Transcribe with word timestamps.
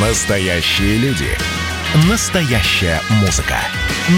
Настоящие 0.00 0.96
люди. 0.98 1.26
Настоящая 2.08 3.00
музыка. 3.20 3.56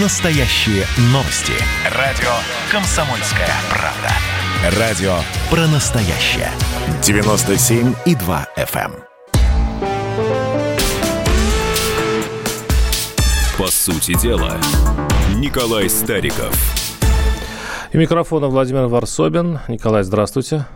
Настоящие 0.03 0.85
новости. 1.05 1.55
Радио 1.97 2.29
«Комсомольская 2.71 3.49
правда». 3.71 4.79
Радио 4.79 5.15
про 5.49 5.67
настоящее. 5.69 6.51
97,2 7.01 8.47
FM. 8.59 8.93
эм. 8.93 9.05
По 13.57 13.71
сути 13.71 14.21
дела, 14.21 14.59
Николай 15.37 15.89
Стариков. 15.89 16.55
И 17.91 17.97
микрофона 17.97 18.49
Владимир 18.49 18.87
Варсобин. 18.87 19.61
Николай, 19.69 20.03
здравствуйте. 20.03 20.67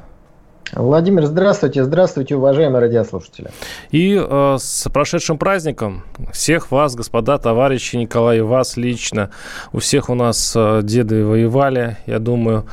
Владимир, 0.72 1.26
здравствуйте, 1.26 1.84
здравствуйте, 1.84 2.36
уважаемые 2.36 2.80
радиослушатели. 2.80 3.50
И 3.90 4.18
э, 4.18 4.56
с 4.58 4.88
прошедшим 4.90 5.38
праздником 5.38 6.04
всех 6.32 6.70
вас, 6.70 6.94
господа, 6.94 7.38
товарищи, 7.38 7.96
Николай, 7.96 8.38
и 8.38 8.40
вас 8.40 8.76
лично. 8.76 9.30
У 9.72 9.78
всех 9.78 10.08
у 10.08 10.14
нас 10.14 10.52
э, 10.56 10.80
деды 10.82 11.24
воевали, 11.24 11.98
я 12.06 12.18
думаю, 12.18 12.66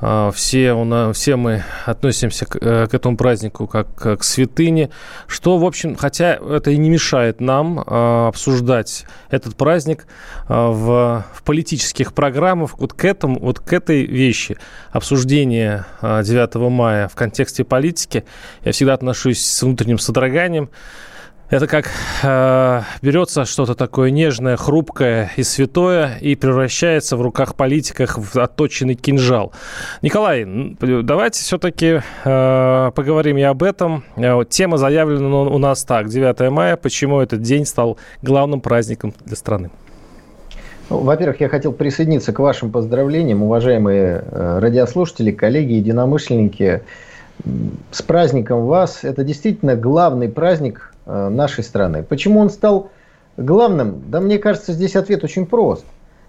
э, 0.00 0.30
все, 0.34 0.72
у 0.72 0.84
нас, 0.84 1.16
все 1.16 1.36
мы 1.36 1.64
относимся 1.84 2.46
к, 2.46 2.56
э, 2.60 2.86
к 2.86 2.94
этому 2.94 3.16
празднику 3.16 3.66
как 3.66 3.92
к 3.94 4.22
святыне, 4.22 4.90
что, 5.26 5.58
в 5.58 5.64
общем, 5.64 5.96
хотя 5.96 6.34
это 6.34 6.70
и 6.70 6.76
не 6.76 6.90
мешает 6.90 7.40
нам 7.40 7.80
э, 7.80 8.28
обсуждать 8.28 9.04
этот 9.30 9.56
праздник 9.56 10.06
э, 10.48 10.54
в, 10.54 11.24
в 11.34 11.42
политических 11.42 12.14
программах, 12.14 12.78
вот 12.78 12.94
к 12.94 13.04
этому, 13.04 13.40
вот 13.40 13.60
к 13.60 13.72
этой 13.72 14.06
вещи, 14.06 14.56
обсуждение 14.92 15.84
э, 16.00 16.22
9 16.24 16.54
мая 16.70 17.08
в 17.08 17.14
контексте 17.14 17.31
политики, 17.64 18.24
я 18.64 18.72
всегда 18.72 18.94
отношусь 18.94 19.44
с 19.44 19.62
внутренним 19.62 19.98
содроганием. 19.98 20.70
Это 21.52 21.66
как 21.66 21.90
э, 22.22 22.82
берется 23.02 23.44
что-то 23.44 23.74
такое 23.74 24.10
нежное, 24.10 24.56
хрупкое 24.56 25.30
и 25.36 25.42
святое 25.42 26.16
и 26.18 26.34
превращается 26.34 27.18
в 27.18 27.20
руках 27.20 27.56
политиков 27.56 28.16
в 28.16 28.36
отточенный 28.38 28.94
кинжал. 28.94 29.52
Николай, 30.00 30.46
давайте 30.80 31.42
все-таки 31.42 32.00
э, 32.24 32.90
поговорим 32.94 33.36
и 33.36 33.42
об 33.42 33.62
этом. 33.62 34.02
Э, 34.16 34.42
тема 34.48 34.78
заявлена 34.78 35.42
у 35.42 35.58
нас 35.58 35.84
так, 35.84 36.08
9 36.08 36.50
мая. 36.50 36.78
Почему 36.78 37.20
этот 37.20 37.42
день 37.42 37.66
стал 37.66 37.98
главным 38.22 38.62
праздником 38.62 39.12
для 39.26 39.36
страны? 39.36 39.70
Ну, 40.88 40.98
во-первых, 41.00 41.40
я 41.40 41.48
хотел 41.48 41.72
присоединиться 41.72 42.32
к 42.32 42.38
вашим 42.38 42.70
поздравлениям, 42.70 43.42
уважаемые 43.42 44.24
э, 44.24 44.58
радиослушатели, 44.58 45.32
коллеги, 45.32 45.72
единомышленники. 45.72 46.82
С 47.90 48.02
праздником 48.02 48.66
вас! 48.66 49.02
Это 49.02 49.24
действительно 49.24 49.74
главный 49.74 50.28
праздник 50.28 50.94
э, 51.06 51.28
нашей 51.28 51.64
страны. 51.64 52.04
Почему 52.04 52.40
он 52.40 52.50
стал 52.50 52.90
главным? 53.36 54.02
Да 54.08 54.20
мне 54.20 54.38
кажется, 54.38 54.72
здесь 54.72 54.94
ответ 54.94 55.24
очень 55.24 55.46
прост. 55.46 55.84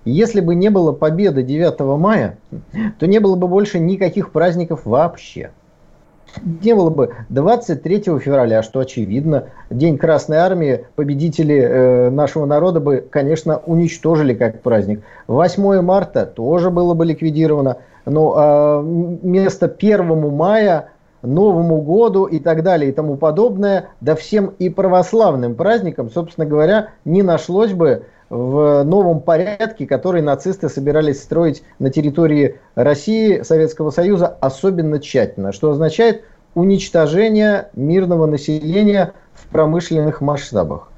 Если 0.05 0.41
бы 0.41 0.55
не 0.55 0.69
было 0.69 0.91
победы 0.91 1.43
9 1.43 1.79
мая, 1.99 2.37
то 2.99 3.05
не 3.05 3.19
было 3.19 3.35
бы 3.35 3.47
больше 3.47 3.79
никаких 3.79 4.31
праздников 4.31 4.81
вообще. 4.85 5.51
Не 6.43 6.73
было 6.73 6.89
бы 6.89 7.13
23 7.29 8.01
февраля, 8.19 8.63
что 8.63 8.79
очевидно, 8.79 9.45
День 9.69 9.99
Красной 9.99 10.37
Армии, 10.37 10.87
победители 10.95 11.55
э, 11.55 12.09
нашего 12.09 12.45
народа 12.45 12.79
бы, 12.79 13.05
конечно, 13.07 13.61
уничтожили 13.65 14.33
как 14.33 14.61
праздник. 14.61 15.03
8 15.27 15.81
марта 15.81 16.25
тоже 16.25 16.71
было 16.71 16.95
бы 16.95 17.05
ликвидировано. 17.05 17.77
Но 18.05 18.35
э, 18.35 18.81
вместо 19.21 19.67
1 19.67 20.35
мая 20.35 20.89
Новому 21.27 21.81
году 21.81 22.25
и 22.25 22.39
так 22.39 22.63
далее 22.63 22.91
и 22.91 22.93
тому 22.93 23.15
подобное, 23.15 23.89
да 24.01 24.15
всем 24.15 24.53
и 24.59 24.69
православным 24.69 25.55
праздникам, 25.55 26.09
собственно 26.11 26.45
говоря, 26.45 26.89
не 27.05 27.21
нашлось 27.21 27.71
бы 27.71 28.05
в 28.29 28.83
новом 28.83 29.21
порядке, 29.21 29.85
который 29.85 30.21
нацисты 30.21 30.67
собирались 30.67 31.21
строить 31.21 31.63
на 31.79 31.89
территории 31.89 32.59
России, 32.75 33.41
Советского 33.41 33.91
Союза 33.91 34.27
особенно 34.41 34.99
тщательно, 34.99 35.51
что 35.51 35.71
означает 35.71 36.23
уничтожение 36.55 37.69
мирного 37.75 38.25
населения 38.25 39.13
в 39.33 39.47
промышленных 39.47 40.21
масштабах. 40.21 40.91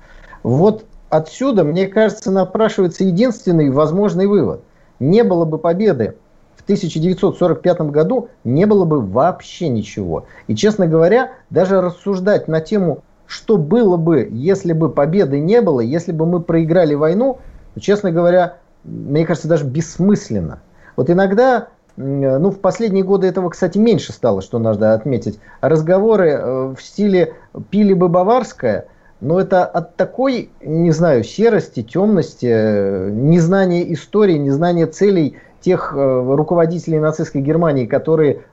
Вот 0.44 0.86
отсюда, 1.10 1.64
мне 1.64 1.88
кажется, 1.88 2.32
напрашивается 2.32 3.04
единственный 3.04 3.70
возможный 3.70 4.28
вывод. 4.28 4.62
Не 5.00 5.24
было 5.24 5.46
бы 5.46 5.58
победы 5.58 6.16
1945 6.66 7.82
году 7.92 8.30
не 8.44 8.66
было 8.66 8.86
бы 8.86 9.00
вообще 9.02 9.70
ничего. 9.70 10.26
И, 10.48 10.56
честно 10.56 10.88
говоря, 10.88 11.32
даже 11.50 11.80
рассуждать 11.80 12.48
на 12.48 12.60
тему, 12.60 13.04
что 13.28 13.58
было 13.58 13.98
бы, 13.98 14.28
если 14.32 14.74
бы 14.74 14.90
победы 14.90 15.40
не 15.40 15.62
было, 15.62 15.80
если 15.80 16.12
бы 16.12 16.26
мы 16.26 16.42
проиграли 16.42 16.94
войну, 16.94 17.40
честно 17.80 18.12
говоря, 18.12 18.58
мне 18.84 19.26
кажется, 19.26 19.48
даже 19.48 19.66
бессмысленно. 19.66 20.60
Вот 20.96 21.10
иногда, 21.10 21.68
ну, 21.98 22.52
в 22.52 22.60
последние 22.60 23.04
годы 23.04 23.28
этого, 23.28 23.50
кстати, 23.50 23.78
меньше 23.78 24.14
стало, 24.14 24.42
что 24.42 24.60
надо 24.60 24.94
отметить. 24.94 25.40
Разговоры 25.62 26.30
э, 26.30 26.74
в 26.76 26.82
стиле 26.82 27.34
«пили 27.70 27.94
бы 27.94 28.10
баварское», 28.10 28.88
но 29.22 29.40
это 29.40 29.66
от 29.66 29.96
такой, 29.96 30.50
не 30.62 30.92
знаю, 30.92 31.24
серости, 31.24 31.84
темности, 31.84 32.48
э, 32.50 33.10
незнания 33.12 33.92
истории, 33.94 34.38
незнания 34.38 34.86
целей 34.88 35.38
тех 35.66 35.94
э, 35.96 36.36
руководителей 36.36 37.00
нацистской 37.00 37.42
Германии, 37.42 37.88
которые, 37.88 38.44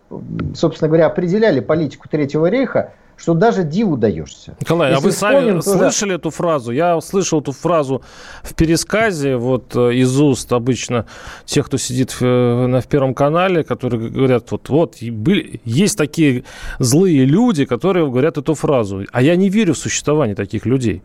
собственно 0.54 0.88
говоря, 0.88 1.06
определяли 1.06 1.60
политику 1.60 2.08
Третьего 2.08 2.46
рейха, 2.46 2.94
что 3.18 3.34
даже 3.34 3.64
диву 3.64 3.98
даешься. 3.98 4.56
Николай, 4.60 4.88
а 4.88 4.92
Если 4.92 5.02
а 5.02 5.06
вы 5.06 5.12
сами 5.12 5.60
слышали 5.60 6.14
эту 6.14 6.30
фразу? 6.30 6.72
Я 6.72 6.98
слышал 7.02 7.42
эту 7.42 7.52
фразу 7.52 8.02
в 8.42 8.54
пересказе 8.54 9.36
вот 9.36 9.76
э, 9.76 9.92
из 9.92 10.18
уст 10.18 10.50
обычно 10.54 11.04
тех, 11.44 11.66
кто 11.66 11.76
сидит 11.76 12.12
в, 12.12 12.22
э, 12.22 12.66
на, 12.66 12.80
в 12.80 12.86
Первом 12.86 13.14
канале, 13.14 13.62
которые 13.62 14.08
говорят, 14.08 14.50
вот, 14.50 14.70
вот 14.70 14.96
были, 15.02 15.60
есть 15.66 15.98
такие 15.98 16.44
злые 16.78 17.26
люди, 17.26 17.66
которые 17.66 18.06
говорят 18.06 18.38
эту 18.38 18.54
фразу. 18.54 19.04
А 19.12 19.20
я 19.20 19.36
не 19.36 19.50
верю 19.50 19.74
в 19.74 19.78
существование 19.78 20.34
таких 20.34 20.64
людей. 20.64 21.02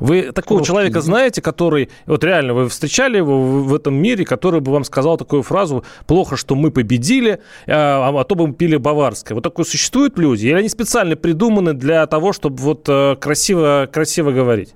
Вы 0.00 0.32
такого 0.32 0.64
человека 0.64 1.00
знаете, 1.00 1.42
который, 1.42 1.90
вот 2.06 2.24
реально, 2.24 2.54
вы 2.54 2.68
встречали 2.68 3.16
его 3.18 3.40
в 3.40 3.74
этом 3.74 3.94
мире, 3.94 4.24
который 4.24 4.60
бы 4.60 4.72
вам 4.72 4.84
сказал 4.84 5.16
такую 5.16 5.42
фразу 5.42 5.84
«плохо, 6.06 6.36
что 6.36 6.54
мы 6.54 6.70
победили, 6.70 7.40
а, 7.66 8.12
а 8.16 8.24
то 8.24 8.34
бы 8.34 8.46
мы 8.48 8.54
пили 8.54 8.76
баварское». 8.76 9.34
Вот 9.34 9.42
такое 9.42 9.64
существуют 9.64 10.18
люди? 10.18 10.46
Или 10.46 10.54
они 10.54 10.68
специально 10.68 11.16
придуманы 11.16 11.74
для 11.74 12.06
того, 12.06 12.32
чтобы 12.32 12.56
вот 12.58 12.88
э, 12.88 13.16
красиво, 13.16 13.88
красиво 13.90 14.30
говорить? 14.30 14.74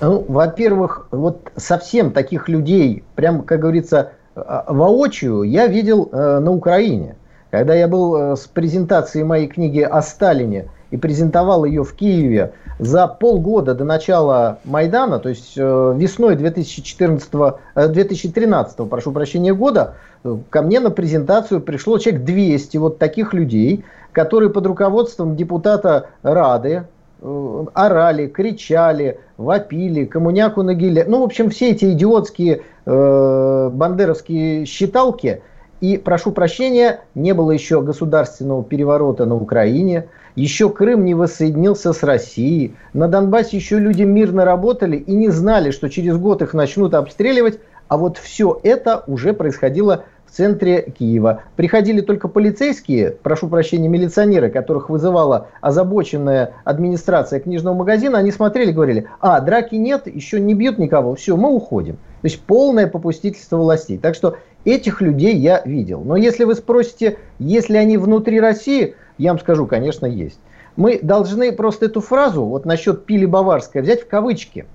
Ну, 0.00 0.24
во-первых, 0.28 1.08
вот 1.10 1.52
совсем 1.56 2.12
таких 2.12 2.48
людей, 2.48 3.04
прям, 3.14 3.42
как 3.42 3.60
говорится, 3.60 4.12
а, 4.34 4.72
воочию 4.72 5.42
я 5.42 5.66
видел 5.66 6.08
э, 6.10 6.38
на 6.38 6.50
Украине. 6.52 7.16
Когда 7.50 7.74
я 7.74 7.88
был 7.88 8.16
э, 8.16 8.36
с 8.36 8.46
презентацией 8.46 9.24
моей 9.24 9.46
книги 9.46 9.80
о 9.80 10.00
Сталине 10.02 10.70
и 10.90 10.96
презентовал 10.96 11.64
ее 11.64 11.84
в 11.84 11.94
Киеве 11.94 12.52
за 12.78 13.06
полгода 13.06 13.74
до 13.74 13.84
начала 13.84 14.58
Майдана, 14.64 15.18
то 15.18 15.28
есть 15.28 15.54
э, 15.56 15.94
весной 15.96 16.36
2014, 16.36 17.30
э, 17.74 17.88
2013, 17.88 18.88
прошу 18.88 19.12
прощения, 19.12 19.54
года, 19.54 19.94
э, 20.24 20.36
ко 20.48 20.62
мне 20.62 20.80
на 20.80 20.90
презентацию 20.90 21.60
пришло 21.60 21.98
человек 21.98 22.24
200 22.24 22.76
вот 22.78 22.98
таких 22.98 23.34
людей, 23.34 23.84
которые 24.12 24.50
под 24.50 24.66
руководством 24.66 25.36
депутата 25.36 26.06
Рады 26.22 26.84
э, 27.20 27.64
орали, 27.74 28.26
кричали, 28.26 29.20
вопили, 29.36 30.06
коммуняку 30.06 30.62
на 30.62 30.74
гиле. 30.74 31.04
Ну, 31.06 31.20
в 31.20 31.24
общем, 31.24 31.50
все 31.50 31.70
эти 31.70 31.92
идиотские 31.92 32.62
э, 32.86 33.70
бандеровские 33.72 34.64
считалки. 34.64 35.42
И, 35.80 35.96
прошу 35.96 36.32
прощения, 36.32 37.00
не 37.14 37.32
было 37.32 37.52
еще 37.52 37.80
государственного 37.80 38.64
переворота 38.64 39.26
на 39.26 39.36
Украине– 39.36 40.06
еще 40.36 40.70
Крым 40.70 41.04
не 41.04 41.14
воссоединился 41.14 41.92
с 41.92 42.02
Россией. 42.02 42.74
На 42.92 43.08
Донбассе 43.08 43.56
еще 43.56 43.78
люди 43.78 44.02
мирно 44.02 44.44
работали 44.44 44.96
и 44.96 45.12
не 45.14 45.28
знали, 45.28 45.70
что 45.70 45.88
через 45.88 46.16
год 46.16 46.42
их 46.42 46.54
начнут 46.54 46.94
обстреливать. 46.94 47.60
А 47.88 47.96
вот 47.96 48.18
все 48.18 48.60
это 48.62 49.02
уже 49.06 49.32
происходило 49.32 50.04
в 50.30 50.36
центре 50.36 50.92
Киева. 50.96 51.42
Приходили 51.56 52.00
только 52.00 52.28
полицейские, 52.28 53.10
прошу 53.10 53.48
прощения, 53.48 53.88
милиционеры, 53.88 54.48
которых 54.48 54.88
вызывала 54.88 55.48
озабоченная 55.60 56.54
администрация 56.64 57.40
книжного 57.40 57.74
магазина. 57.74 58.18
Они 58.18 58.30
смотрели, 58.30 58.70
говорили, 58.70 59.06
а, 59.20 59.40
драки 59.40 59.74
нет, 59.74 60.06
еще 60.06 60.38
не 60.38 60.54
бьют 60.54 60.78
никого, 60.78 61.16
все, 61.16 61.36
мы 61.36 61.50
уходим. 61.50 61.96
То 61.96 62.26
есть 62.26 62.40
полное 62.42 62.86
попустительство 62.86 63.56
властей. 63.56 63.98
Так 63.98 64.14
что 64.14 64.36
этих 64.64 65.00
людей 65.00 65.36
я 65.36 65.62
видел. 65.64 66.02
Но 66.04 66.16
если 66.16 66.44
вы 66.44 66.54
спросите, 66.54 67.18
если 67.38 67.76
они 67.76 67.96
внутри 67.96 68.40
России, 68.40 68.94
я 69.22 69.32
вам 69.32 69.38
скажу, 69.38 69.66
конечно, 69.66 70.06
есть. 70.06 70.40
Мы 70.76 70.98
должны 71.02 71.52
просто 71.52 71.86
эту 71.86 72.00
фразу, 72.00 72.44
вот 72.44 72.64
насчет 72.64 73.04
пили 73.04 73.26
баварская, 73.26 73.82
взять 73.82 74.02
в 74.02 74.08
кавычки. 74.08 74.66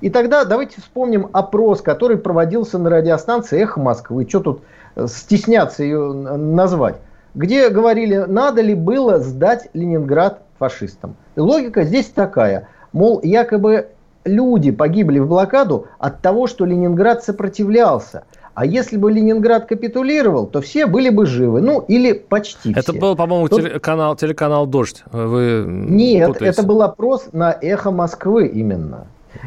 И 0.00 0.08
тогда 0.08 0.44
давайте 0.44 0.80
вспомним 0.80 1.28
опрос, 1.32 1.82
который 1.82 2.16
проводился 2.16 2.78
на 2.78 2.88
радиостанции 2.88 3.60
«Эхо 3.60 3.80
Москвы». 3.80 4.26
Что 4.28 4.40
тут 4.40 4.62
э, 4.96 5.06
стесняться 5.06 5.82
ее 5.82 6.12
назвать? 6.12 6.96
Где 7.34 7.68
говорили, 7.68 8.16
надо 8.16 8.62
ли 8.62 8.74
было 8.74 9.18
сдать 9.18 9.68
Ленинград 9.74 10.42
фашистам. 10.58 11.16
И 11.36 11.40
логика 11.40 11.84
здесь 11.84 12.06
такая. 12.06 12.68
Мол, 12.92 13.20
якобы 13.22 13.88
люди 14.24 14.70
погибли 14.70 15.18
в 15.18 15.28
блокаду 15.28 15.86
от 15.98 16.20
того, 16.20 16.46
что 16.46 16.64
Ленинград 16.64 17.22
сопротивлялся. 17.22 18.24
А 18.54 18.66
если 18.66 18.96
бы 18.96 19.10
Ленинград 19.10 19.66
капитулировал, 19.66 20.46
то 20.46 20.60
все 20.60 20.86
были 20.86 21.08
бы 21.10 21.26
живы. 21.26 21.60
Ну, 21.60 21.80
или 21.80 22.12
почти 22.12 22.72
Это 22.72 22.92
все. 22.92 23.00
был, 23.00 23.16
по-моему, 23.16 23.48
Тут- 23.48 23.62
телеканал, 23.62 24.16
телеканал 24.16 24.66
«Дождь». 24.66 25.04
Вы 25.12 25.64
Нет, 25.66 26.28
путаете. 26.28 26.52
это 26.52 26.62
был 26.66 26.82
опрос 26.82 27.28
на 27.32 27.56
«Эхо 27.60 27.90
Москвы» 27.90 28.48
именно. 28.48 29.06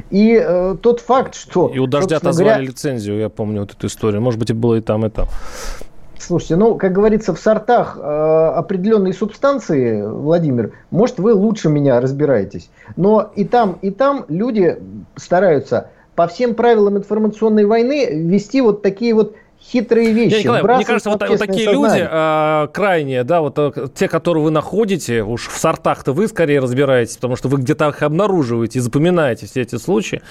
И 0.10 0.42
э, 0.42 0.76
тот 0.82 1.02
факт, 1.02 1.36
что... 1.36 1.68
И 1.68 1.80
у 1.80 1.88
«Дождя» 1.88 2.18
отозвали 2.18 2.50
говоря, 2.50 2.64
лицензию, 2.68 3.20
я 3.20 3.30
помню 3.30 3.62
вот 3.62 3.74
эту 3.74 3.88
историю. 3.88 4.22
Может 4.22 4.40
быть, 4.40 4.50
и 4.50 4.54
было 4.54 4.76
и 4.76 4.82
там, 4.82 5.06
и 5.06 5.10
там. 5.10 5.28
Слушайте, 6.18 6.56
ну, 6.56 6.76
как 6.76 6.94
говорится, 6.94 7.34
в 7.34 7.40
сортах 7.40 7.98
э, 8.00 8.02
определенной 8.56 9.14
субстанции, 9.14 10.02
Владимир, 10.02 10.72
может, 10.90 11.20
вы 11.20 11.34
лучше 11.34 11.68
меня 11.68 12.00
разбираетесь, 12.00 12.70
но 12.96 13.30
и 13.36 13.44
там, 13.44 13.78
и 13.82 13.92
там 13.92 14.24
люди 14.30 14.78
стараются 15.18 15.90
по 16.16 16.28
всем 16.28 16.56
правилам 16.56 16.98
информационной 16.98 17.66
войны 17.66 18.08
вести 18.12 18.62
вот 18.62 18.82
такие 18.82 19.14
вот 19.14 19.36
хитрые 19.72 20.12
вещи. 20.12 20.40
Николай, 20.40 20.64
мне 20.64 20.86
кажется, 20.86 21.10
вот, 21.10 21.28
вот 21.28 21.40
такие 21.40 21.72
люди 21.72 21.84
сознание. 21.84 22.10
а, 22.12 22.68
крайние, 22.68 23.24
да, 23.24 23.42
вот 23.42 23.58
а, 23.58 23.88
те, 23.94 24.08
которые 24.08 24.44
вы 24.44 24.52
находите, 24.52 25.24
уж 25.24 25.48
в 25.48 25.58
сортах-то 25.58 26.14
вы 26.14 26.28
скорее 26.28 26.60
разбираетесь, 26.60 27.16
потому 27.16 27.36
что 27.36 27.48
вы 27.48 27.58
где-то 27.60 27.90
их 27.90 28.02
обнаруживаете 28.02 28.80
и 28.80 28.82
запоминаете 28.82 29.46
все 29.46 29.62
эти 29.62 29.78
случаи. 29.78 30.22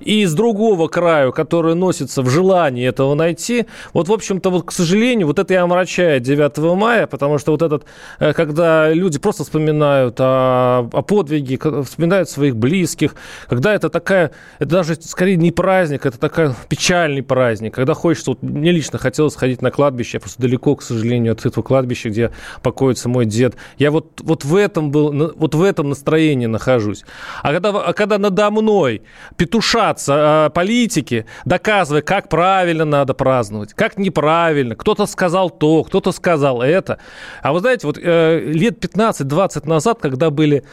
И 0.00 0.24
с 0.26 0.34
другого 0.34 0.88
краю, 0.88 1.32
который 1.32 1.74
носится 1.74 2.22
в 2.22 2.28
желании 2.28 2.86
этого 2.86 3.14
найти, 3.14 3.66
вот, 3.92 4.08
в 4.08 4.12
общем-то, 4.12 4.50
вот, 4.50 4.66
к 4.66 4.72
сожалению, 4.72 5.26
вот 5.26 5.38
это 5.38 5.54
и 5.54 5.56
омрачает 5.56 6.22
9 6.22 6.58
мая, 6.76 7.06
потому 7.06 7.38
что 7.38 7.52
вот 7.52 7.62
этот, 7.62 7.84
э, 8.18 8.32
когда 8.32 8.90
люди 8.90 9.18
просто 9.18 9.44
вспоминают 9.44 10.16
о, 10.18 10.88
о 10.92 11.02
подвиге, 11.02 11.58
вспоминают 11.84 12.28
своих 12.28 12.56
близких, 12.56 13.14
когда 13.48 13.74
это 13.74 13.88
такая, 13.88 14.32
это 14.58 14.70
даже 14.70 14.96
скорее 14.96 15.36
не 15.36 15.52
праздник, 15.52 16.06
это 16.06 16.18
такой 16.18 16.50
печальный 16.68 17.22
праздник, 17.22 17.74
когда 17.74 17.94
хочется, 17.94 18.32
вот 18.32 18.42
мне 18.42 18.72
лично 18.80 18.98
хотелось 18.98 19.34
сходить 19.34 19.60
на 19.60 19.70
кладбище, 19.70 20.16
я 20.16 20.20
просто 20.20 20.40
далеко, 20.40 20.74
к 20.74 20.82
сожалению, 20.82 21.34
от 21.34 21.44
этого 21.44 21.62
кладбища, 21.62 22.08
где 22.08 22.30
покоится 22.62 23.10
мой 23.10 23.26
дед. 23.26 23.56
Я 23.76 23.90
вот, 23.90 24.20
вот 24.22 24.44
в 24.44 24.56
этом 24.56 24.90
был, 24.90 25.34
вот 25.36 25.54
в 25.54 25.62
этом 25.62 25.90
настроении 25.90 26.46
нахожусь. 26.46 27.04
А 27.42 27.52
когда, 27.52 27.68
а 27.70 27.92
когда 27.92 28.16
надо 28.16 28.50
мной 28.50 29.02
петушатся 29.36 30.46
э, 30.48 30.50
политики, 30.54 31.26
доказывая, 31.44 32.00
как 32.00 32.30
правильно 32.30 32.86
надо 32.86 33.12
праздновать, 33.12 33.74
как 33.74 33.98
неправильно, 33.98 34.74
кто-то 34.76 35.04
сказал 35.04 35.50
то, 35.50 35.84
кто-то 35.84 36.10
сказал 36.12 36.62
это. 36.62 36.98
А 37.42 37.52
вы 37.52 37.60
знаете, 37.60 37.86
вот 37.86 37.98
э, 38.02 38.40
лет 38.46 38.82
15-20 38.82 39.68
назад, 39.68 39.98
когда 40.00 40.30
были 40.30 40.64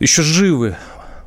еще 0.00 0.20
живы, 0.20 0.76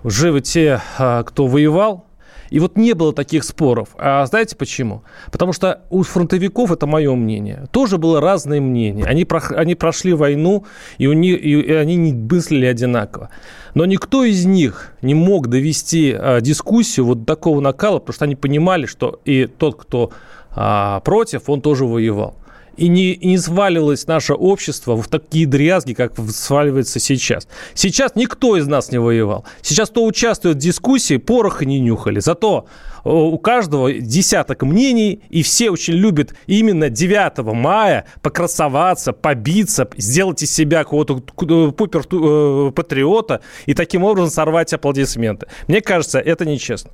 живы 0.03 0.41
те, 0.41 0.81
а, 0.99 1.23
кто 1.23 1.47
воевал, 1.47 2.05
и 2.49 2.59
вот 2.59 2.77
не 2.77 2.93
было 2.93 3.13
таких 3.13 3.43
споров. 3.43 3.89
А 3.97 4.25
знаете 4.25 4.55
почему? 4.55 5.03
Потому 5.31 5.53
что 5.53 5.81
у 5.89 6.03
фронтовиков, 6.03 6.71
это 6.71 6.85
мое 6.87 7.13
мнение, 7.15 7.65
тоже 7.71 7.97
было 7.97 8.21
разное 8.21 8.61
мнение. 8.61 9.05
Они, 9.05 9.23
прох- 9.23 9.53
они 9.53 9.75
прошли 9.75 10.13
войну, 10.13 10.65
и, 10.97 11.07
у 11.07 11.13
них, 11.13 11.43
и 11.43 11.71
они 11.73 11.95
не 11.95 12.13
мыслили 12.13 12.65
одинаково. 12.65 13.29
Но 13.73 13.85
никто 13.85 14.23
из 14.23 14.45
них 14.45 14.93
не 15.01 15.13
мог 15.13 15.47
довести 15.47 16.15
а, 16.17 16.39
дискуссию 16.41 17.05
вот 17.05 17.19
до 17.19 17.25
такого 17.25 17.59
накала, 17.59 17.99
потому 17.99 18.13
что 18.13 18.25
они 18.25 18.35
понимали, 18.35 18.85
что 18.85 19.19
и 19.25 19.45
тот, 19.45 19.75
кто 19.75 20.11
а, 20.51 21.01
против, 21.01 21.49
он 21.49 21.61
тоже 21.61 21.85
воевал. 21.85 22.35
И 22.77 22.87
не, 22.87 23.15
не 23.17 23.37
сваливалось 23.37 24.07
наше 24.07 24.33
общество 24.33 25.01
в 25.01 25.07
такие 25.07 25.45
дрязги, 25.45 25.93
как 25.93 26.13
сваливается 26.29 26.99
сейчас. 26.99 27.47
Сейчас 27.73 28.15
никто 28.15 28.57
из 28.57 28.67
нас 28.67 28.91
не 28.91 28.99
воевал. 28.99 29.45
Сейчас 29.61 29.89
кто 29.89 30.05
участвует 30.05 30.57
в 30.57 30.59
дискуссии, 30.59 31.17
пороха 31.17 31.65
не 31.65 31.79
нюхали. 31.79 32.19
Зато 32.19 32.65
э, 33.03 33.09
у 33.09 33.37
каждого 33.37 33.93
десяток 33.93 34.63
мнений, 34.63 35.21
и 35.29 35.41
все 35.41 35.69
очень 35.69 35.93
любят 35.93 36.33
именно 36.47 36.89
9 36.89 37.37
мая 37.53 38.05
покрасоваться, 38.21 39.13
побиться, 39.13 39.87
сделать 39.97 40.43
из 40.43 40.51
себя 40.53 40.83
какого-то 40.83 41.17
э, 41.17 41.71
пупер-патриота 41.71 43.41
и 43.65 43.73
таким 43.73 44.03
образом 44.03 44.29
сорвать 44.31 44.73
аплодисменты. 44.73 45.47
Мне 45.67 45.81
кажется, 45.81 46.19
это 46.19 46.45
нечестно. 46.45 46.91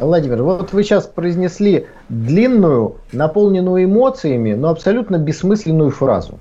Владимир, 0.00 0.42
вот 0.42 0.72
вы 0.72 0.82
сейчас 0.82 1.06
произнесли 1.06 1.86
длинную, 2.08 2.96
наполненную 3.12 3.84
эмоциями, 3.84 4.54
но 4.54 4.70
абсолютно 4.70 5.18
бессмысленную 5.18 5.90
фразу. 5.90 6.38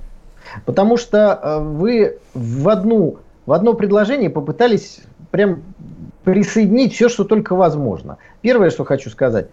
Потому 0.65 0.97
что 0.97 1.39
э, 1.41 1.59
вы 1.59 2.17
в, 2.33 2.69
одну, 2.69 3.17
в 3.45 3.51
одно 3.51 3.73
предложение 3.73 4.29
попытались 4.29 5.01
прям 5.31 5.61
присоединить 6.23 6.93
все, 6.93 7.09
что 7.09 7.23
только 7.23 7.55
возможно. 7.55 8.17
Первое, 8.41 8.69
что 8.69 8.85
хочу 8.85 9.09
сказать. 9.09 9.47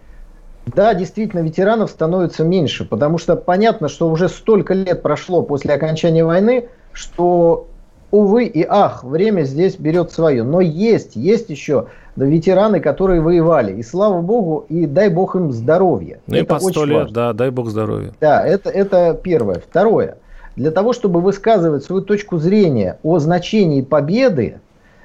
Да, 0.66 0.94
действительно, 0.94 1.40
ветеранов 1.40 1.90
становится 1.90 2.44
меньше, 2.44 2.84
потому 2.84 3.18
что 3.18 3.36
понятно, 3.36 3.88
что 3.88 4.08
уже 4.08 4.28
столько 4.28 4.74
лет 4.74 5.02
прошло 5.02 5.42
после 5.42 5.74
окончания 5.74 6.24
войны, 6.24 6.68
что, 6.92 7.68
увы 8.10 8.46
и 8.46 8.64
ах, 8.68 9.04
время 9.04 9.42
здесь 9.42 9.76
берет 9.76 10.10
свое. 10.10 10.42
Но 10.42 10.60
есть, 10.60 11.14
есть 11.14 11.50
еще 11.50 11.86
ветераны, 12.24 12.80
которые 12.80 13.20
воевали. 13.20 13.74
И 13.74 13.82
слава 13.82 14.22
богу, 14.22 14.64
и 14.68 14.86
дай 14.86 15.08
бог 15.08 15.36
им 15.36 15.52
здоровья. 15.52 16.20
Ну 16.26 16.36
и 16.36 16.40
Это 16.40 16.54
по 16.54 16.60
сто 16.60 16.84
лет, 16.84 16.96
важно. 16.98 17.14
да, 17.14 17.32
дай 17.32 17.50
бог 17.50 17.68
здоровья. 17.68 18.12
Да, 18.20 18.46
это, 18.46 18.70
это 18.70 19.18
первое. 19.22 19.56
Второе. 19.56 20.16
Для 20.56 20.70
того, 20.70 20.94
чтобы 20.94 21.20
высказывать 21.20 21.84
свою 21.84 22.00
точку 22.02 22.38
зрения 22.38 22.98
о 23.02 23.18
значении 23.18 23.82
победы, 23.82 24.60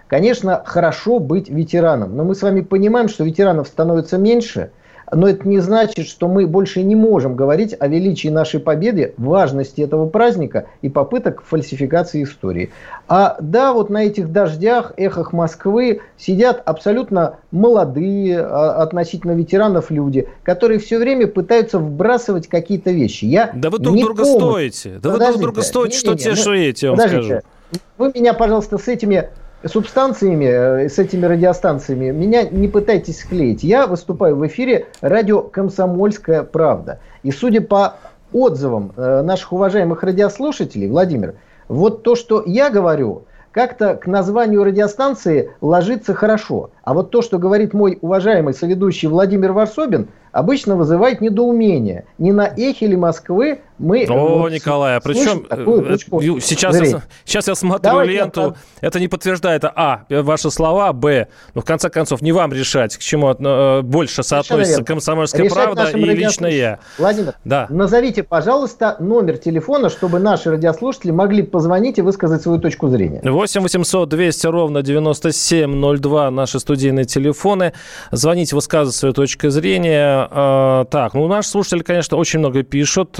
конечно, 0.07 0.61
хорошо 0.65 1.19
быть 1.19 1.49
ветераном. 1.49 2.15
Но 2.15 2.23
мы 2.23 2.35
с 2.35 2.41
вами 2.41 2.61
понимаем, 2.61 3.09
что 3.09 3.25
ветеранов 3.25 3.67
становится 3.67 4.17
меньше, 4.17 4.71
но 5.13 5.27
это 5.27 5.47
не 5.47 5.59
значит, 5.59 6.07
что 6.07 6.27
мы 6.27 6.47
больше 6.47 6.83
не 6.83 6.95
можем 6.95 7.35
говорить 7.35 7.75
о 7.79 7.87
величии 7.87 8.29
нашей 8.29 8.59
победы, 8.59 9.13
важности 9.17 9.81
этого 9.81 10.07
праздника 10.07 10.65
и 10.81 10.89
попыток 10.89 11.43
фальсификации 11.43 12.23
истории. 12.23 12.71
А 13.07 13.37
да, 13.39 13.73
вот 13.73 13.89
на 13.89 14.05
этих 14.05 14.31
дождях, 14.31 14.93
эхах 14.97 15.33
Москвы 15.33 16.01
сидят 16.17 16.61
абсолютно 16.65 17.35
молодые 17.51 18.39
а, 18.39 18.81
относительно 18.81 19.31
ветеранов 19.33 19.91
люди, 19.91 20.27
которые 20.43 20.79
все 20.79 20.97
время 20.97 21.27
пытаются 21.27 21.79
вбрасывать 21.79 22.47
какие-то 22.47 22.91
вещи. 22.91 23.25
Я 23.25 23.51
Да 23.53 23.69
вы 23.69 23.79
друг 23.79 23.95
не 23.95 24.03
друга 24.03 24.23
полностью- 24.23 24.49
стоите. 24.49 24.89
Да 24.89 24.95
вы 24.95 25.01
друг 25.01 25.13
Подождите, 25.19 25.41
друга 25.43 25.61
стоите, 25.61 25.97
что 25.97 26.11
не-не-не, 26.11 26.23
те, 26.23 26.29
ну, 26.29 26.35
что 26.35 26.53
эти, 26.53 26.85
я 26.85 26.91
вам 26.91 26.97
Подождите, 26.97 27.23
скажу. 27.27 27.81
вы 27.97 28.11
меня, 28.15 28.33
пожалуйста, 28.33 28.77
с 28.77 28.87
этими 28.87 29.29
субстанциями, 29.65 30.45
э, 30.45 30.89
с 30.89 30.99
этими 30.99 31.25
радиостанциями, 31.25 32.11
меня 32.11 32.43
не 32.43 32.67
пытайтесь 32.67 33.19
склеить. 33.19 33.63
Я 33.63 33.88
выступаю 33.88 34.36
в 34.36 34.45
эфире 34.47 34.88
радио 35.01 35.41
«Комсомольская 35.41 36.43
правда». 36.43 37.00
И 37.24 37.31
судя 37.31 37.62
по 37.62 37.95
отзывам 38.33 38.93
э, 38.95 39.21
наших 39.21 39.53
уважаемых 39.53 40.03
радиослушателей, 40.03 40.88
Владимир, 40.88 41.36
вот 41.67 42.03
то, 42.03 42.15
что 42.15 42.43
я 42.45 42.69
говорю, 42.69 43.24
как-то 43.51 43.95
к 43.95 44.07
названию 44.07 44.63
радиостанции 44.63 45.51
ложится 45.59 46.13
хорошо. 46.13 46.71
А 46.83 46.93
вот 46.93 47.12
то, 47.12 47.21
что 47.21 47.38
говорит 47.38 47.74
мой 47.74 47.97
уважаемый 48.01 48.53
соведущий 48.53 49.07
Владимир 49.07 49.51
Варсобин, 49.51 50.07
обычно 50.31 50.75
вызывает 50.75 51.21
недоумение. 51.21 52.05
Не 52.17 52.31
на 52.31 52.47
эхе 52.47 52.88
ли 52.88 52.95
Москвы 52.95 53.62
мы... 53.81 54.05
О, 54.07 54.38
вот 54.39 54.51
Николай, 54.51 54.95
а 54.97 55.00
причем 55.00 55.45
э, 55.50 55.95
э, 55.95 56.39
сейчас, 56.41 56.79
я, 56.79 57.01
сейчас 57.25 57.47
я 57.47 57.55
смотрю 57.55 57.81
Давайте 57.91 58.13
я 58.13 58.21
ленту, 58.23 58.41
под- 58.41 58.57
это 58.81 59.00
не 59.00 59.07
подтверждает, 59.07 59.63
а, 59.65 60.03
ваши 60.09 60.51
слова, 60.51 60.93
б, 60.93 61.27
ну, 61.53 61.61
в 61.61 61.65
конце 61.65 61.89
концов, 61.89 62.21
не 62.21 62.31
вам 62.31 62.53
решать, 62.53 62.95
к 62.97 63.00
чему 63.00 63.31
э, 63.31 63.81
больше 63.81 64.23
соотносится 64.23 64.71
верно. 64.73 64.85
комсомольская 64.85 65.43
Решать 65.43 65.55
правда 65.55 65.89
и 65.89 66.03
лично 66.03 66.47
я. 66.47 66.79
Владимир, 66.97 67.33
Да. 67.43 67.67
назовите, 67.69 68.23
пожалуйста, 68.23 68.95
номер 69.00 69.38
телефона, 69.38 69.89
чтобы 69.89 70.19
наши 70.19 70.50
радиослушатели 70.51 71.11
могли 71.11 71.43
позвонить 71.43 71.97
и 71.97 72.01
высказать 72.01 72.41
свою 72.41 72.59
точку 72.59 72.89
зрения. 72.89 73.21
8 73.23 73.61
800 73.61 74.09
200 74.09 74.47
ровно 74.47 74.81
9702 74.83 76.31
наши 76.31 76.59
студийные 76.59 77.05
телефоны. 77.05 77.73
Звоните, 78.11 78.55
высказывайте 78.55 78.97
свою 78.97 79.13
точку 79.13 79.50
зрения. 79.50 80.27
Э, 80.29 80.85
так, 80.89 81.13
ну, 81.13 81.27
наши 81.27 81.50
слушатели, 81.50 81.81
конечно, 81.83 82.17
очень 82.17 82.39
много 82.39 82.63
пишут. 82.63 83.15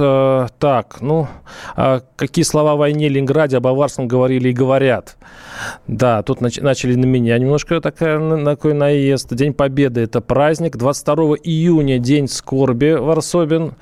Э, 0.52 0.60
так, 0.60 1.02
ну, 1.02 1.28
э, 1.78 2.02
какие 2.16 2.44
слова 2.44 2.74
о 2.74 2.76
войне, 2.76 3.10
Ленинграде, 3.10 3.58
об 3.58 3.68
Аварском 3.68 4.08
говорили 4.08 4.50
и 4.50 4.54
говорят. 4.54 5.18
Да, 5.88 6.22
тут 6.24 6.40
нач- 6.42 6.62
начали 6.62 6.96
на 6.96 7.06
меня 7.06 7.38
немножко 7.38 7.82
такая, 7.82 8.20
на- 8.20 8.44
такой 8.46 8.74
наезд. 8.74 9.34
День 9.34 9.54
Победы– 9.54 10.02
это 10.02 10.22
праздник. 10.22 10.78
22 10.78 11.36
июня– 11.44 11.98
день 12.00 12.28
скорби, 12.28 12.92
Варсобин. 12.94 13.74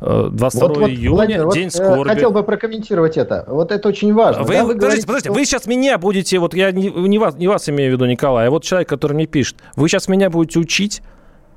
Э, 0.00 0.28
22 0.30 0.68
Вот, 0.68 0.78
вот, 0.78 0.90
июня 0.90 1.10
Владимир, 1.10 1.44
вот, 1.46 1.54
день 1.54 1.66
э, 1.66 1.70
скорби. 1.70 2.08
хотел 2.08 2.30
бы 2.30 2.44
прокомментировать 2.44 3.16
это. 3.16 3.44
Вот 3.48 3.72
это 3.72 3.88
очень 3.88 4.14
важно. 4.14 4.44
Вы, 4.44 4.52
да, 4.54 4.60
подождите, 4.60 4.78
говорите, 4.80 5.06
подождите, 5.06 5.32
вы 5.32 5.44
сейчас 5.44 5.66
меня 5.66 5.98
будете, 5.98 6.38
вот 6.38 6.54
я 6.54 6.70
не, 6.70 6.88
не, 6.88 7.18
вас, 7.18 7.34
не 7.36 7.48
вас 7.48 7.68
имею 7.68 7.90
в 7.90 7.94
виду, 7.94 8.06
Николай, 8.06 8.46
а 8.46 8.50
вот 8.50 8.62
человек, 8.62 8.88
который 8.88 9.14
мне 9.14 9.26
пишет, 9.26 9.56
вы 9.74 9.88
сейчас 9.88 10.06
меня 10.06 10.30
будете 10.30 10.60
учить, 10.60 11.02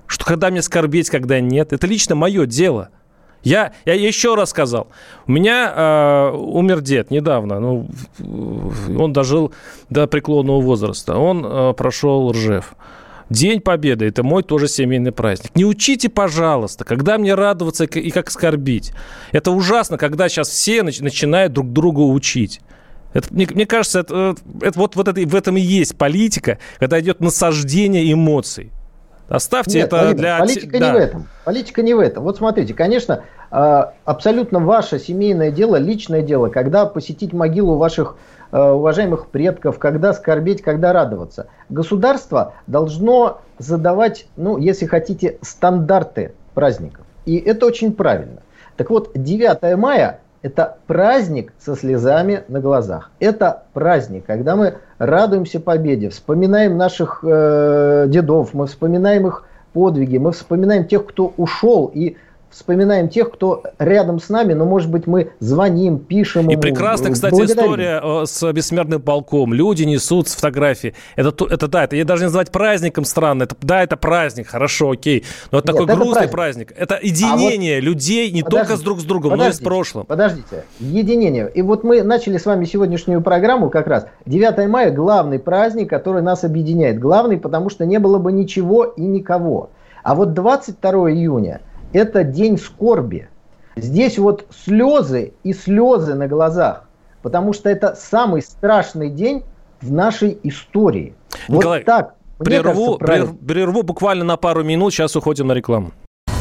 что 0.07 0.25
когда 0.25 0.49
мне 0.49 0.63
скорбеть, 0.63 1.09
когда 1.11 1.39
нет, 1.39 1.71
это 1.71 1.85
лично 1.85 2.15
мое 2.15 2.47
дело. 2.47 2.89
Я, 3.43 3.73
я 3.85 3.93
еще 3.93 4.35
раз 4.35 4.51
сказал, 4.51 4.87
у 5.25 5.31
меня 5.31 5.73
э, 5.75 6.31
умер 6.35 6.81
дед 6.81 7.09
недавно, 7.09 7.59
ну, 7.59 7.89
он 8.19 9.13
дожил 9.13 9.51
до 9.89 10.05
преклонного 10.07 10.61
возраста, 10.61 11.17
он 11.17 11.43
э, 11.45 11.73
прошел 11.73 12.31
Ржев. 12.31 12.75
День 13.31 13.61
Победы– 13.61 14.05
это 14.07 14.23
мой 14.23 14.43
тоже 14.43 14.67
семейный 14.67 15.13
праздник. 15.13 15.55
Не 15.55 15.63
учите, 15.63 16.09
пожалуйста, 16.09 16.83
когда 16.83 17.17
мне 17.17 17.33
радоваться 17.33 17.85
и 17.85 18.11
как 18.11 18.29
скорбить. 18.29 18.91
Это 19.31 19.51
ужасно, 19.51 19.97
когда 19.97 20.27
сейчас 20.27 20.49
все 20.49 20.83
начинают 20.83 21.53
друг 21.53 21.71
друга 21.71 22.01
учить. 22.01 22.59
Это, 23.13 23.33
мне, 23.33 23.47
мне 23.49 23.65
кажется, 23.65 24.01
это, 24.01 24.35
это, 24.61 24.77
вот, 24.77 24.97
вот 24.97 25.07
это, 25.07 25.21
в 25.21 25.35
этом 25.35 25.55
и 25.55 25.61
есть 25.61 25.97
политика, 25.97 26.59
когда 26.77 26.99
идет 26.99 27.21
насаждение 27.21 28.11
эмоций. 28.11 28.71
Оставьте 29.31 29.77
Нет, 29.77 29.87
это 29.87 29.95
Владимир, 29.95 30.17
для... 30.17 30.39
Политика 30.39 30.79
да. 30.79 30.87
не 30.87 30.93
в 30.93 30.95
этом. 31.01 31.27
Политика 31.45 31.81
не 31.81 31.93
в 31.93 31.99
этом. 31.99 32.23
Вот 32.23 32.37
смотрите, 32.37 32.73
конечно, 32.73 33.23
а, 33.49 33.93
абсолютно 34.03 34.59
ваше 34.59 34.99
семейное 34.99 35.51
дело, 35.51 35.77
личное 35.77 36.21
дело, 36.21 36.49
когда 36.49 36.85
посетить 36.85 37.31
могилу 37.31 37.77
ваших 37.77 38.17
а, 38.51 38.73
уважаемых 38.73 39.27
предков, 39.27 39.79
когда 39.79 40.13
скорбеть, 40.13 40.61
когда 40.61 40.91
радоваться. 40.91 41.47
Государство 41.69 42.55
должно 42.67 43.39
задавать, 43.57 44.25
ну, 44.35 44.57
если 44.57 44.85
хотите, 44.85 45.37
стандарты 45.41 46.33
праздников. 46.53 47.05
И 47.25 47.37
это 47.37 47.65
очень 47.65 47.93
правильно. 47.93 48.41
Так 48.75 48.89
вот, 48.89 49.11
9 49.13 49.77
мая 49.77 50.20
это 50.41 50.77
праздник 50.87 51.53
со 51.59 51.75
слезами 51.75 52.43
на 52.47 52.59
глазах. 52.59 53.11
Это 53.19 53.63
праздник, 53.73 54.25
когда 54.25 54.55
мы 54.55 54.75
радуемся 54.97 55.59
победе, 55.59 56.09
вспоминаем 56.09 56.77
наших 56.77 57.23
э, 57.23 58.05
дедов, 58.07 58.53
мы 58.53 58.67
вспоминаем 58.67 59.27
их 59.27 59.45
подвиги, 59.73 60.17
мы 60.17 60.31
вспоминаем 60.31 60.85
тех, 60.85 61.05
кто 61.05 61.33
ушел 61.37 61.91
и 61.93 62.17
вспоминаем 62.51 63.09
тех, 63.09 63.31
кто 63.31 63.63
рядом 63.79 64.19
с 64.19 64.29
нами, 64.29 64.53
но, 64.53 64.65
может 64.65 64.91
быть, 64.91 65.07
мы 65.07 65.31
звоним, 65.39 65.99
пишем. 65.99 66.49
И 66.49 66.57
прекрасная, 66.57 67.11
кстати, 67.11 67.45
история 67.45 68.01
э, 68.03 68.25
с 68.25 68.51
бессмертным 68.51 69.01
полком. 69.01 69.53
Люди 69.53 69.83
несут 69.83 70.27
с 70.27 70.35
фотографии. 70.35 70.93
Это, 71.15 71.45
это 71.45 71.67
да, 71.67 71.85
это 71.85 71.95
я 71.95 72.05
даже 72.05 72.23
не 72.23 72.25
называть 72.25 72.51
праздником 72.51 73.05
странно. 73.05 73.43
Это, 73.43 73.55
да, 73.61 73.83
это 73.83 73.97
праздник, 73.97 74.47
хорошо, 74.47 74.91
окей. 74.91 75.23
Но 75.51 75.59
это 75.59 75.71
Нет, 75.71 75.77
такой 75.77 75.85
это 75.85 75.95
грустный 75.95 76.27
праздник. 76.27 76.67
праздник. 76.67 76.73
Это 76.77 76.99
единение 77.01 77.77
а 77.77 77.79
вот, 77.79 77.85
людей 77.85 78.31
не 78.31 78.43
только 78.43 78.75
с 78.75 78.81
друг 78.81 78.99
с 78.99 79.03
другом, 79.03 79.37
но 79.37 79.47
и 79.47 79.51
с 79.51 79.59
прошлым. 79.59 80.05
Подождите, 80.05 80.65
единение. 80.79 81.49
И 81.53 81.61
вот 81.61 81.83
мы 81.83 82.03
начали 82.03 82.37
с 82.37 82.45
вами 82.45 82.65
сегодняшнюю 82.65 83.21
программу 83.21 83.69
как 83.69 83.87
раз. 83.87 84.05
9 84.25 84.67
мая 84.69 84.91
главный 84.91 85.39
праздник, 85.39 85.89
который 85.89 86.21
нас 86.21 86.43
объединяет. 86.43 86.99
Главный, 86.99 87.37
потому 87.37 87.69
что 87.69 87.85
не 87.85 87.99
было 87.99 88.17
бы 88.17 88.31
ничего 88.31 88.83
и 88.83 89.01
никого. 89.01 89.69
А 90.03 90.15
вот 90.15 90.33
22 90.33 91.11
июня– 91.11 91.61
это 91.93 92.23
день 92.23 92.57
скорби. 92.57 93.27
Здесь 93.75 94.17
вот 94.17 94.45
слезы 94.63 95.33
и 95.43 95.53
слезы 95.53 96.13
на 96.13 96.27
глазах, 96.27 96.83
потому 97.21 97.53
что 97.53 97.69
это 97.69 97.95
самый 97.95 98.41
страшный 98.41 99.09
день 99.09 99.43
в 99.81 99.91
нашей 99.91 100.37
истории. 100.43 101.15
Николай, 101.47 101.79
вот 101.79 101.85
так. 101.85 102.15
Прерву, 102.39 102.97
кажется, 102.97 103.35
прерву 103.47 103.83
буквально 103.83 104.23
на 104.25 104.35
пару 104.35 104.63
минут, 104.63 104.93
сейчас 104.93 105.15
уходим 105.15 105.47
на 105.47 105.53
рекламу. 105.53 105.91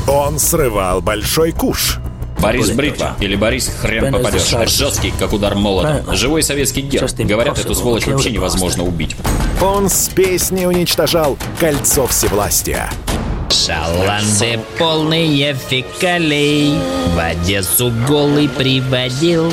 Он 0.09 0.39
срывал 0.39 1.01
большой 1.03 1.53
куш. 1.53 1.99
Борис 2.41 2.71
Бритва 2.71 3.17
или 3.21 3.37
Борис 3.37 3.69
Хрен 3.69 4.13
попадешь. 4.13 4.49
Жесткий, 4.71 5.13
как 5.19 5.33
удар 5.35 5.55
молотом. 5.55 6.15
Живой 6.15 6.43
советский 6.43 6.81
герб. 6.81 7.11
Говорят, 7.19 7.59
эту 7.59 7.75
сволочь 7.75 8.07
вообще 8.07 8.31
невозможно 8.33 8.83
убить. 8.85 9.15
Он 9.61 9.91
с 9.91 10.09
песней 10.09 10.67
уничтожал 10.67 11.37
кольцо 11.59 12.07
всевластия. 12.07 12.89
Шаланды 13.51 14.61
полные 14.79 15.55
фекалей. 15.55 16.75
В 17.15 17.19
Одессу 17.19 17.93
голый 18.07 18.49
приводил 18.49 19.53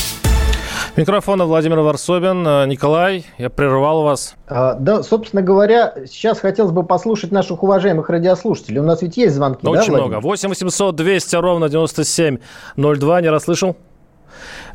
Микрофона 0.97 1.45
Владимир 1.45 1.79
Варсобин. 1.79 2.45
Э, 2.45 2.65
Николай, 2.67 3.23
я 3.37 3.49
прервал 3.49 4.03
вас. 4.03 4.35
А, 4.49 4.73
да, 4.73 5.03
собственно 5.03 5.41
говоря, 5.41 5.93
сейчас 6.05 6.41
хотелось 6.41 6.73
бы 6.73 6.83
послушать 6.83 7.31
наших 7.31 7.63
уважаемых 7.63 8.09
радиослушателей. 8.09 8.79
У 8.79 8.83
нас 8.83 9.01
ведь 9.01 9.15
есть 9.15 9.35
звонки, 9.35 9.65
Очень 9.65 9.93
да, 9.93 9.99
много. 9.99 10.19
8 10.19 10.49
800 10.49 10.93
200 10.93 11.35
ровно 11.37 11.69
9702. 11.69 13.21
Не 13.21 13.29
расслышал? 13.29 13.77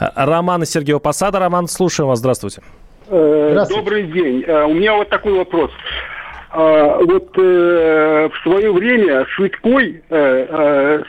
Э, 0.00 0.06
Роман 0.14 0.62
из 0.62 0.70
Сергеева 0.70 1.00
Посада. 1.00 1.38
Роман, 1.38 1.68
слушаем 1.68 2.08
вас. 2.08 2.18
Здравствуйте. 2.20 2.62
Э, 3.08 3.48
Здравствуйте. 3.50 3.82
Добрый 3.82 4.02
день. 4.10 4.42
У 4.44 4.72
меня 4.72 4.94
вот 4.94 5.10
такой 5.10 5.34
вопрос. 5.34 5.70
Вот 6.54 7.36
в 7.36 8.32
свое 8.42 8.72
время 8.72 9.26
Швидкой 9.26 10.02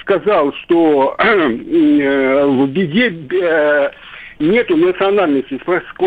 сказал, 0.02 0.52
что 0.64 1.16
в 1.20 2.68
беде 2.68 3.92
нету 4.40 4.78
национальности. 4.78 5.60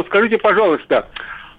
Скажите, 0.06 0.38
пожалуйста, 0.38 1.08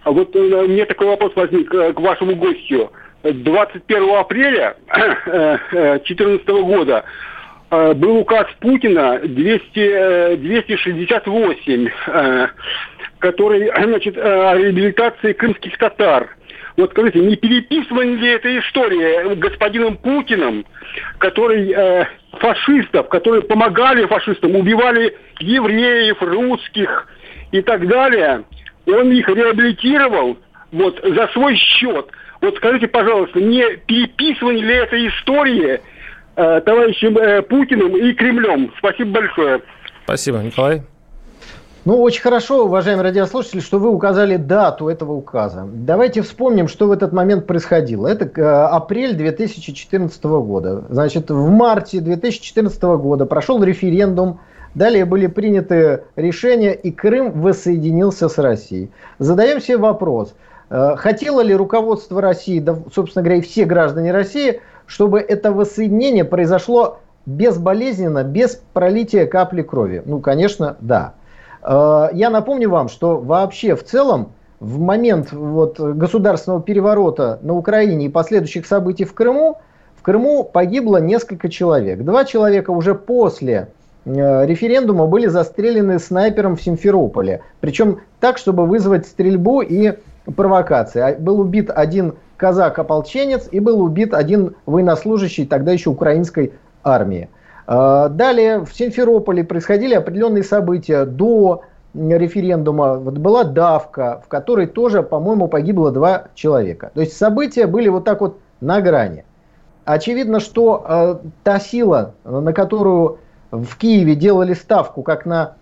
вот 0.05 0.35
у 0.35 0.67
меня 0.67 0.85
такой 0.85 1.07
вопрос 1.07 1.33
возник 1.35 1.73
э, 1.73 1.93
к 1.93 1.99
вашему 1.99 2.35
гостю. 2.35 2.91
21 3.23 4.15
апреля 4.15 4.75
2014 5.25 6.41
э, 6.47 6.61
года 6.63 7.05
э, 7.69 7.93
был 7.93 8.17
указ 8.17 8.47
Путина 8.59 9.19
200, 9.19 10.37
268, 10.37 11.89
который, 13.19 13.71
значит, 13.83 14.17
о 14.17 14.55
реабилитации 14.55 15.33
крымских 15.33 15.77
татар. 15.77 16.35
Вот 16.77 16.91
скажите, 16.91 17.19
не 17.19 17.35
переписывали 17.35 18.15
ли 18.15 18.29
эта 18.29 18.57
история 18.59 19.35
господином 19.35 19.97
Путиным, 19.97 20.65
который 21.19 21.71
э, 21.71 22.05
фашистов, 22.33 23.09
которые 23.09 23.41
помогали 23.41 24.05
фашистам, 24.05 24.55
убивали 24.55 25.15
евреев, 25.39 26.21
русских 26.21 27.07
и 27.51 27.61
так 27.61 27.87
далее, 27.87 28.43
он 28.85 29.11
их 29.11 29.27
реабилитировал 29.27 30.37
вот, 30.71 30.99
за 31.03 31.27
свой 31.29 31.55
счет. 31.55 32.07
Вот 32.41 32.55
скажите, 32.57 32.87
пожалуйста, 32.87 33.39
не 33.39 33.77
переписывали 33.85 34.59
ли 34.59 34.73
эта 34.73 35.07
история 35.07 35.81
э, 36.35 36.61
товарищем 36.65 37.17
э, 37.17 37.41
Путиным 37.43 37.95
и 37.95 38.13
Кремлем? 38.13 38.73
Спасибо 38.79 39.21
большое. 39.21 39.61
Спасибо, 40.05 40.39
Николай. 40.39 40.81
Ну, 41.83 41.99
очень 41.99 42.21
хорошо, 42.21 42.65
уважаемые 42.65 43.05
радиослушатели, 43.05 43.59
что 43.59 43.79
вы 43.79 43.89
указали 43.89 44.37
дату 44.37 44.87
этого 44.87 45.13
указа. 45.13 45.67
Давайте 45.67 46.21
вспомним, 46.21 46.67
что 46.67 46.85
в 46.85 46.91
этот 46.91 47.11
момент 47.11 47.47
происходило. 47.47 48.07
Это 48.07 48.29
э, 48.39 48.43
апрель 48.43 49.15
2014 49.15 50.23
года. 50.23 50.83
Значит, 50.89 51.31
в 51.31 51.49
марте 51.49 51.99
2014 51.99 52.79
года 52.83 53.25
прошел 53.25 53.63
референдум, 53.63 54.41
далее 54.75 55.05
были 55.05 55.25
приняты 55.25 56.03
решения, 56.15 56.75
и 56.75 56.91
Крым 56.91 57.31
воссоединился 57.41 58.29
с 58.29 58.37
Россией. 58.37 58.91
Задаем 59.17 59.59
себе 59.59 59.77
вопрос, 59.77 60.35
э, 60.69 60.93
хотело 60.97 61.41
ли 61.41 61.55
руководство 61.55 62.21
России, 62.21 62.59
да, 62.59 62.77
собственно 62.93 63.23
говоря, 63.23 63.39
и 63.39 63.41
все 63.41 63.65
граждане 63.65 64.11
России, 64.11 64.61
чтобы 64.85 65.19
это 65.19 65.51
воссоединение 65.51 66.25
произошло 66.25 66.99
безболезненно, 67.25 68.23
без 68.23 68.61
пролития 68.73 69.25
капли 69.25 69.63
крови? 69.63 70.03
Ну, 70.05 70.19
конечно, 70.19 70.77
да. 70.79 71.15
Э, 71.63 72.09
я 72.13 72.29
напомню 72.29 72.69
вам, 72.69 72.89
что 72.89 73.17
вообще 73.17 73.75
в 73.75 73.83
целом 73.83 74.33
в 74.59 74.79
момент 74.79 75.31
вот 75.31 75.79
государственного 75.79 76.61
переворота 76.61 77.39
на 77.41 77.55
Украине 77.55 78.05
и 78.05 78.09
последующих 78.09 78.65
событий 78.65 79.05
в 79.05 79.13
Крыму, 79.13 79.57
в 79.95 80.03
Крыму 80.03 80.43
погибло 80.43 80.97
несколько 80.97 81.49
человек. 81.49 82.03
Два 82.03 82.25
человека 82.25 82.71
уже 82.71 82.95
после 82.95 83.69
э, 84.05 84.45
референдума 84.45 85.07
были 85.07 85.27
застрелены 85.27 85.99
снайпером 85.99 86.55
в 86.55 86.61
Симферополе. 86.61 87.41
Причем 87.59 88.01
так, 88.19 88.37
чтобы 88.37 88.65
вызвать 88.65 89.07
стрельбу 89.07 89.61
и 89.61 89.93
провокации. 90.35 91.01
А 91.01 91.15
был 91.19 91.39
убит 91.39 91.71
один 91.73 92.13
казак-ополченец, 92.37 93.47
и 93.51 93.59
был 93.59 93.81
убит 93.81 94.13
один 94.13 94.55
военнослужащий 94.65 95.45
тогда 95.45 95.71
еще 95.71 95.91
украинской 95.91 96.53
армии. 96.83 97.29
А, 97.67 98.09
далее 98.09 98.65
в 98.65 98.73
Симферополе 98.73 99.43
происходили 99.43 99.93
определенные 99.93 100.43
события 100.43 101.05
до 101.05 101.63
референдума. 101.93 102.95
Вот 102.95 103.17
была 103.17 103.43
давка, 103.43 104.21
в 104.25 104.27
которой 104.27 104.67
тоже, 104.67 105.03
по-моему, 105.03 105.47
погибло 105.47 105.91
два 105.91 106.25
человека. 106.35 106.91
То 106.93 107.01
есть 107.01 107.17
события 107.17 107.67
были 107.67 107.89
вот 107.89 108.05
так 108.05 108.21
вот 108.21 108.39
на 108.61 108.81
грани. 108.81 109.25
Очевидно, 109.83 110.39
что 110.39 110.85
э, 110.87 111.15
та 111.43 111.59
сила, 111.59 112.13
на 112.23 112.53
которую 112.53 113.17
в 113.51 113.77
Киеве 113.77 114.15
делали 114.15 114.53
ставку 114.53 115.01
как 115.01 115.25
на 115.25 115.55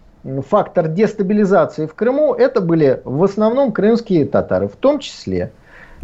фактор 0.47 0.87
дестабилизации 0.87 1.85
в 1.85 1.95
Крыму, 1.95 2.33
это 2.33 2.61
были 2.61 3.01
в 3.05 3.23
основном 3.23 3.71
крымские 3.71 4.25
татары, 4.25 4.67
в 4.67 4.75
том 4.75 4.99
числе. 4.99 5.51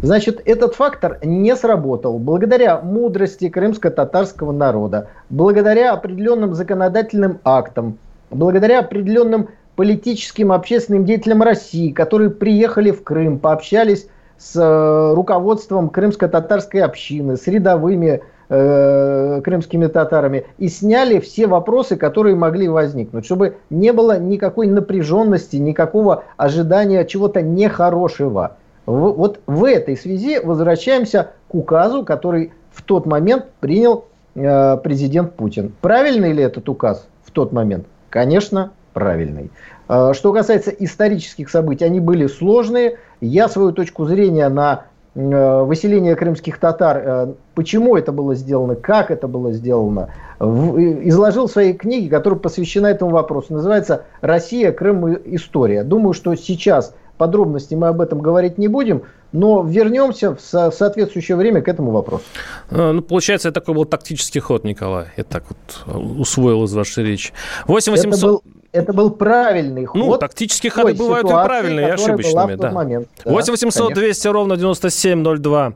Значит, 0.00 0.42
этот 0.44 0.74
фактор 0.74 1.18
не 1.22 1.56
сработал 1.56 2.18
благодаря 2.18 2.80
мудрости 2.80 3.48
крымско-татарского 3.48 4.52
народа, 4.52 5.08
благодаря 5.30 5.92
определенным 5.92 6.54
законодательным 6.54 7.38
актам, 7.44 7.98
благодаря 8.30 8.80
определенным 8.80 9.48
политическим 9.74 10.52
общественным 10.52 11.04
деятелям 11.04 11.42
России, 11.42 11.92
которые 11.92 12.30
приехали 12.30 12.90
в 12.90 13.02
Крым, 13.04 13.38
пообщались 13.38 14.08
с 14.38 14.54
э, 14.56 15.14
руководством 15.14 15.88
крымско-татарской 15.88 16.82
общины, 16.82 17.38
с 17.38 17.46
рядовыми 17.46 18.22
э, 18.50 19.40
крымскими 19.42 19.86
татарами 19.86 20.44
и 20.58 20.68
сняли 20.68 21.20
все 21.20 21.46
вопросы, 21.46 21.96
которые 21.96 22.36
могли 22.36 22.68
возникнуть, 22.68 23.24
чтобы 23.24 23.56
не 23.70 23.92
было 23.94 24.18
никакой 24.18 24.66
напряженности, 24.66 25.56
никакого 25.56 26.24
ожидания 26.36 27.04
чего-то 27.06 27.40
нехорошего. 27.40 28.56
Вот 28.86 29.40
в 29.46 29.64
этой 29.64 29.96
связи 29.96 30.38
возвращаемся 30.38 31.32
к 31.48 31.54
указу, 31.54 32.04
который 32.04 32.52
в 32.72 32.82
тот 32.82 33.04
момент 33.04 33.46
принял 33.60 34.06
э, 34.34 34.76
президент 34.78 35.34
Путин. 35.34 35.72
Правильный 35.80 36.32
ли 36.32 36.42
этот 36.42 36.68
указ 36.68 37.06
в 37.24 37.32
тот 37.32 37.52
момент? 37.52 37.86
Конечно, 38.10 38.70
правильный. 38.92 39.50
Э, 39.88 40.12
что 40.14 40.32
касается 40.32 40.70
исторических 40.70 41.50
событий, 41.50 41.84
они 41.84 42.00
были 42.00 42.26
сложные. 42.26 42.98
Я 43.20 43.48
свою 43.48 43.72
точку 43.72 44.04
зрения 44.04 44.48
на 44.48 44.84
э, 45.14 45.62
выселение 45.62 46.14
крымских 46.14 46.58
татар, 46.58 47.02
э, 47.04 47.32
почему 47.54 47.96
это 47.96 48.12
было 48.12 48.34
сделано, 48.34 48.76
как 48.76 49.10
это 49.10 49.26
было 49.28 49.52
сделано, 49.52 50.10
изложил 50.38 51.46
в 51.46 51.50
своей 51.50 51.72
книге, 51.72 52.10
которая 52.10 52.38
посвящена 52.38 52.86
этому 52.88 53.10
вопросу. 53.12 53.54
Называется 53.54 54.04
«Россия, 54.20 54.70
Крым. 54.70 55.16
История». 55.24 55.82
Думаю, 55.82 56.12
что 56.12 56.34
сейчас 56.34 56.94
подробности 57.16 57.74
мы 57.74 57.88
об 57.88 58.00
этом 58.00 58.20
говорить 58.20 58.58
не 58.58 58.68
будем, 58.68 59.02
но 59.32 59.62
вернемся 59.62 60.34
в, 60.34 60.40
со- 60.40 60.70
в 60.70 60.74
соответствующее 60.74 61.36
время 61.36 61.62
к 61.62 61.68
этому 61.68 61.90
вопросу. 61.90 62.24
Ну, 62.70 63.02
получается, 63.02 63.48
это 63.48 63.60
такой 63.60 63.74
был 63.74 63.84
тактический 63.84 64.40
ход, 64.40 64.64
Николай. 64.64 65.06
Я 65.16 65.24
так 65.24 65.44
вот 65.48 65.96
усвоил 66.18 66.64
из 66.64 66.74
вашей 66.74 67.04
речи. 67.04 67.32
8 67.66 67.92
800... 67.92 68.14
Это 68.14 68.26
был 68.26 68.42
это 68.72 68.92
был 68.92 69.10
правильный 69.10 69.82
ну, 69.82 69.88
ход. 69.88 70.02
Ну, 70.02 70.18
тактические 70.18 70.70
ходы 70.70 70.94
бывают 70.94 71.26
ситуации, 71.26 71.44
и 71.44 71.48
правильные, 71.48 71.88
и 71.88 71.90
ошибочными. 71.90 72.54
Да. 72.56 72.70
Момент. 72.70 73.08
Да, 73.24 73.30
8 73.30 73.52
800 73.52 73.94
200 73.94 74.28
ровно 74.28 74.56
9702. 74.56 75.72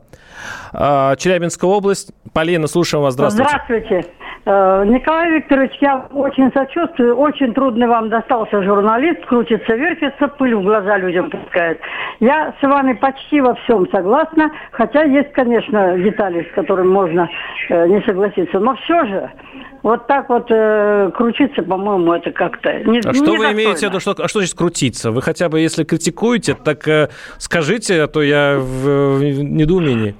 А, 0.73 1.15
Челябинская 1.15 1.69
область. 1.69 2.11
Полина, 2.33 2.67
слушаем 2.67 3.03
вас. 3.03 3.13
Здравствуйте. 3.15 3.49
Здравствуйте. 3.49 4.07
Э, 4.43 4.83
Николай 4.85 5.31
Викторович, 5.37 5.71
я 5.81 6.07
очень 6.11 6.51
сочувствую. 6.51 7.15
Очень 7.15 7.53
трудный 7.53 7.87
вам 7.87 8.09
достался 8.09 8.63
журналист, 8.63 9.23
крутится, 9.25 9.75
вертится, 9.75 10.27
пыль 10.27 10.55
в 10.55 10.63
глаза 10.63 10.97
людям 10.97 11.29
пускает. 11.29 11.79
Я 12.19 12.53
с 12.59 12.63
вами 12.63 12.93
почти 12.93 13.39
во 13.39 13.53
всем 13.55 13.87
согласна, 13.91 14.51
хотя 14.71 15.03
есть, 15.03 15.31
конечно, 15.33 15.97
детали, 15.97 16.47
с 16.51 16.55
которыми 16.55 16.87
можно 16.87 17.29
э, 17.69 17.87
не 17.87 18.01
согласиться. 18.01 18.59
Но 18.59 18.75
все 18.77 19.05
же, 19.05 19.31
вот 19.83 20.07
так 20.07 20.27
вот 20.29 20.47
э, 20.49 21.11
крутиться, 21.15 21.61
по-моему, 21.61 22.13
это 22.13 22.31
как-то 22.31 22.73
не 22.83 22.99
А 22.99 23.13
что 23.13 23.35
вы 23.35 23.51
имеете 23.51 23.87
в 23.87 23.89
виду, 23.89 23.99
что, 23.99 24.11
а 24.17 24.27
что 24.27 24.39
значит 24.39 24.57
крутиться? 24.57 25.11
Вы 25.11 25.21
хотя 25.21 25.49
бы, 25.49 25.59
если 25.59 25.83
критикуете, 25.83 26.55
так 26.55 26.87
э, 26.87 27.09
скажите, 27.37 28.01
а 28.01 28.07
то 28.07 28.23
я 28.23 28.57
в, 28.57 29.17
в 29.17 29.23
недоумении. 29.23 30.15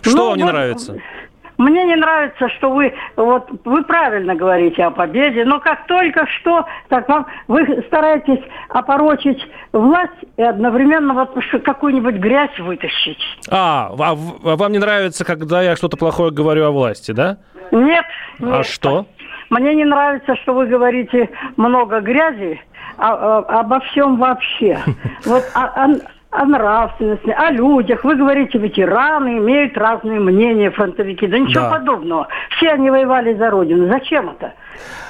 Что 0.00 0.16
ну, 0.16 0.28
вам 0.28 0.36
не 0.38 0.44
вот, 0.44 0.52
нравится? 0.52 0.96
Мне 1.58 1.84
не 1.84 1.96
нравится, 1.96 2.48
что 2.50 2.70
вы, 2.70 2.92
вот, 3.16 3.48
вы 3.64 3.82
правильно 3.84 4.34
говорите 4.34 4.84
о 4.84 4.90
победе, 4.90 5.44
но 5.44 5.60
как 5.60 5.86
только 5.86 6.26
что, 6.26 6.66
так 6.88 7.08
вам, 7.08 7.26
вы 7.48 7.82
стараетесь 7.86 8.42
опорочить 8.68 9.42
власть 9.72 10.12
и 10.36 10.42
одновременно 10.42 11.14
вот 11.14 11.34
какую-нибудь 11.64 12.16
грязь 12.16 12.58
вытащить. 12.58 13.22
А, 13.50 13.90
а, 13.98 14.12
а 14.12 14.56
вам 14.56 14.72
не 14.72 14.78
нравится, 14.78 15.24
когда 15.24 15.62
я 15.62 15.76
что-то 15.76 15.96
плохое 15.96 16.30
говорю 16.30 16.66
о 16.66 16.70
власти, 16.70 17.12
да? 17.12 17.38
Нет. 17.72 18.04
нет. 18.38 18.54
А 18.54 18.62
что? 18.62 19.06
Мне 19.50 19.74
не 19.74 19.84
нравится, 19.84 20.36
что 20.36 20.54
вы 20.54 20.66
говорите 20.66 21.30
много 21.56 22.00
грязи, 22.00 22.60
а, 22.98 23.12
а, 23.38 23.60
обо 23.60 23.80
всем 23.80 24.16
вообще. 24.16 24.78
Вот 25.24 25.44
а, 25.54 25.88
о 26.30 26.44
нравственности, 26.44 27.30
о 27.30 27.50
людях. 27.50 28.04
Вы 28.04 28.16
говорите, 28.16 28.58
ветераны 28.58 29.38
имеют 29.38 29.76
разные 29.78 30.20
мнения, 30.20 30.70
фронтовики. 30.70 31.26
Да 31.26 31.38
ничего 31.38 31.64
да. 31.64 31.70
подобного. 31.70 32.28
Все 32.56 32.70
они 32.70 32.90
воевали 32.90 33.34
за 33.34 33.50
Родину. 33.50 33.88
Зачем 33.88 34.30
это? 34.30 34.54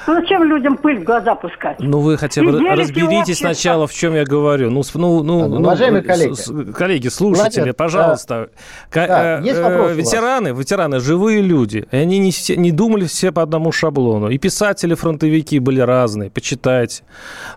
Ну, 0.07 0.13
зачем 0.13 0.43
людям 0.43 0.77
пыль 0.77 0.99
в 0.99 1.03
глаза 1.03 1.35
пускать? 1.35 1.77
Ну, 1.79 1.99
вы 1.99 2.17
хотя 2.17 2.41
бы 2.41 2.63
и 2.63 2.69
разберитесь 2.69 3.39
сначала, 3.39 3.87
в 3.87 3.93
чем 3.93 4.15
я 4.15 4.23
говорю. 4.23 4.69
Ну, 4.69 4.83
ну, 4.93 5.23
ну, 5.23 5.47
ну 5.47 5.57
Уважаемые 5.57 6.01
ну, 6.01 6.07
коллеги. 6.07 6.71
коллеги, 6.71 7.07
слушатели, 7.09 7.59
Владимир, 7.59 7.73
пожалуйста. 7.73 8.49
Да, 8.93 9.07
да, 9.07 9.39
есть 9.39 9.59
вопрос 9.59 9.91
ветераны, 9.91 10.49
ветераны, 10.49 10.99
живые 10.99 11.41
люди. 11.41 11.87
И 11.91 11.95
они 11.97 12.19
не, 12.19 12.31
все, 12.31 12.55
не 12.55 12.71
думали 12.71 13.05
все 13.05 13.31
по 13.31 13.41
одному 13.41 13.71
шаблону. 13.71 14.29
И 14.29 14.37
писатели, 14.37 14.93
фронтовики 14.93 15.59
были 15.59 15.81
разные, 15.81 16.29
почитайте. 16.29 17.03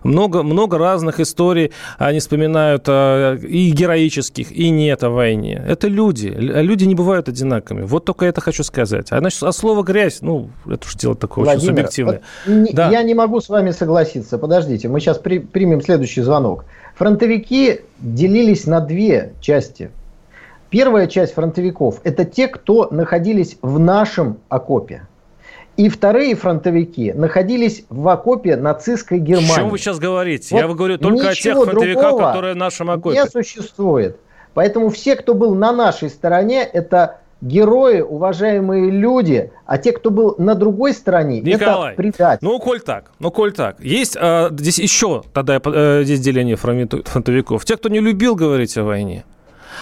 Много, 0.03 0.43
много 0.43 0.77
разных 0.77 1.19
историй 1.19 1.71
они 1.97 2.19
вспоминают 2.19 2.83
а, 2.87 3.35
и 3.35 3.71
героических, 3.71 4.51
и 4.51 4.69
нет 4.69 5.03
о 5.03 5.09
войне. 5.09 5.63
Это 5.65 5.87
люди. 5.87 6.27
Люди 6.27 6.83
не 6.85 6.95
бывают 6.95 7.29
одинаковыми. 7.29 7.85
Вот 7.85 8.05
только 8.05 8.25
это 8.25 8.41
хочу 8.41 8.63
сказать. 8.63 9.11
А, 9.11 9.19
значит, 9.19 9.41
а 9.43 9.51
слово 9.51 9.83
«грязь», 9.83 10.21
ну, 10.21 10.49
это 10.65 10.85
уж 10.85 10.95
дело 10.95 11.15
такое 11.15 11.45
Владимир, 11.45 11.63
очень 11.63 11.77
субъективное. 11.77 12.00
Вот, 12.05 12.21
да. 12.73 12.89
Я 12.89 13.03
не 13.03 13.13
могу 13.13 13.41
с 13.41 13.49
вами 13.49 13.71
согласиться. 13.71 14.37
Подождите, 14.37 14.87
мы 14.87 14.99
сейчас 14.99 15.17
при, 15.17 15.39
примем 15.39 15.81
следующий 15.81 16.21
звонок. 16.21 16.65
Фронтовики 16.95 17.81
делились 17.99 18.65
на 18.65 18.81
две 18.81 19.33
части. 19.41 19.91
Первая 20.69 21.07
часть 21.07 21.33
фронтовиков– 21.33 21.99
это 22.03 22.23
те, 22.23 22.47
кто 22.47 22.87
находились 22.91 23.57
в 23.61 23.77
нашем 23.79 24.37
окопе. 24.47 25.07
И 25.77 25.89
вторые 25.89 26.35
фронтовики 26.35 27.13
находились 27.13 27.85
в 27.89 28.07
окопе 28.07 28.55
нацистской 28.55 29.19
Германии. 29.19 29.51
О 29.51 29.55
чем 29.55 29.69
вы 29.69 29.77
сейчас 29.77 29.99
говорите? 29.99 30.53
Вот 30.53 30.61
Я 30.61 30.67
говорю 30.67 30.97
только 30.97 31.29
о 31.29 31.33
тех 31.33 31.55
фронтовиках, 31.55 32.17
которые 32.17 32.53
в 32.53 32.57
нашем 32.57 32.91
окопе. 32.91 33.15
Не 33.17 33.25
существует. 33.25 34.17
Поэтому 34.53 34.89
все, 34.89 35.15
кто 35.15 35.33
был 35.33 35.55
на 35.55 35.71
нашей 35.71 36.09
стороне, 36.09 36.63
это 36.63 37.20
герои, 37.41 38.01
уважаемые 38.01 38.91
люди, 38.91 39.51
а 39.65 39.77
те, 39.77 39.91
кто 39.91 40.11
был 40.11 40.35
на 40.37 40.55
другой 40.55 40.93
стороне, 40.93 41.41
Николай, 41.41 41.93
это 41.93 41.97
предатель. 41.97 42.39
Ну, 42.41 42.59
коль 42.59 42.79
так, 42.79 43.11
ну, 43.19 43.31
коль 43.31 43.51
так. 43.51 43.79
Есть 43.79 44.15
а, 44.19 44.49
здесь 44.51 44.79
еще 44.79 45.23
тогда 45.33 45.59
э, 45.63 46.01
здесь 46.03 46.19
деление 46.19 46.55
фронтовиков. 46.55 47.65
Те, 47.65 47.77
кто 47.77 47.89
не 47.89 47.99
любил 47.99 48.35
говорить 48.35 48.77
о 48.77 48.83
войне, 48.83 49.25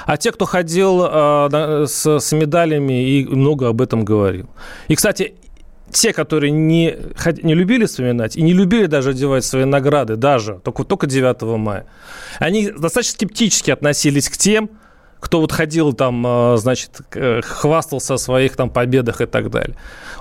а 0.05 0.17
те, 0.17 0.31
кто 0.31 0.45
ходил 0.45 1.03
э, 1.03 1.85
с, 1.87 2.19
с 2.19 2.31
медалями 2.31 3.03
и 3.03 3.25
много 3.25 3.67
об 3.67 3.81
этом 3.81 4.05
говорил. 4.05 4.47
И, 4.87 4.95
кстати, 4.95 5.35
те, 5.91 6.13
которые 6.13 6.51
не, 6.51 6.97
не 7.43 7.55
любили 7.55 7.85
вспоминать 7.85 8.35
и 8.35 8.41
не 8.41 8.53
любили 8.53 8.85
даже 8.85 9.11
одевать 9.11 9.43
свои 9.43 9.65
награды, 9.65 10.15
даже 10.15 10.59
только, 10.63 10.83
только 10.83 11.07
9 11.07 11.41
мая, 11.57 11.85
они 12.39 12.69
достаточно 12.71 13.13
скептически 13.13 13.71
относились 13.71 14.29
к 14.29 14.37
тем, 14.37 14.69
кто 15.19 15.41
вот 15.41 15.51
ходил 15.51 15.93
там, 15.93 16.25
э, 16.25 16.57
значит, 16.57 17.01
хвастался 17.43 18.15
о 18.15 18.17
своих 18.17 18.55
там 18.55 18.69
победах 18.69 19.21
и 19.21 19.25
так 19.25 19.49
далее. 19.49 19.75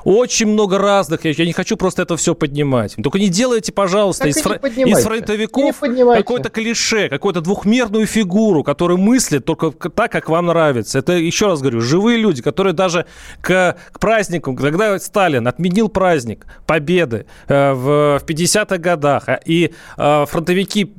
Очень 0.04 0.48
много 0.48 0.78
разных, 0.78 1.24
я 1.24 1.44
не 1.44 1.52
хочу 1.52 1.76
просто 1.76 2.02
это 2.02 2.16
все 2.16 2.34
поднимать. 2.34 2.96
Только 3.02 3.18
не 3.18 3.28
делайте, 3.28 3.72
пожалуйста, 3.72 4.28
из, 4.28 4.36
фр... 4.36 4.54
из 4.54 5.02
фронтовиков 5.02 5.80
какое-то 5.80 6.48
клише, 6.50 7.08
какую-то 7.08 7.40
двухмерную 7.40 8.06
фигуру, 8.06 8.62
которая 8.62 8.98
мыслит 8.98 9.44
только 9.44 9.70
так, 9.70 10.10
как 10.10 10.28
вам 10.28 10.46
нравится. 10.46 10.98
Это, 10.98 11.12
еще 11.12 11.46
раз 11.46 11.60
говорю, 11.60 11.80
живые 11.80 12.18
люди, 12.18 12.42
которые 12.42 12.72
даже 12.72 13.06
к, 13.40 13.76
к 13.92 13.98
празднику, 13.98 14.54
когда 14.54 14.98
Сталин 14.98 15.46
отменил 15.46 15.88
праздник 15.88 16.46
Победы 16.66 17.26
э, 17.48 17.72
в, 17.72 18.18
в 18.18 18.24
50-х 18.24 18.78
годах, 18.78 19.28
а, 19.28 19.40
и 19.44 19.72
э, 19.96 20.26
фронтовики 20.26 20.92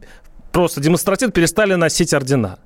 просто 0.52 0.82
демонстративно 0.82 1.32
перестали 1.32 1.76
носить 1.76 2.14
ордена. 2.14 2.60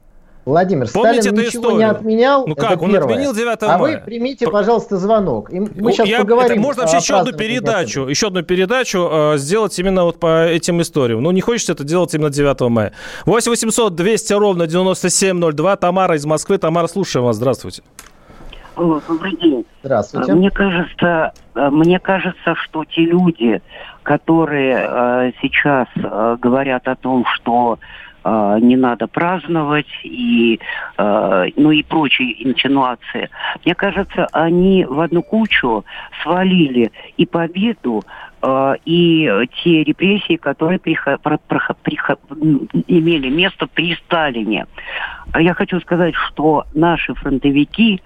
Владимир, 0.45 0.87
Помните 0.91 1.21
Сталин 1.21 1.37
ничего 1.37 1.61
историю? 1.61 1.77
не 1.77 1.83
отменял. 1.85 2.45
Ну 2.45 2.55
как, 2.55 2.81
он 2.81 2.91
первое. 2.91 3.13
отменил 3.13 3.33
9 3.33 3.61
мая. 3.61 3.71
А 3.71 3.77
вы 3.77 4.01
примите, 4.03 4.47
пожалуйста, 4.49 4.97
звонок. 4.97 5.51
И 5.53 5.59
мы 5.59 5.93
сейчас 5.93 6.07
Я, 6.07 6.19
поговорим. 6.19 6.51
Это 6.53 6.61
можно 6.61 6.81
вообще 6.81 6.97
еще 6.97 7.15
одну 7.15 7.31
передачу, 7.31 8.07
еще 8.07 8.27
одну 8.27 8.43
передачу 8.43 9.09
э, 9.09 9.37
сделать 9.37 9.77
именно 9.79 10.03
вот 10.03 10.19
по 10.19 10.45
этим 10.45 10.81
историям. 10.81 11.21
Ну, 11.21 11.31
не 11.31 11.41
хочется 11.41 11.71
это 11.71 11.85
делать 11.85 12.13
именно 12.13 12.29
9 12.29 12.59
мая. 12.69 12.91
8 13.25 13.49
800 13.51 13.95
200 13.95 14.33
ровно 14.33 14.67
9702. 14.67 15.75
Тамара 15.77 16.15
из 16.15 16.25
Москвы. 16.25 16.57
Тамара, 16.57 16.87
слушаем 16.87 17.25
вас. 17.25 17.37
Здравствуйте. 17.37 17.81
Добрый 18.75 19.35
день. 19.37 19.65
Здравствуйте. 19.83 20.33
Мне 20.33 20.49
кажется, 20.49 21.31
э, 21.55 21.69
мне 21.69 21.99
кажется, 21.99 22.55
что 22.55 22.83
те 22.85 23.01
люди, 23.01 23.61
которые 24.01 24.87
э, 24.89 25.31
сейчас 25.41 25.87
э, 25.95 26.37
говорят 26.41 26.87
о 26.87 26.95
том, 26.95 27.25
что 27.35 27.79
э, 28.23 28.57
не 28.61 28.75
надо 28.75 29.07
праздновать 29.07 29.87
и 30.03 30.59
э, 30.97 31.49
ну 31.55 31.71
и 31.71 31.83
прочие 31.83 32.47
инсинуации. 32.47 33.29
Мне 33.65 33.75
кажется, 33.75 34.27
они 34.31 34.85
в 34.85 34.99
одну 34.99 35.21
кучу 35.21 35.85
свалили 36.21 36.91
и 37.17 37.25
победу, 37.25 38.03
э, 38.41 38.75
и 38.85 39.29
те 39.63 39.83
репрессии, 39.83 40.35
которые 40.37 40.79
приход, 40.79 41.21
приход, 41.21 41.77
приход, 41.83 42.19
имели 42.87 43.29
место 43.29 43.67
при 43.67 43.95
Сталине. 43.95 44.65
Я 45.35 45.53
хочу 45.53 45.79
сказать, 45.79 46.13
что 46.15 46.65
наши 46.73 47.13
фронтовики 47.15 48.01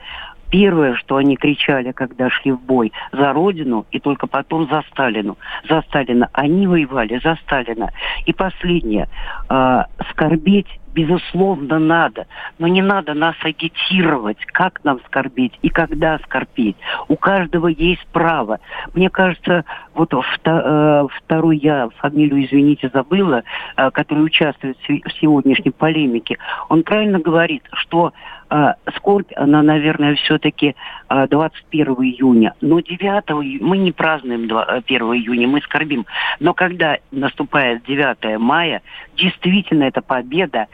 Первое, 0.49 0.95
что 0.95 1.17
они 1.17 1.35
кричали, 1.35 1.91
когда 1.91 2.29
шли 2.29 2.51
в 2.51 2.61
бой, 2.61 2.91
за 3.11 3.33
Родину 3.33 3.85
и 3.91 3.99
только 3.99 4.27
потом 4.27 4.67
за 4.69 4.83
Сталину. 4.91 5.37
За 5.67 5.81
Сталина. 5.81 6.29
Они 6.33 6.67
воевали 6.67 7.19
за 7.23 7.35
Сталина. 7.43 7.91
И 8.25 8.33
последнее. 8.33 9.07
Э, 9.49 9.83
скорбеть 10.11 10.67
безусловно, 10.97 11.77
надо. 11.77 12.25
Но 12.57 12.67
не 12.67 12.81
надо 12.81 13.13
нас 13.13 13.35
агитировать, 13.43 14.43
как 14.47 14.83
нам 14.83 14.99
скорбеть 15.05 15.53
и 15.61 15.69
когда 15.69 16.17
скорбеть. 16.19 16.75
У 17.07 17.15
каждого 17.15 17.67
есть 17.67 18.05
право. 18.11 18.59
Мне 18.95 19.11
кажется, 19.11 19.63
вот 19.93 20.11
э, 20.11 21.07
второй 21.17 21.57
я 21.57 21.89
фамилию, 21.97 22.43
извините, 22.43 22.89
забыла, 22.91 23.43
э, 23.75 23.91
который 23.91 24.25
участвует 24.25 24.75
в 24.87 25.11
сегодняшней 25.21 25.71
полемике, 25.71 26.39
он 26.67 26.81
правильно 26.81 27.19
говорит, 27.19 27.63
что 27.73 28.13
э, 28.49 28.73
скорбь, 28.95 29.31
она, 29.35 29.61
наверное, 29.61 30.15
все-таки 30.15 30.75
21 31.09 31.93
июня. 31.95 32.53
Но 32.61 32.79
9 32.79 33.61
мы 33.61 33.77
не 33.77 33.91
празднуем 33.91 34.43
1 34.43 34.83
июня, 34.87 35.47
мы 35.47 35.61
скорбим. 35.61 36.05
Но 36.39 36.53
когда 36.53 36.97
наступает 37.11 37.83
9 37.83 38.39
мая, 38.39 38.81
действительно 39.15 39.83
это 39.83 40.01
победа 40.01 40.67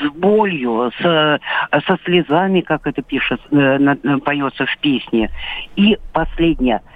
с 0.00 0.08
болью, 0.10 0.90
с, 0.98 1.40
со 1.86 1.98
слезами, 2.04 2.60
как 2.60 2.86
это 2.86 3.02
пишет, 3.02 3.40
поется 4.24 4.66
в 4.66 4.78
песне. 4.78 5.30
И 5.76 5.98
последнее– 6.12 6.82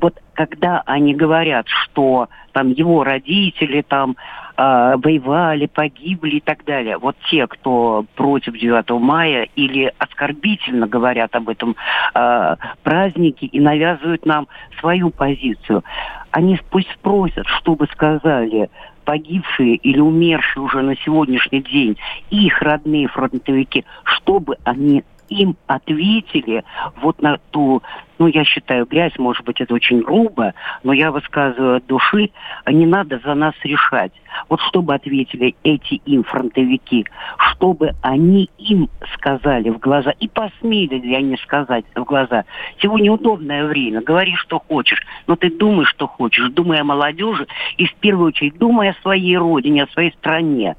вот 0.00 0.20
когда 0.34 0.82
они 0.86 1.14
говорят, 1.14 1.66
что 1.68 2.28
там 2.52 2.70
его 2.70 3.04
родители 3.04 3.82
там 3.82 4.16
э, 4.56 4.94
воевали, 4.96 5.66
погибли 5.66 6.36
и 6.36 6.40
так 6.40 6.64
далее, 6.64 6.98
вот 6.98 7.16
те, 7.30 7.46
кто 7.46 8.04
против 8.14 8.54
9 8.54 8.90
мая 9.00 9.48
или 9.56 9.92
оскорбительно 9.98 10.86
говорят 10.86 11.34
об 11.34 11.48
этом 11.48 11.76
э, 12.14 12.56
празднике 12.82 13.46
и 13.46 13.60
навязывают 13.60 14.26
нам 14.26 14.48
свою 14.80 15.10
позицию, 15.10 15.84
они 16.30 16.58
пусть 16.70 16.90
спросят, 16.92 17.46
чтобы 17.46 17.86
сказали 17.92 18.70
погибшие 19.04 19.76
или 19.76 20.00
умершие 20.00 20.62
уже 20.62 20.82
на 20.82 20.96
сегодняшний 20.96 21.60
день 21.60 21.96
их 22.30 22.60
родные 22.62 23.06
фронтовики, 23.08 23.84
чтобы 24.04 24.56
они 24.64 25.04
им 25.28 25.56
ответили 25.66 26.64
вот 26.96 27.20
на 27.22 27.38
ту, 27.50 27.82
ну, 28.18 28.26
я 28.26 28.44
считаю, 28.44 28.86
грязь, 28.86 29.18
может 29.18 29.44
быть, 29.44 29.60
это 29.60 29.74
очень 29.74 30.00
грубо, 30.00 30.54
но 30.82 30.92
я 30.92 31.10
высказываю 31.10 31.76
от 31.76 31.86
души, 31.86 32.30
не 32.66 32.86
надо 32.86 33.20
за 33.24 33.34
нас 33.34 33.54
решать. 33.62 34.12
Вот 34.48 34.60
чтобы 34.60 34.94
ответили 34.94 35.54
эти 35.62 35.94
им 36.06 36.24
фронтовики, 36.24 37.06
чтобы 37.38 37.94
они 38.02 38.50
им 38.58 38.88
сказали 39.14 39.70
в 39.70 39.78
глаза, 39.78 40.10
и 40.10 40.28
посмели 40.28 40.98
ли 40.98 41.14
они 41.14 41.36
сказать 41.36 41.84
в 41.94 42.04
глаза, 42.04 42.44
сегодня 42.80 43.12
удобное 43.12 43.64
время, 43.66 44.00
говори, 44.00 44.34
что 44.36 44.58
хочешь, 44.58 45.02
но 45.26 45.36
ты 45.36 45.50
думай, 45.50 45.84
что 45.84 46.06
хочешь, 46.06 46.50
думай 46.50 46.80
о 46.80 46.84
молодежи 46.84 47.46
и 47.76 47.86
в 47.86 47.94
первую 47.96 48.28
очередь 48.28 48.58
думай 48.58 48.90
о 48.90 49.02
своей 49.02 49.36
родине, 49.36 49.84
о 49.84 49.92
своей 49.92 50.12
стране. 50.12 50.76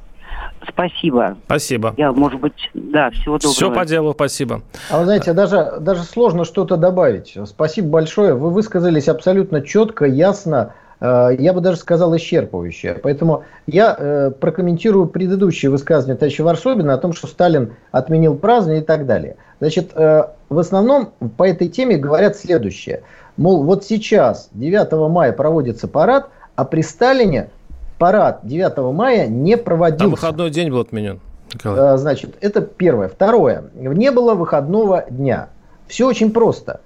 Спасибо. 0.68 1.38
Спасибо. 1.46 1.94
Я, 1.98 2.12
может 2.12 2.40
быть, 2.40 2.70
да, 2.74 3.10
всего 3.12 3.38
доброго. 3.38 3.54
Все 3.54 3.72
по 3.72 3.86
делу, 3.86 4.14
спасибо. 4.14 4.62
А 4.90 5.00
вы 5.00 5.06
знаете, 5.06 5.34
даже, 5.34 5.76
даже 5.80 6.04
сложно 6.04 6.46
что-то 6.46 6.78
добавить. 6.78 7.38
Спасибо 7.46 7.90
большое. 7.90 8.34
Вы 8.34 8.50
высказались 8.50 9.08
абсолютно 9.08 9.62
четко, 9.62 10.06
ясно, 10.06 10.74
э, 11.00 11.36
я 11.40 11.54
бы 11.54 11.62
даже 11.62 11.78
сказал 11.78 12.16
исчерпывающе. 12.16 13.00
Поэтому 13.02 13.44
я 13.68 13.96
э, 13.98 14.32
прокомментирую 14.32 15.08
предыдущее 15.08 15.70
высказывание 15.70 16.18
товарища 16.18 16.44
Варсобина 16.44 16.94
о 16.94 16.98
том, 16.98 17.14
что 17.14 17.28
Сталин 17.28 17.76
отменил 17.92 18.36
празднование 18.36 18.84
и 18.84 18.86
так 18.86 19.06
далее. 19.06 19.38
Значит, 19.60 19.92
э, 19.96 20.24
в 20.50 20.60
основном 20.60 21.12
по 21.38 21.48
этой 21.48 21.68
теме 21.68 21.98
говорят 21.98 22.36
следующее. 22.36 23.04
Мол, 23.38 23.64
вот 23.64 23.84
сейчас, 23.84 24.50
9 24.54 25.10
мая, 25.10 25.32
проводится 25.32 25.88
парад, 25.88 26.30
а 26.56 26.64
при 26.64 26.82
Сталине 26.82 27.50
парад 27.98 28.42
9 28.44 28.94
мая 28.94 29.28
не 29.28 29.58
проводился. 29.58 30.04
Там 30.04 30.12
выходной 30.12 30.50
день 30.50 30.70
был 30.70 30.82
отменен. 30.82 31.20
Николай. 31.54 31.80
А, 31.80 31.98
значит, 31.98 32.36
это 32.42 32.62
первое. 32.62 33.08
Второе. 33.08 33.66
Не 33.74 34.12
было 34.12 34.34
выходного 34.36 35.06
дня. 35.10 35.50
Все 35.88 36.08
очень 36.08 36.32
просто. 36.32 36.82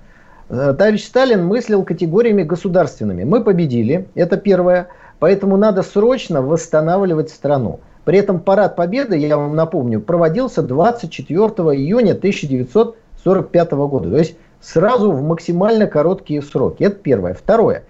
Э, 0.49 0.73
товарищ 0.77 1.05
Сталин 1.05 1.45
мыслил 1.45 1.83
категориями 1.83 2.43
государственными. 2.43 3.23
Мы 3.23 3.43
победили, 3.43 4.07
это 4.15 4.37
первое. 4.37 4.87
Поэтому 5.19 5.57
надо 5.57 5.83
срочно 5.83 6.41
восстанавливать 6.41 7.29
страну. 7.29 7.81
При 8.05 8.17
этом 8.17 8.39
парад 8.39 8.75
Победы, 8.75 9.17
я 9.17 9.37
вам 9.37 9.55
напомню, 9.55 9.99
проводился 9.99 10.63
24 10.63 11.45
июня 11.75 12.13
1945 12.13 13.71
года. 13.71 14.09
То 14.09 14.17
есть 14.17 14.37
сразу 14.61 15.11
в 15.11 15.21
максимально 15.21 15.87
короткие 15.87 16.41
сроки. 16.41 16.83
Это 16.83 16.95
первое. 16.95 17.33
Второе. 17.33 17.83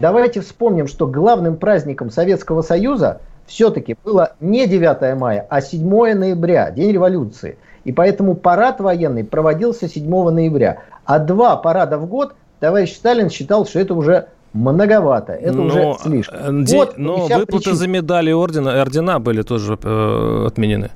Давайте 0.00 0.40
вспомним, 0.40 0.86
что 0.86 1.06
главным 1.06 1.56
праздником 1.56 2.10
Советского 2.10 2.62
Союза 2.62 3.20
все-таки 3.46 3.96
было 4.04 4.32
не 4.40 4.66
9 4.66 5.18
мая, 5.18 5.46
а 5.48 5.60
7 5.60 6.14
ноября, 6.14 6.70
День 6.70 6.92
революции. 6.92 7.58
И 7.84 7.92
поэтому 7.92 8.34
парад 8.34 8.80
военный 8.80 9.24
проводился 9.24 9.88
7 9.88 10.08
ноября. 10.30 10.78
А 11.04 11.18
два 11.18 11.56
парада 11.56 11.98
в 11.98 12.06
год 12.06 12.34
товарищ 12.60 12.94
Сталин 12.94 13.30
считал, 13.30 13.66
что 13.66 13.78
это 13.78 13.94
уже 13.94 14.28
многовато, 14.54 15.32
это 15.32 15.52
но, 15.52 15.64
уже 15.66 15.94
слишком. 16.00 16.62
Э, 16.62 16.64
де, 16.64 16.76
вот 16.76 16.96
но 16.96 17.26
выплаты 17.26 17.46
причина. 17.46 17.74
за 17.74 17.88
медали 17.88 18.30
и 18.30 18.32
ордена, 18.32 18.80
ордена 18.80 19.18
были 19.20 19.42
тоже 19.42 19.78
э, 19.82 20.44
отменены. 20.46 20.90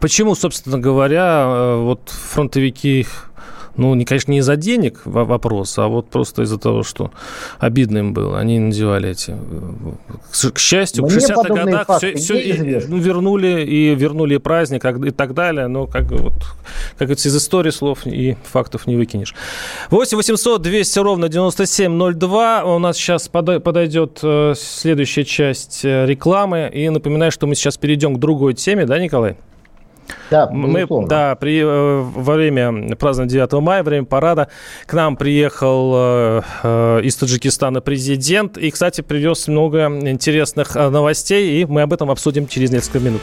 Почему, 0.00 0.34
собственно 0.34 0.78
говоря, 0.78 1.44
э, 1.46 1.76
вот 1.76 2.00
фронтовики 2.08 3.06
ну, 3.76 3.94
не, 3.94 4.04
конечно, 4.04 4.32
не 4.32 4.38
из-за 4.38 4.56
денег 4.56 5.00
вопрос, 5.04 5.78
а 5.78 5.88
вот 5.88 6.08
просто 6.08 6.42
из-за 6.42 6.58
того, 6.58 6.82
что 6.82 7.10
обидно 7.58 7.98
им 7.98 8.14
было. 8.14 8.38
Они 8.38 8.58
надевали 8.58 9.10
эти... 9.10 9.34
К 10.52 10.58
счастью, 10.58 11.04
Мне 11.04 11.12
в 11.12 11.16
60-х 11.16 11.54
годах 11.54 11.98
все, 11.98 12.14
все 12.14 12.82
ну, 12.88 12.98
вернули 12.98 13.64
и 13.64 13.94
вернули 13.94 14.36
праздник 14.36 14.84
и 14.84 15.10
так 15.10 15.34
далее, 15.34 15.66
но 15.66 15.86
как, 15.86 16.10
вот, 16.12 16.34
как 16.98 17.08
говорится, 17.08 17.28
из 17.28 17.36
истории 17.36 17.70
слов 17.70 18.06
и 18.06 18.36
фактов 18.44 18.86
не 18.86 18.96
выкинешь. 18.96 19.34
8 19.90 20.16
800 20.16 20.62
200 20.62 20.98
ровно 21.00 21.28
9702. 21.28 22.64
У 22.64 22.78
нас 22.78 22.96
сейчас 22.96 23.28
подойдет 23.28 24.20
э, 24.22 24.54
следующая 24.56 25.24
часть 25.24 25.84
э, 25.84 26.06
рекламы. 26.06 26.70
И 26.72 26.88
напоминаю, 26.88 27.32
что 27.32 27.46
мы 27.46 27.54
сейчас 27.54 27.76
перейдем 27.76 28.16
к 28.16 28.18
другой 28.18 28.54
теме, 28.54 28.86
да, 28.86 28.98
Николай? 28.98 29.36
Да, 30.30 30.48
мы, 30.50 30.86
да, 31.06 31.34
при, 31.34 31.60
э, 31.60 32.00
во 32.00 32.34
время 32.34 32.96
празднования 32.96 33.46
9 33.46 33.52
мая, 33.62 33.82
во 33.82 33.90
время 33.90 34.04
парада 34.06 34.48
к 34.86 34.92
нам 34.92 35.16
приехал 35.16 35.92
э, 35.94 36.42
э, 36.62 37.00
из 37.02 37.16
Таджикистана 37.16 37.80
президент 37.80 38.58
и, 38.58 38.70
кстати, 38.70 39.00
привез 39.00 39.48
много 39.48 39.86
интересных 39.86 40.76
э, 40.76 40.88
новостей, 40.88 41.62
и 41.62 41.64
мы 41.64 41.82
об 41.82 41.92
этом 41.92 42.10
обсудим 42.10 42.46
через 42.46 42.70
несколько 42.70 43.00
минут. 43.00 43.22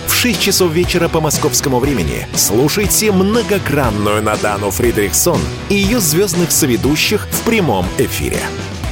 в 0.11 0.13
6 0.13 0.41
часов 0.41 0.71
вечера 0.71 1.07
по 1.07 1.21
московскому 1.21 1.79
времени 1.79 2.27
слушайте 2.35 3.11
многогранную 3.11 4.21
Надану 4.21 4.69
Фридрихсон 4.69 5.39
и 5.69 5.75
ее 5.75 5.99
звездных 5.99 6.51
соведущих 6.51 7.27
в 7.31 7.41
прямом 7.43 7.85
эфире. 7.97 8.39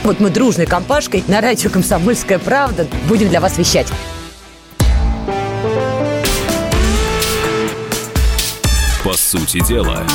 Вот 0.04 0.22
мы 0.22 0.30
дружной 0.30 0.66
компашкой 0.66 1.24
на 1.28 1.42
радио 1.42 1.70
«Комсомольская 1.70 2.40
правда» 2.40 2.88
будем 3.08 3.28
для 3.28 3.42
вас 3.42 3.58
вещать. 3.58 3.88
По 9.04 9.14
сути 9.14 9.64
дела, 9.68 10.08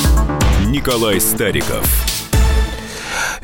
Николай 0.67 1.21
Стариков. 1.21 2.13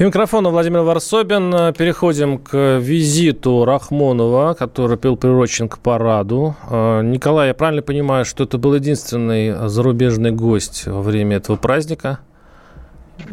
И 0.00 0.02
микрофона 0.02 0.48
Владимир 0.48 0.80
Варсобин. 0.80 1.74
Переходим 1.74 2.38
к 2.38 2.78
визиту 2.78 3.66
Рахмонова, 3.66 4.54
который 4.54 4.96
был 4.96 5.14
приурочен 5.14 5.68
к 5.68 5.78
параду. 5.78 6.54
Э, 6.70 7.02
Николай, 7.02 7.48
я 7.48 7.54
правильно 7.54 7.82
понимаю, 7.82 8.24
что 8.24 8.44
это 8.44 8.56
был 8.56 8.72
единственный 8.72 9.68
зарубежный 9.68 10.30
гость 10.30 10.86
во 10.86 11.02
время 11.02 11.36
этого 11.36 11.56
праздника? 11.56 12.20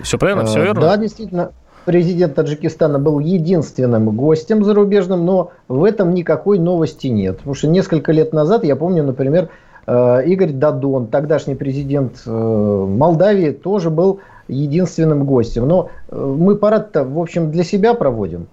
Все 0.03 0.17
правильно? 0.17 0.43
Все 0.43 0.59
э, 0.59 0.63
верно? 0.63 0.81
Да, 0.81 0.97
действительно. 0.97 1.51
Президент 1.85 2.35
Таджикистана 2.35 2.99
был 2.99 3.19
единственным 3.19 4.09
гостем 4.09 4.65
зарубежным, 4.65 5.25
но 5.25 5.51
в 5.69 5.85
этом 5.85 6.13
никакой 6.13 6.59
новости 6.59 7.07
нет. 7.07 7.37
Потому 7.37 7.53
что 7.53 7.69
несколько 7.69 8.11
лет 8.11 8.33
назад, 8.33 8.65
я 8.65 8.75
помню, 8.75 9.05
например, 9.05 9.47
э, 9.85 10.25
Игорь 10.25 10.51
Дадон, 10.51 11.07
тогдашний 11.07 11.55
президент 11.55 12.25
Молдавии, 12.25 13.51
тоже 13.51 13.89
был 13.89 14.19
единственным 14.47 15.25
гостем. 15.25 15.67
Но 15.67 15.89
э, 16.09 16.15
мы 16.15 16.55
парад-то, 16.55 17.03
в 17.03 17.19
общем, 17.19 17.51
для 17.51 17.63
себя 17.63 17.93
проводим. 17.93 18.47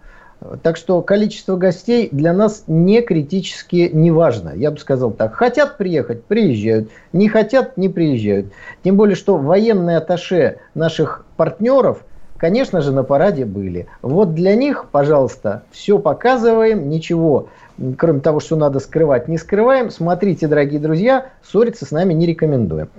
Так 0.63 0.77
что 0.77 1.01
количество 1.01 1.57
гостей 1.57 2.09
для 2.13 2.33
нас 2.33 2.65
не 2.67 3.01
критически 3.01 3.91
не 3.93 4.11
важно. 4.11 4.53
Я 4.55 4.71
бы 4.71 4.79
сказал 4.79 5.11
так. 5.11 5.35
Хотят 5.35 5.79
приехать, 5.79 6.25
приезжают. 6.25 6.91
Не 7.13 7.29
хотят, 7.29 7.77
не 7.77 7.89
приезжают. 7.89 8.53
Тем 8.83 8.97
более, 8.97 9.17
что 9.17 9.37
военные 9.39 9.97
аташе 9.97 10.59
наших 10.75 11.25
партнеров, 11.37 12.05
конечно 12.37 12.83
же, 12.83 12.93
на 12.93 13.05
параде 13.05 13.47
были. 13.47 13.87
Вот 14.03 14.35
для 14.35 14.55
них, 14.55 14.87
пожалуйста, 14.93 15.63
все 15.71 15.99
показываем, 15.99 16.91
ничего, 16.91 17.49
кроме 17.97 18.21
того, 18.21 18.41
что 18.41 18.57
надо 18.57 18.81
скрывать, 18.81 19.29
не 19.29 19.39
скрываем. 19.39 19.91
Смотрите, 19.91 20.47
дорогие 20.47 20.81
друзья, 20.81 21.29
ссориться 21.43 21.87
с 21.87 21.91
нами 21.91 22.13
не 22.13 22.27
рекомендуем. 22.27 22.91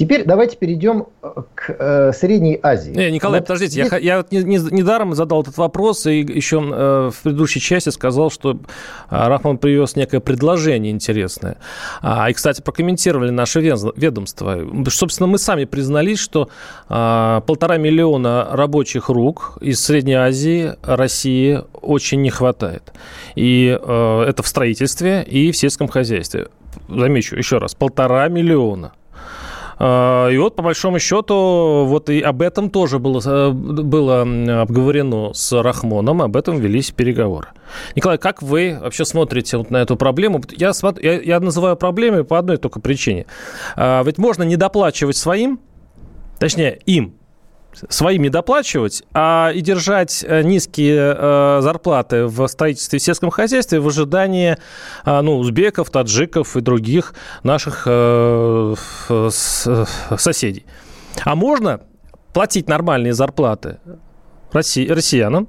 Теперь 0.00 0.24
давайте 0.24 0.56
перейдем 0.56 1.08
э, 1.22 1.28
к 1.54 1.76
э, 1.78 2.12
Средней 2.14 2.58
Азии. 2.62 2.92
Не, 2.92 3.10
Николай, 3.10 3.40
вот 3.40 3.48
подождите, 3.48 3.86
здесь... 3.86 3.92
я, 3.92 3.98
я 3.98 4.24
недаром 4.30 5.08
не, 5.08 5.10
не 5.10 5.14
задал 5.14 5.42
этот 5.42 5.58
вопрос 5.58 6.06
и 6.06 6.20
еще 6.20 6.56
э, 6.56 7.10
в 7.12 7.22
предыдущей 7.22 7.60
части 7.60 7.90
сказал, 7.90 8.30
что 8.30 8.52
э, 8.52 8.56
Рахман 9.10 9.58
привез 9.58 9.96
некое 9.96 10.20
предложение 10.20 10.90
интересное. 10.90 11.58
А, 12.00 12.30
и, 12.30 12.32
кстати, 12.32 12.62
прокомментировали 12.62 13.28
наше 13.28 13.60
ведомство. 13.60 14.66
Собственно, 14.88 15.26
мы 15.26 15.36
сами 15.36 15.66
признались, 15.66 16.18
что 16.18 16.48
э, 16.88 17.40
полтора 17.46 17.76
миллиона 17.76 18.48
рабочих 18.52 19.10
рук 19.10 19.58
из 19.60 19.84
Средней 19.84 20.14
Азии 20.14 20.76
России 20.82 21.60
очень 21.74 22.22
не 22.22 22.30
хватает. 22.30 22.90
И 23.34 23.78
э, 23.78 24.24
это 24.26 24.42
в 24.42 24.48
строительстве 24.48 25.22
и 25.24 25.52
в 25.52 25.58
сельском 25.58 25.88
хозяйстве. 25.88 26.48
Замечу 26.88 27.36
еще 27.36 27.58
раз, 27.58 27.74
полтора 27.74 28.26
миллиона. 28.28 28.94
А, 29.82 30.28
и 30.28 30.36
вот, 30.36 30.56
по 30.56 30.62
большому 30.62 30.98
счету, 30.98 31.86
вот 31.86 32.10
и 32.10 32.20
об 32.20 32.42
этом 32.42 32.68
тоже 32.68 32.98
было, 32.98 33.22
э, 33.24 33.50
было 33.50 34.20
обговорено 34.60 35.32
с 35.32 35.58
Рахмоном, 35.58 36.20
об 36.20 36.36
этом 36.36 36.58
велись 36.58 36.90
переговоры. 36.90 37.48
Николай, 37.96 38.18
как 38.18 38.42
вы 38.42 38.78
вообще 38.78 39.06
смотрите 39.06 39.56
вот 39.56 39.70
на 39.70 39.78
эту 39.78 39.96
проблему? 39.96 40.42
Я, 40.50 40.72
я, 41.00 41.20
я 41.22 41.40
называю 41.40 41.76
проблемой 41.76 42.24
по 42.24 42.38
одной 42.38 42.58
только 42.58 42.78
причине. 42.78 43.24
А, 43.74 44.02
ведь 44.04 44.18
можно 44.18 44.42
не 44.42 44.56
доплачивать 44.56 45.16
своим, 45.16 45.58
точнее, 46.38 46.78
им, 46.84 47.14
своими 47.88 48.28
доплачивать, 48.28 49.02
а 49.14 49.50
и 49.54 49.60
держать 49.60 50.24
э, 50.26 50.42
низкие 50.42 51.14
э, 51.16 51.58
зарплаты 51.62 52.26
в 52.26 52.46
строительстве 52.48 52.98
и 52.98 53.00
сельском 53.00 53.30
хозяйстве 53.30 53.80
в 53.80 53.88
ожидании 53.88 54.56
э, 55.04 55.20
ну, 55.20 55.38
узбеков, 55.38 55.90
таджиков 55.90 56.56
и 56.56 56.60
других 56.60 57.14
наших 57.42 57.84
э, 57.86 58.74
соседей. 60.16 60.66
А 61.24 61.34
можно 61.34 61.80
платить 62.32 62.68
нормальные 62.68 63.14
зарплаты 63.14 63.78
россиянам, 64.52 65.48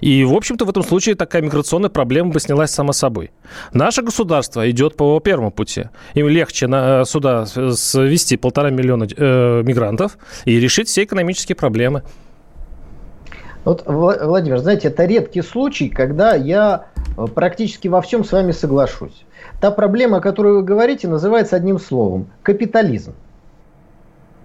и, 0.00 0.24
в 0.24 0.32
общем-то, 0.34 0.64
в 0.64 0.70
этом 0.70 0.82
случае 0.82 1.14
такая 1.14 1.42
миграционная 1.42 1.90
проблема 1.90 2.30
бы 2.30 2.40
снялась 2.40 2.70
само 2.70 2.92
собой. 2.92 3.30
Наше 3.72 4.02
государство 4.02 4.68
идет 4.70 4.96
по 4.96 5.18
первому 5.20 5.50
пути. 5.50 5.84
Им 6.14 6.28
легче 6.28 6.66
на, 6.66 7.02
э, 7.02 7.04
сюда 7.04 7.46
свести 7.46 8.36
полтора 8.36 8.70
миллиона 8.70 9.06
э, 9.16 9.62
мигрантов 9.62 10.18
и 10.44 10.58
решить 10.60 10.88
все 10.88 11.04
экономические 11.04 11.56
проблемы. 11.56 12.02
Вот, 13.64 13.82
Владимир, 13.86 14.58
знаете, 14.58 14.88
это 14.88 15.04
редкий 15.04 15.42
случай, 15.42 15.88
когда 15.88 16.34
я 16.34 16.86
э, 17.16 17.26
практически 17.26 17.88
во 17.88 18.00
всем 18.00 18.24
с 18.24 18.32
вами 18.32 18.52
соглашусь. 18.52 19.24
Та 19.60 19.70
проблема, 19.70 20.18
о 20.18 20.20
которой 20.20 20.54
вы 20.54 20.62
говорите, 20.62 21.08
называется 21.08 21.56
одним 21.56 21.78
словом– 21.78 22.28
капитализм. 22.42 23.12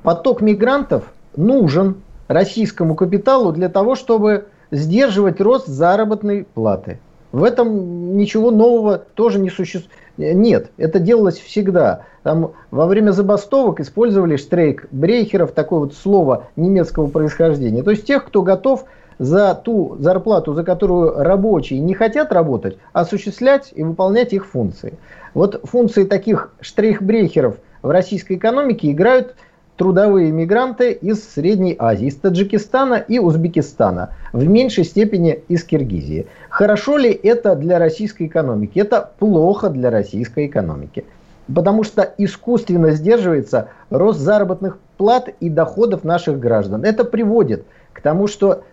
Поток 0.04 0.42
мигрантов 0.42 1.06
нужен 1.38 2.02
российскому 2.28 2.96
капиталу 2.96 3.54
для 3.54 3.70
того, 3.70 3.96
чтобы 3.96 4.48
сдерживать 4.76 5.42
рост 5.42 5.68
заработной 5.68 6.46
платы. 6.54 7.00
В 7.32 7.44
этом 7.44 8.18
ничего 8.18 8.52
нового 8.52 8.98
тоже 8.98 9.40
не 9.40 9.50
существует. 9.50 9.92
Нет, 10.18 10.72
это 10.78 11.00
делалось 11.00 11.38
всегда. 11.38 12.04
Там 12.24 12.54
во 12.72 12.86
время 12.86 13.12
забастовок 13.12 13.82
использовали 13.82 14.38
штрейк 14.38 14.88
брейхеров, 14.92 15.52
такое 15.52 15.82
вот 15.82 15.94
слово 15.94 16.48
немецкого 16.56 17.08
происхождения. 17.08 17.84
То 17.84 17.92
есть 17.92 18.06
тех, 18.06 18.26
кто 18.26 18.42
готов 18.42 18.86
за 19.20 19.54
ту 19.54 19.98
зарплату, 20.00 20.54
за 20.54 20.64
которую 20.64 21.16
рабочие 21.24 21.80
не 21.80 21.94
хотят 21.94 22.32
работать, 22.32 22.78
осуществлять 22.94 23.72
и 23.76 23.84
выполнять 23.84 24.34
их 24.34 24.46
функции. 24.46 24.98
Вот 25.34 25.60
функции 25.64 26.06
таких 26.06 26.54
штрейхбрейхеров 26.62 27.56
в 27.82 27.90
российской 27.90 28.34
экономике 28.38 28.92
играют 28.92 29.36
трудовые 29.78 30.32
мигранты 30.32 30.92
из 30.92 31.24
Средней 31.28 31.76
Азии, 31.78 32.08
из 32.08 32.16
Таджикистана 32.16 32.96
и 32.96 33.20
Узбекистана, 33.20 34.12
в 34.32 34.48
меньшей 34.48 34.86
степени 34.86 35.44
из 35.48 35.64
Киргизии. 35.64 36.28
Хорошо 36.50 36.98
ли 36.98 37.12
это 37.12 37.56
для 37.56 37.78
российской 37.80 38.28
экономики? 38.28 38.80
Это 38.80 39.12
плохо 39.20 39.70
для 39.70 39.90
российской 39.90 40.48
экономики. 40.48 41.06
Потому 41.54 41.84
что 41.84 42.02
искусственно 42.18 42.92
сдерживается 42.92 43.70
рост 43.90 44.20
заработных 44.20 44.80
плат 44.98 45.30
и 45.40 45.50
доходов 45.50 46.04
наших 46.04 46.40
граждан. 46.40 46.84
Это 46.84 47.04
приводит 47.04 47.66
к 47.94 48.02
тому, 48.02 48.28
что 48.28 48.64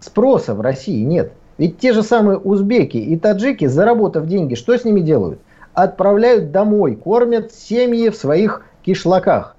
спроса 0.00 0.54
в 0.54 0.60
России 0.60 1.02
нет. 1.04 1.32
Ведь 1.58 1.78
те 1.78 1.92
же 1.92 2.02
самые 2.02 2.38
узбеки 2.38 2.96
и 2.96 3.18
таджики, 3.18 3.66
заработав 3.66 4.26
деньги, 4.26 4.54
что 4.54 4.76
с 4.76 4.84
ними 4.84 5.00
делают? 5.00 5.40
Отправляют 5.74 6.50
домой, 6.50 6.96
кормят 6.96 7.52
семьи 7.52 8.08
в 8.08 8.16
своих 8.16 8.64
кишлаках 8.82 9.56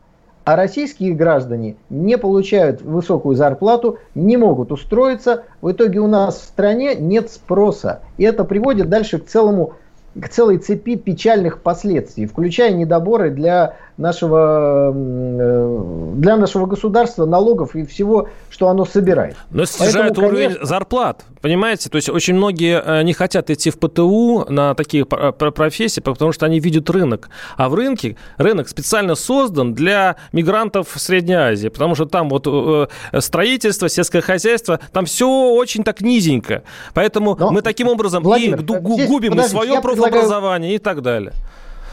а 0.50 0.56
российские 0.56 1.14
граждане 1.14 1.76
не 1.92 2.18
получают 2.18 2.82
высокую 2.82 3.36
зарплату, 3.36 4.00
не 4.16 4.36
могут 4.36 4.72
устроиться. 4.72 5.44
В 5.62 5.72
итоге 5.72 6.00
у 6.00 6.08
нас 6.08 6.40
в 6.40 6.44
стране 6.44 6.96
нет 6.96 7.30
спроса. 7.30 8.00
И 8.18 8.24
это 8.24 8.44
приводит 8.46 8.90
дальше 8.90 9.20
к 9.20 9.28
целому 9.28 9.74
к 10.20 10.30
целой 10.30 10.58
цепи 10.58 10.96
печальных 10.96 11.62
последствий, 11.62 12.26
включая 12.26 12.72
недоборы 12.72 13.30
для 13.30 13.76
нашего, 14.00 14.94
э, 14.96 16.14
для 16.16 16.38
нашего 16.38 16.66
государства, 16.66 17.26
налогов 17.26 17.76
и 17.76 17.86
всего, 17.86 18.30
что 18.50 18.70
оно 18.70 18.86
собирает. 18.86 19.36
Но 19.52 19.66
снижает 19.66 20.08
Поэтому, 20.16 20.28
уровень 20.28 20.48
конечно... 20.48 20.66
зарплат, 20.66 21.26
понимаете? 21.42 21.90
То 21.90 21.98
есть 21.98 22.10
очень 22.10 22.36
многие 22.36 22.82
э, 22.84 23.04
не 23.04 23.14
хотят 23.14 23.50
идти 23.50 23.70
в 23.70 23.78
ПТУ 23.78 24.46
на 24.48 24.74
такие 24.74 25.06
профессии, 25.06 26.00
потому 26.00 26.32
что 26.32 26.46
они 26.46 26.62
видят 26.62 26.90
рынок. 26.90 27.30
А 27.58 27.68
в 27.68 27.76
рынке 27.76 28.16
рынок 28.38 28.70
специально 28.70 29.16
создан 29.16 29.74
для 29.74 30.16
мигрантов 30.32 30.96
в 30.96 31.00
Средней 31.00 31.36
Азии, 31.36 31.68
потому 31.68 31.96
что 31.96 32.06
там 32.06 32.30
вот 32.30 32.48
э, 32.48 32.88
строительство, 33.20 33.90
сельское 33.90 34.22
хозяйство, 34.22 34.80
там 34.94 35.06
все 35.06 35.28
очень 35.28 35.84
так 35.84 36.00
низенько. 36.00 36.64
Поэтому 36.94 37.36
Но, 37.38 37.52
мы 37.52 37.62
таким 37.62 37.90
образом 37.90 38.24
Владимир, 38.24 38.62
и 38.62 38.64
губим 38.64 39.34
здесь, 39.34 39.48
свое 39.48 39.82
предлагаю... 40.12 40.64
и 40.64 40.78
так 40.78 41.02
далее. 41.02 41.34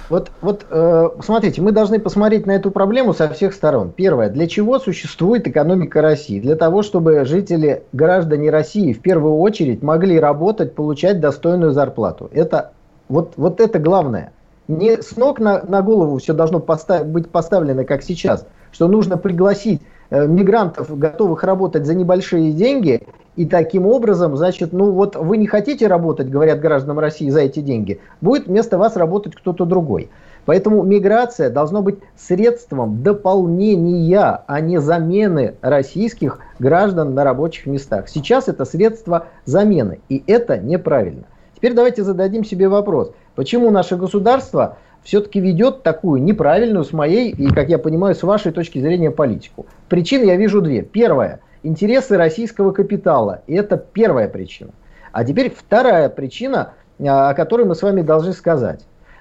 Вот, 0.08 0.30
вот 0.40 0.64
э, 0.70 1.08
смотрите, 1.20 1.60
мы 1.60 1.72
должны 1.72 1.98
посмотреть 1.98 2.46
на 2.46 2.52
эту 2.52 2.70
проблему 2.70 3.12
со 3.12 3.28
всех 3.28 3.52
сторон. 3.52 3.90
Первое, 3.90 4.30
для 4.30 4.46
чего 4.46 4.78
существует 4.78 5.48
экономика 5.48 6.00
России? 6.00 6.38
Для 6.38 6.54
того, 6.54 6.82
чтобы 6.82 7.24
жители, 7.24 7.82
граждане 7.92 8.50
России 8.50 8.92
в 8.92 9.00
первую 9.00 9.38
очередь 9.38 9.82
могли 9.82 10.20
работать, 10.20 10.74
получать 10.74 11.20
достойную 11.20 11.72
зарплату. 11.72 12.30
Это, 12.32 12.72
вот, 13.08 13.32
вот 13.36 13.60
это 13.60 13.80
главное. 13.80 14.32
Не 14.68 15.02
с 15.02 15.16
ног 15.16 15.40
на, 15.40 15.62
на 15.62 15.82
голову 15.82 16.18
все 16.18 16.34
должно 16.34 16.60
постав, 16.60 17.06
быть 17.06 17.28
поставлено, 17.28 17.84
как 17.84 18.02
сейчас, 18.02 18.46
что 18.70 18.86
нужно 18.86 19.16
пригласить 19.16 19.82
э, 20.10 20.26
мигрантов, 20.26 20.96
готовых 20.96 21.42
работать 21.42 21.84
за 21.84 21.94
небольшие 21.94 22.52
деньги, 22.52 23.02
и 23.36 23.44
таким 23.44 23.86
образом, 23.86 24.36
значит, 24.36 24.72
ну 24.72 24.90
вот 24.90 25.14
вы 25.14 25.36
не 25.36 25.46
хотите 25.46 25.86
работать, 25.86 26.28
говорят 26.28 26.60
гражданам 26.60 26.98
России, 26.98 27.28
за 27.28 27.40
эти 27.40 27.60
деньги, 27.60 28.00
будет 28.20 28.46
вместо 28.46 28.78
вас 28.78 28.96
работать 28.96 29.34
кто-то 29.34 29.64
другой. 29.66 30.10
Поэтому 30.46 30.82
миграция 30.82 31.50
должна 31.50 31.82
быть 31.82 31.96
средством 32.16 33.02
дополнения, 33.02 34.42
а 34.46 34.60
не 34.60 34.80
замены 34.80 35.54
российских 35.60 36.38
граждан 36.58 37.14
на 37.14 37.24
рабочих 37.24 37.66
местах. 37.66 38.08
Сейчас 38.08 38.48
это 38.48 38.64
средство 38.64 39.26
замены, 39.44 39.98
и 40.08 40.22
это 40.26 40.56
неправильно. 40.56 41.24
Теперь 41.54 41.74
давайте 41.74 42.04
зададим 42.04 42.44
себе 42.44 42.68
вопрос, 42.68 43.12
почему 43.34 43.70
наше 43.70 43.96
государство 43.96 44.78
все-таки 45.02 45.40
ведет 45.40 45.82
такую 45.82 46.22
неправильную 46.22 46.84
с 46.84 46.92
моей 46.92 47.30
и, 47.30 47.48
как 47.48 47.68
я 47.68 47.78
понимаю, 47.78 48.14
с 48.14 48.22
вашей 48.22 48.52
точки 48.52 48.78
зрения 48.78 49.10
политику. 49.10 49.66
Причин 49.88 50.22
я 50.24 50.36
вижу 50.36 50.60
две. 50.62 50.82
Первая– 50.82 51.40
интересы 51.66 52.16
российского 52.16 52.72
капитала. 52.72 53.42
И 53.46 53.54
это 53.54 53.76
первая 53.76 54.28
причина. 54.28 54.70
А 55.12 55.24
теперь 55.24 55.50
вторая 55.50 56.08
причина, 56.08 56.72
а, 56.98 57.30
о 57.30 57.34
которой 57.34 57.66
мы 57.66 57.74
с 57.74 57.82
вами 57.82 58.02
должны 58.02 58.32
сказать. 58.32 58.80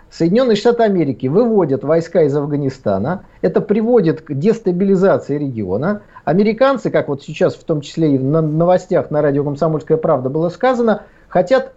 Соединенные 0.10 0.56
Штаты 0.56 0.84
Америки 0.84 1.28
выводят 1.28 1.84
войска 1.84 2.22
из 2.22 2.36
Афганистана. 2.36 3.26
Это 3.42 3.60
приводит 3.60 4.22
к 4.22 4.34
дестабилизации 4.34 5.38
региона. 5.38 6.04
Американцы, 6.24 6.90
как 6.90 7.08
вот 7.10 7.24
сейчас 7.24 7.56
в 7.56 7.64
том 7.64 7.82
числе 7.82 8.16
и 8.16 8.20
на 8.20 8.42
новостях 8.42 9.12
на 9.12 9.22
радио 9.22 9.44
«Комсомольская 9.44 9.98
правда» 9.98 10.30
было 10.30 10.50
сказано, 10.50 11.04
хотят 11.28 11.74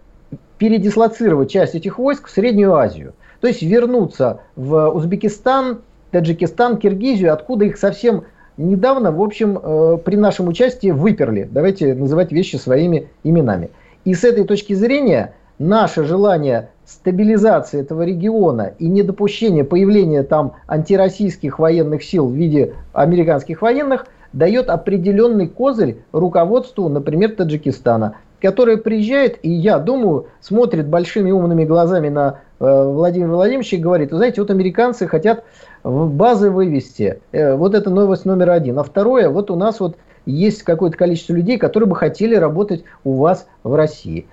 передислоцировать 0.57 1.49
часть 1.49 1.75
этих 1.75 1.97
войск 1.97 2.27
в 2.27 2.31
Среднюю 2.31 2.75
Азию. 2.75 3.13
То 3.41 3.47
есть 3.47 3.61
вернуться 3.61 4.41
в 4.55 4.89
Узбекистан, 4.89 5.81
Таджикистан, 6.11 6.77
Киргизию, 6.77 7.33
откуда 7.33 7.65
их 7.65 7.77
совсем 7.77 8.25
недавно, 8.59 9.11
в 9.11 9.21
общем, 9.21 9.57
э, 9.61 9.97
при 10.03 10.15
нашем 10.15 10.47
участии 10.47 10.91
выперли. 10.91 11.47
Давайте 11.49 11.95
называть 11.95 12.31
вещи 12.31 12.57
своими 12.57 13.07
именами. 13.23 13.69
И 14.05 14.13
с 14.13 14.23
этой 14.23 14.43
точки 14.43 14.73
зрения 14.73 15.33
наше 15.57 16.03
желание 16.03 16.69
стабилизации 16.85 17.81
этого 17.81 18.03
региона 18.03 18.73
и 18.79 18.87
недопущения 18.87 19.63
появления 19.63 20.23
там 20.23 20.53
антироссийских 20.67 21.59
военных 21.59 22.03
сил 22.03 22.27
в 22.27 22.33
виде 22.33 22.73
американских 22.93 23.61
военных 23.61 24.07
дает 24.33 24.69
определенный 24.69 25.47
козырь 25.47 25.97
руководству, 26.11 26.89
например, 26.89 27.35
Таджикистана, 27.35 28.15
которое 28.41 28.77
приезжает 28.77 29.39
и, 29.43 29.49
я 29.49 29.79
думаю, 29.79 30.27
смотрит 30.39 30.87
большими 30.87 31.31
умными 31.31 31.65
глазами 31.65 32.09
на 32.09 32.39
э, 32.59 32.65
Владимира 32.65 33.33
Владимировича 33.33 33.77
и 33.77 33.79
говорит, 33.79 34.11
вы 34.11 34.17
знаете, 34.17 34.41
вот 34.41 34.51
американцы 34.51 35.07
хотят 35.07 35.43
базы 35.83 36.49
вывести. 36.49 37.21
Э, 37.31 37.55
вот 37.55 37.75
это 37.75 37.89
новость 37.89 38.25
номер 38.25 38.51
один. 38.51 38.79
А 38.79 38.83
второе, 38.83 39.29
вот 39.29 39.51
у 39.51 39.55
нас 39.55 39.79
вот 39.79 39.97
есть 40.25 40.63
какое-то 40.63 40.97
количество 40.97 41.33
людей, 41.33 41.57
которые 41.57 41.87
бы 41.87 41.95
хотели 41.95 42.35
работать 42.35 42.83
у 43.03 43.17
вас 43.17 43.47
в 43.63 43.73
России. 43.75 44.27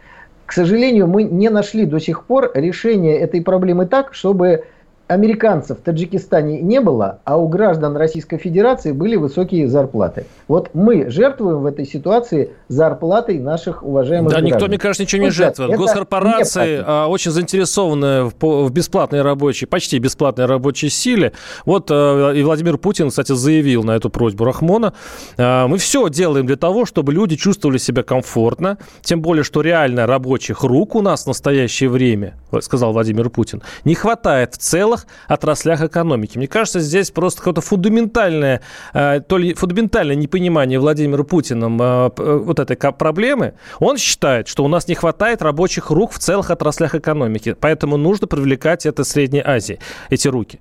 К 0.45 0.53
сожалению, 0.53 1.09
мы 1.09 1.25
не 1.25 1.49
нашли 1.49 1.87
до 1.87 1.99
сих 1.99 2.25
пор 2.25 2.51
решения 2.55 3.17
этой 3.17 3.43
проблемы 3.43 3.87
так, 3.87 4.15
чтобы 4.15 4.65
американцев 5.09 5.79
в 5.79 5.83
Таджикистане 5.83 6.61
не 6.61 6.81
было, 6.81 7.21
а 7.25 7.37
у 7.37 7.49
граждан 7.49 7.97
Российской 7.97 8.38
Федерации 8.38 8.92
были 8.92 9.16
высокие 9.16 9.69
зарплаты. 9.69 10.27
Вот 10.49 10.71
мы 10.75 11.11
жертвуем 11.11 11.61
в 11.61 11.66
этой 11.66 11.87
ситуации 11.87 12.51
зарплатой 12.69 13.38
наших 13.38 13.85
уважаемых 13.85 14.31
да, 14.31 14.38
граждан. 14.38 14.57
никто, 14.57 14.66
мне 14.66 14.79
кажется, 14.79 15.05
ничего 15.05 15.23
не 15.23 15.31
жертвует. 15.31 15.71
Это 15.71 15.79
Госкорпорации 15.79 16.83
а, 16.85 17.07
очень 17.07 17.31
заинтересованы 17.31 18.25
в, 18.25 18.35
в 18.40 18.71
бесплатной 18.73 19.23
рабочей, 19.23 19.66
почти 19.66 19.99
бесплатной 19.99 20.47
рабочей 20.47 20.88
силе. 20.88 21.33
Вот 21.64 21.88
а, 21.90 22.33
и 22.33 22.42
Владимир 22.42 22.77
Путин, 22.77 23.11
кстати, 23.11 23.33
заявил 23.33 23.85
на 23.85 23.92
эту 23.92 24.11
просьбу 24.11 24.45
Рахмона. 24.45 24.92
А, 25.38 25.69
мы 25.69 25.79
все 25.79 26.09
делаем 26.09 26.47
для 26.47 26.57
того, 26.57 26.85
чтобы 26.85 27.12
люди 27.12 27.37
чувствовали 27.37 27.79
себя 27.79 28.03
комфортно, 28.03 28.79
тем 29.03 29.23
более, 29.23 29.45
что 29.45 29.61
реально 29.61 30.07
рабочих 30.07 30.64
рук 30.64 30.97
у 30.97 31.03
нас 31.03 31.25
в 31.25 31.27
настоящее 31.29 31.90
время, 31.90 32.35
сказал 32.61 32.92
Владимир 32.92 33.31
Путин, 33.31 33.62
не 33.85 33.95
хватает 33.95 34.55
в 34.55 34.59
целом 34.59 34.96
целых 34.97 35.07
отраслях 35.29 35.83
экономики. 35.83 36.39
Мне 36.39 36.47
кажется, 36.47 36.81
здесь 36.81 37.11
просто 37.11 37.39
какое-то 37.39 37.61
фундаментальное, 37.61 38.61
э, 38.95 39.21
то 39.27 39.39
ли 39.39 39.55
фундаментальное 39.55 40.17
непонимание 40.17 40.79
Владимира 40.79 41.23
Путиным 41.25 41.81
э, 41.81 42.11
э, 42.17 42.41
вот 42.45 42.59
этой 42.59 42.77
проблемы. 42.77 43.55
Он 43.81 43.99
считает, 43.99 44.49
что 44.49 44.65
у 44.65 44.69
нас 44.69 44.89
не 44.89 44.95
хватает 44.95 45.43
рабочих 45.43 45.91
рук 45.91 46.13
в 46.13 46.19
целых 46.19 46.51
отраслях 46.51 46.95
экономики, 46.95 47.57
поэтому 47.59 47.97
нужно 47.97 48.27
привлекать 48.27 48.87
это 48.87 49.05
Средней 49.05 49.43
Азии, 49.45 49.79
эти 50.11 50.29
руки. 50.29 50.59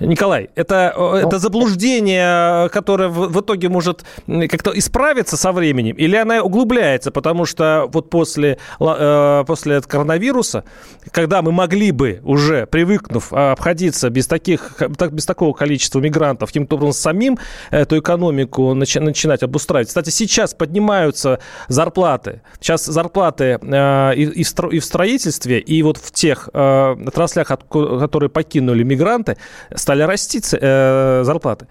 Николай, 0.00 0.50
это, 0.54 0.94
ну, 0.96 1.14
это 1.14 1.38
заблуждение, 1.38 2.68
которое 2.70 3.08
в, 3.08 3.28
в 3.28 3.40
итоге 3.40 3.68
может 3.68 4.04
как-то 4.26 4.76
исправиться 4.76 5.36
со 5.36 5.52
временем, 5.52 5.96
или 5.96 6.16
она 6.16 6.42
углубляется, 6.42 7.10
потому 7.10 7.44
что 7.46 7.88
вот 7.92 8.10
после, 8.10 8.58
э, 8.80 9.44
после 9.46 9.80
коронавируса, 9.82 10.64
когда 11.10 11.42
мы 11.42 11.52
могли 11.52 11.92
бы 11.92 12.20
уже, 12.24 12.66
привыкнув, 12.66 13.32
а, 13.32 13.52
обходиться 13.52 14.10
без, 14.10 14.26
таких, 14.26 14.82
без 15.10 15.26
такого 15.26 15.52
количества 15.52 16.00
мигрантов, 16.00 16.48
каким-то 16.48 16.76
образом 16.76 16.92
самим 16.92 17.38
эту 17.70 17.98
экономику 17.98 18.74
начи, 18.74 18.98
начинать 19.00 19.42
обустраивать. 19.42 19.88
Кстати, 19.88 20.10
сейчас 20.10 20.54
поднимаются 20.54 21.38
зарплаты. 21.68 22.42
Сейчас 22.60 22.84
зарплаты 22.84 23.58
э, 23.60 24.14
и, 24.16 24.22
и, 24.22 24.44
в, 24.44 24.68
и 24.70 24.78
в 24.78 24.84
строительстве, 24.84 25.60
и 25.60 25.82
вот 25.82 25.98
в 25.98 26.10
тех 26.12 26.48
э, 26.52 26.96
отраслях, 27.06 27.50
от, 27.50 27.64
которые 27.64 28.30
покинули 28.30 28.82
мигранты, 28.82 29.36
стали 29.84 30.02
расти 30.02 30.40
э, 30.40 31.22
зарплаты. 31.24 31.66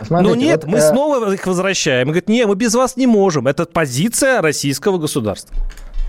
Смотрите, 0.00 0.34
Но 0.34 0.40
нет, 0.40 0.64
вот, 0.64 0.72
мы 0.72 0.78
э... 0.78 0.80
снова 0.80 1.32
их 1.34 1.46
возвращаем. 1.46 2.06
Говорит, 2.06 2.28
нет, 2.28 2.48
мы 2.48 2.54
без 2.54 2.74
вас 2.74 2.96
не 2.96 3.06
можем. 3.06 3.46
Это 3.46 3.66
позиция 3.66 4.40
российского 4.40 4.96
государства. 4.96 5.54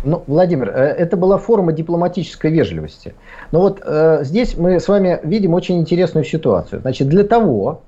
Ну, 0.06 0.24
Владимир, 0.28 0.70
э, 0.70 0.72
это 0.72 1.18
была 1.18 1.38
форма 1.38 1.74
дипломатической 1.74 2.50
вежливости. 2.50 3.14
Но 3.52 3.60
вот 3.60 3.82
э, 3.84 4.24
здесь 4.24 4.56
мы 4.56 4.80
с 4.80 4.88
вами 4.88 5.20
видим 5.24 5.54
очень 5.54 5.80
интересную 5.80 6.24
ситуацию. 6.24 6.80
Значит, 6.80 7.10
для 7.10 7.26
того, 7.26 7.82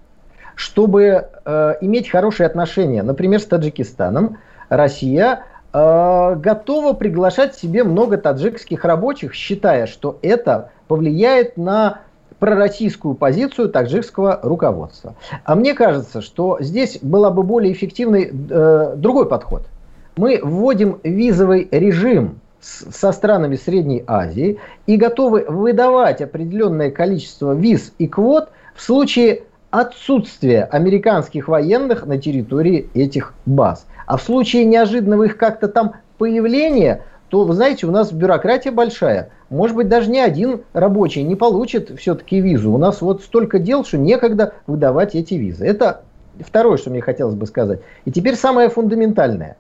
чтобы 0.55 1.29
э, 1.45 1.73
иметь 1.79 2.09
хорошие 2.09 2.47
отношения, 2.47 3.03
например, 3.03 3.39
с 3.39 3.45
Таджикистаном, 3.45 4.37
Россия 4.67 5.43
э, 5.71 6.35
готова 6.35 6.91
приглашать 6.91 7.55
себе 7.55 7.85
много 7.85 8.17
таджикских 8.17 8.83
рабочих, 8.83 9.33
считая, 9.33 9.87
что 9.87 10.19
это 10.21 10.71
повлияет 10.89 11.55
на 11.55 12.01
пророссийскую 12.39 13.15
позицию 13.15 13.69
таджикского 13.69 14.39
руководства. 14.43 15.15
А 15.43 15.55
мне 15.55 15.73
кажется, 15.73 16.21
что 16.21 16.57
здесь 16.59 16.99
была 17.01 17.31
бы 17.31 17.43
более 17.43 17.73
эффективный 17.73 18.31
э, 18.31 18.93
другой 18.97 19.27
подход. 19.27 19.63
Мы 20.17 20.39
вводим 20.41 20.99
визовый 21.03 21.67
режим 21.71 22.39
со 22.61 23.11
странами 23.11 23.55
Средней 23.55 24.03
Азии 24.07 24.59
и 24.87 24.97
готовы 24.97 25.45
выдавать 25.47 26.21
определенное 26.21 26.89
количество 26.89 27.53
виз 27.53 27.93
и 27.99 28.07
квот 28.07 28.49
в 28.73 28.81
случае 28.81 29.43
отсутствия 29.71 30.63
американских 30.63 31.47
военных 31.47 32.05
на 32.05 32.17
территории 32.17 32.89
этих 32.93 33.33
баз. 33.45 33.85
А 34.07 34.17
в 34.17 34.23
случае 34.23 34.65
неожиданного 34.65 35.23
их 35.23 35.37
как-то 35.37 35.67
там 35.67 35.93
появления, 36.17 37.01
то, 37.29 37.43
вы 37.43 37.53
знаете, 37.53 37.87
у 37.87 37.91
нас 37.91 38.11
бюрократия 38.11 38.71
большая 38.71 39.31
может 39.49 39.75
быть, 39.75 39.87
даже 39.87 40.09
ни 40.09 40.17
один 40.17 40.63
рабочий 40.73 41.23
не 41.23 41.35
получит 41.35 41.91
все-таки 41.99 42.41
визу. 42.41 42.71
У 42.71 42.77
нас 42.77 43.01
вот 43.01 43.21
столько 43.21 43.59
дел, 43.59 43.85
что 43.85 43.97
некогда 43.97 44.53
выдавать 44.65 45.15
эти 45.15 45.35
визы. 45.35 45.65
Это 45.65 46.01
второе, 46.39 46.77
что 46.77 46.89
мне 46.89 47.01
хотелось 47.01 47.35
бы 47.35 47.45
сказать. 47.45 47.81
И 48.05 48.11
теперь 48.11 48.35
самое 48.35 48.69
фундаментальное. 48.69 49.57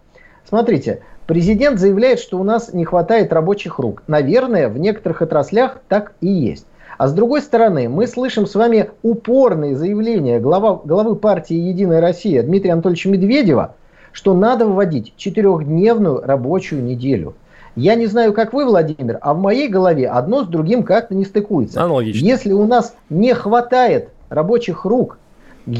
Смотрите, 0.47 1.01
президент 1.27 1.79
заявляет, 1.79 2.19
что 2.19 2.39
у 2.39 2.43
нас 2.43 2.73
не 2.73 2.83
хватает 2.83 3.31
рабочих 3.31 3.77
рук. 3.77 4.03
Наверное, 4.07 4.69
в 4.69 4.77
некоторых 4.79 5.21
отраслях 5.21 5.81
так 5.87 6.13
и 6.19 6.27
есть. 6.27 6.65
А 6.97 7.07
с 7.07 7.13
другой 7.13 7.41
стороны, 7.41 7.89
мы 7.89 8.07
слышим 8.07 8.47
с 8.47 8.55
вами 8.55 8.89
упорные 9.03 9.75
заявления 9.75 10.39
глава, 10.39 10.79
главы 10.83 11.15
партии 11.15 11.55
«Единая 11.55 11.99
Россия» 11.99 12.41
Дмитрия 12.41 12.71
Анатольевича 12.71 13.09
Медведева, 13.09 13.75
что 14.13 14.33
надо 14.33 14.65
вводить 14.65 15.13
четырехдневную 15.17 16.21
рабочую 16.21 16.83
неделю– 16.83 17.35
я 17.75 17.95
не 17.95 18.05
знаю, 18.05 18.33
как 18.33 18.53
вы, 18.53 18.65
Владимир, 18.65 19.17
а 19.21 19.33
в 19.33 19.39
моей 19.39 19.67
голове 19.67 20.07
одно 20.07 20.43
с 20.43 20.47
другим 20.47 20.83
как-то 20.83 21.13
не 21.13 21.25
стыкуется. 21.25 21.83
Аналогично. 21.83 22.25
Если 22.25 22.53
у 22.53 22.65
нас 22.65 22.95
не 23.09 23.33
хватает 23.33 24.09
рабочих 24.29 24.85
рук, 24.85 25.17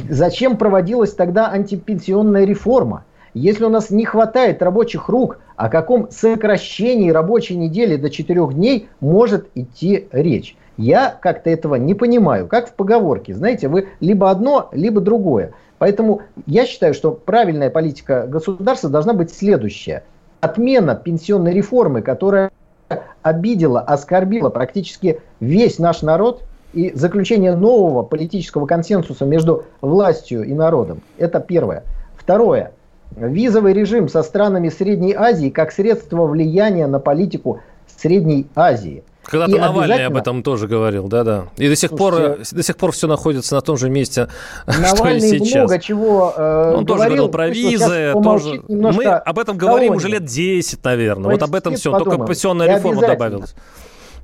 зачем 0.10 0.58
проводилась 0.58 1.14
тогда 1.14 1.50
антипенсионная 1.50 2.46
реформа? 2.46 3.06
Если 3.34 3.66
у 3.66 3.70
нас 3.70 3.90
не 3.90 4.06
хватает 4.06 4.62
рабочих 4.62 5.10
рук, 5.10 5.40
о 5.56 5.70
каком 5.70 6.10
сокращении 6.12 7.10
рабочей 7.10 7.56
недели 7.56 7.96
до 7.96 8.10
4 8.10 8.48
дней 8.54 8.88
может 9.00 9.48
идти 9.56 10.08
речь? 10.12 10.56
Я 10.78 11.18
как-то 11.22 11.50
этого 11.50 11.76
не 11.76 11.94
понимаю. 11.94 12.48
Как 12.48 12.70
в 12.70 12.74
поговорке, 12.74 13.34
знаете, 13.34 13.70
вы 13.70 13.88
либо 14.02 14.30
одно, 14.30 14.70
либо 14.74 15.00
другое. 15.00 15.54
Поэтому 15.78 16.22
я 16.46 16.66
считаю, 16.66 16.94
что 16.94 17.12
правильная 17.12 17.70
политика 17.70 18.26
государства 18.28 18.90
должна 18.90 19.14
быть 19.14 19.34
следующая– 19.34 20.04
отмена 20.46 20.96
пенсионной 20.96 21.54
реформы, 21.54 22.02
которая 22.02 22.52
обидела, 23.22 23.82
оскорбила 23.82 24.50
практически 24.50 25.20
весь 25.40 25.80
наш 25.80 26.02
народ, 26.02 26.44
и 26.74 26.92
заключение 26.94 27.56
нового 27.56 28.04
политического 28.04 28.66
консенсуса 28.66 29.24
между 29.26 29.64
властью 29.80 30.44
и 30.44 30.54
народом. 30.54 31.02
Это 31.18 31.40
первое. 31.40 31.84
Второе. 32.18 32.74
Визовый 33.16 33.72
режим 33.72 34.10
со 34.10 34.24
странами 34.24 34.68
Средней 34.68 35.14
Азии 35.14 35.50
как 35.50 35.72
средство 35.72 36.26
влияния 36.26 36.88
на 36.88 37.00
политику 37.00 37.62
Средней 37.98 38.48
Азии. 38.56 39.06
Когда-то 39.26 39.58
Навальный 39.58 39.96
обязательно... 39.96 40.08
об 40.08 40.18
этом 40.18 40.44
тоже 40.44 40.68
говорил, 40.68 41.08
да-да. 41.08 41.46
И 41.58 41.68
до 41.68 41.76
сих, 41.76 41.90
Слушайте, 41.90 42.36
пор, 42.38 42.58
до 42.58 42.64
сих 42.64 42.78
пор 42.78 42.92
все 42.92 43.08
находится 43.08 43.56
на 43.56 43.62
том 43.62 43.78
же 43.78 43.90
месте, 43.90 44.28
Навальный 44.68 45.20
что 45.28 45.36
и 45.36 45.40
сейчас. 45.40 45.70
много 45.70 45.80
чего 45.80 46.34
э, 46.36 46.74
Он 46.76 46.86
говорил, 46.86 46.86
тоже 46.86 47.04
говорил 47.06 47.30
про 47.30 47.50
визы. 47.50 48.14
Тоже... 48.14 48.62
Мы 48.68 49.06
об 49.06 49.40
этом 49.40 49.58
говорим 49.58 49.96
уже 49.96 50.08
лет 50.08 50.26
10, 50.26 50.84
наверное. 50.84 51.32
Вот 51.32 51.42
об 51.42 51.56
этом 51.56 51.76
все. 51.76 51.92
Подумаем. 51.92 52.20
Только 52.20 52.34
пенсионная 52.34 52.76
реформа 52.76 53.02
добавилась. 53.02 53.56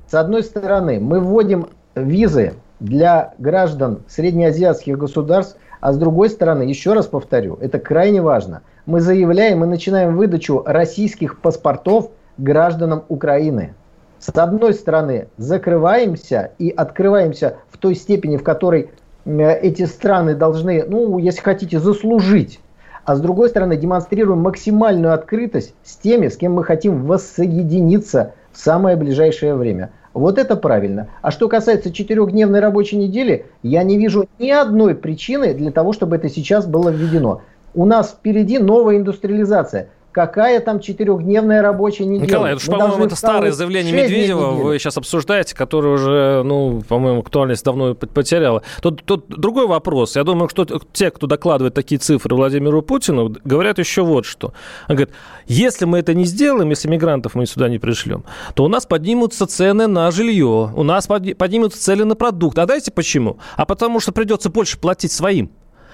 С 0.08 0.14
одной 0.14 0.42
стороны, 0.42 1.00
мы 1.00 1.20
вводим 1.20 1.68
визы 1.94 2.54
для 2.80 3.34
граждан 3.38 4.02
среднеазиатских 4.08 4.98
государств, 4.98 5.56
а 5.80 5.92
с 5.92 5.96
другой 5.96 6.30
стороны, 6.30 6.64
еще 6.64 6.92
раз 6.92 7.06
повторю, 7.06 7.56
это 7.60 7.78
крайне 7.78 8.20
важно, 8.20 8.62
мы 8.86 9.00
заявляем 9.00 9.64
и 9.64 9.66
начинаем 9.66 10.16
выдачу 10.16 10.62
российских 10.66 11.40
паспортов 11.40 12.10
гражданам 12.38 13.04
Украины. 13.08 13.74
С 14.22 14.28
одной 14.38 14.72
стороны, 14.72 15.26
закрываемся 15.36 16.52
и 16.60 16.70
открываемся 16.70 17.56
в 17.70 17.76
той 17.76 17.96
степени, 17.96 18.36
в 18.36 18.44
которой 18.44 18.90
эти 19.26 19.84
страны 19.84 20.36
должны, 20.36 20.84
ну, 20.86 21.18
если 21.18 21.40
хотите, 21.40 21.80
заслужить. 21.80 22.60
А 23.04 23.16
с 23.16 23.20
другой 23.20 23.48
стороны, 23.48 23.76
демонстрируем 23.76 24.38
максимальную 24.38 25.12
открытость 25.12 25.74
с 25.82 25.96
теми, 25.96 26.28
с 26.28 26.36
кем 26.36 26.52
мы 26.52 26.62
хотим 26.62 27.04
воссоединиться 27.04 28.34
в 28.52 28.58
самое 28.58 28.94
ближайшее 28.94 29.56
время. 29.56 29.90
Вот 30.14 30.38
это 30.38 30.54
правильно. 30.54 31.08
А 31.20 31.32
что 31.32 31.48
касается 31.48 31.92
четырехдневной 31.92 32.60
рабочей 32.60 32.98
недели, 32.98 33.46
я 33.64 33.82
не 33.82 33.98
вижу 33.98 34.28
ни 34.38 34.50
одной 34.50 34.94
причины 34.94 35.52
для 35.52 35.72
того, 35.72 35.92
чтобы 35.92 36.14
это 36.14 36.28
сейчас 36.28 36.64
было 36.64 36.90
введено. 36.90 37.42
У 37.74 37.86
нас 37.86 38.10
впереди 38.10 38.60
новая 38.60 38.98
индустриализация. 38.98 39.88
Какая 40.12 40.60
там 40.60 40.80
четырехдневная 40.80 41.62
рабочая 41.62 42.04
неделя? 42.04 42.26
Николай, 42.26 42.52
это 42.52 42.62
же, 42.62 42.70
по-моему, 42.70 43.06
это 43.06 43.16
старое 43.16 43.50
заявление 43.50 43.92
Медведева, 43.92 44.50
вы 44.50 44.78
сейчас 44.78 44.98
обсуждаете, 44.98 45.56
которое 45.56 45.94
уже, 45.94 46.42
ну, 46.44 46.82
по-моему, 46.86 47.20
актуальность 47.20 47.64
давно 47.64 47.94
потеряло. 47.94 48.62
Тут, 48.82 49.02
тут 49.04 49.26
другой 49.28 49.66
вопрос. 49.66 50.16
Я 50.16 50.24
думаю, 50.24 50.50
что 50.50 50.66
те, 50.92 51.10
кто 51.10 51.26
докладывает 51.26 51.74
такие 51.74 51.98
цифры 51.98 52.36
Владимиру 52.36 52.82
Путину, 52.82 53.34
говорят 53.44 53.78
еще 53.78 54.02
вот 54.02 54.26
что. 54.26 54.52
Он 54.88 54.96
говорит, 54.96 55.14
если 55.46 55.86
мы 55.86 55.98
это 55.98 56.12
не 56.12 56.24
сделаем, 56.24 56.68
если 56.68 56.88
мигрантов 56.88 57.34
мы 57.34 57.46
сюда 57.46 57.70
не 57.70 57.78
пришлем, 57.78 58.24
то 58.54 58.64
у 58.64 58.68
нас 58.68 58.84
поднимутся 58.84 59.46
цены 59.46 59.86
на 59.86 60.10
жилье, 60.10 60.70
у 60.74 60.82
нас 60.82 61.06
поднимутся 61.06 61.80
цены 61.80 62.04
на 62.04 62.16
продукты. 62.16 62.60
А 62.60 62.66
знаете 62.66 62.90
почему? 62.90 63.38
А 63.56 63.64
потому 63.64 63.98
что 63.98 64.12
придется 64.12 64.50
больше 64.50 64.78
платить 64.78 65.12
своим 65.12 65.50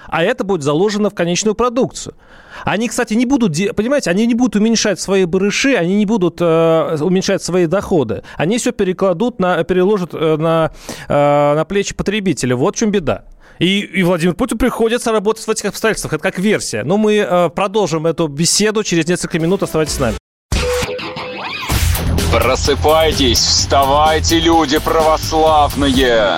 а 0.07 0.23
это 0.23 0.43
будет 0.43 0.63
заложено 0.63 1.09
в 1.09 1.15
конечную 1.15 1.55
продукцию. 1.55 2.15
Они, 2.65 2.87
кстати, 2.87 3.13
не 3.13 3.25
будут, 3.25 3.55
понимаете, 3.75 4.09
они 4.09 4.25
не 4.25 4.33
будут 4.33 4.55
уменьшать 4.55 4.99
свои 4.99 5.25
барыши, 5.25 5.75
они 5.75 5.95
не 5.95 6.05
будут 6.05 6.37
э, 6.41 6.97
уменьшать 7.01 7.43
свои 7.43 7.65
доходы. 7.67 8.23
Они 8.37 8.57
все 8.57 8.71
перекладут, 8.71 9.39
на, 9.39 9.63
переложат 9.63 10.13
э, 10.13 10.37
на, 10.37 10.71
э, 11.07 11.55
на 11.55 11.65
плечи 11.65 11.95
потребителя. 11.95 12.55
Вот 12.55 12.75
в 12.75 12.79
чем 12.79 12.91
беда. 12.91 13.25
И, 13.59 13.81
и 13.81 14.03
Владимир 14.03 14.35
Путин 14.35 14.57
приходится 14.57 15.11
работать 15.11 15.45
в 15.45 15.49
этих 15.49 15.65
обстоятельствах. 15.65 16.13
Это 16.13 16.23
как 16.23 16.39
версия. 16.39 16.83
Но 16.83 16.97
мы 16.97 17.17
э, 17.17 17.49
продолжим 17.49 18.07
эту 18.07 18.27
беседу 18.27 18.83
через 18.83 19.07
несколько 19.07 19.39
минут. 19.39 19.63
Оставайтесь 19.63 19.95
с 19.95 19.99
нами. 19.99 20.15
Просыпайтесь, 22.31 23.39
вставайте, 23.39 24.39
люди 24.39 24.77
православные! 24.77 26.37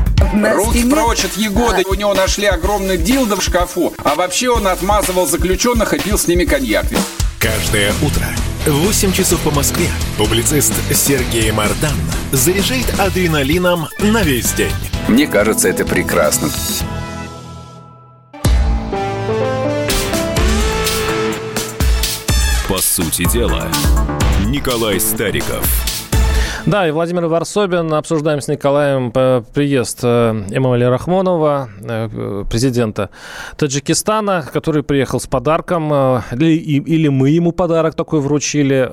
Руки 0.33 0.89
прочь 0.89 1.25
от 1.25 1.35
Егоды. 1.37 1.83
У 1.87 1.93
него 1.93 2.13
нашли 2.13 2.45
огромный 2.45 2.97
дилдо 2.97 3.35
в 3.35 3.43
шкафу. 3.43 3.93
А 4.03 4.15
вообще 4.15 4.49
он 4.49 4.67
отмазывал 4.67 5.27
заключенных 5.27 5.93
и 5.93 5.99
пил 5.99 6.17
с 6.17 6.27
ними 6.27 6.45
коньяк. 6.45 6.85
Каждое 7.39 7.91
утро 8.01 8.27
в 8.65 8.85
8 8.85 9.11
часов 9.13 9.41
по 9.41 9.51
Москве 9.51 9.87
публицист 10.17 10.73
Сергей 10.93 11.51
Мардан 11.51 11.95
заряжает 12.31 12.87
адреналином 12.99 13.87
на 13.99 14.21
весь 14.21 14.53
день. 14.53 14.71
Мне 15.07 15.25
кажется, 15.27 15.67
это 15.67 15.83
прекрасно. 15.83 16.49
По 22.69 22.77
сути 22.77 23.25
дела, 23.25 23.67
Николай 24.45 24.99
Стариков– 24.99 25.67
да, 26.65 26.87
и 26.87 26.91
Владимир 26.91 27.25
Варсобин. 27.25 27.93
Обсуждаем 27.93 28.41
с 28.41 28.47
Николаем 28.47 29.11
приезд 29.11 29.99
э, 30.03 30.43
Эммануэля 30.51 30.89
Рахмонова, 30.89 31.69
э, 31.81 32.43
президента 32.49 33.09
Таджикистана, 33.57 34.45
который 34.53 34.83
приехал 34.83 35.19
с 35.19 35.27
подарком. 35.27 35.91
Э, 35.91 36.21
или, 36.31 36.81
или 36.81 37.07
мы 37.07 37.29
ему 37.29 37.51
подарок 37.51 37.95
такой 37.95 38.21
вручили, 38.21 38.89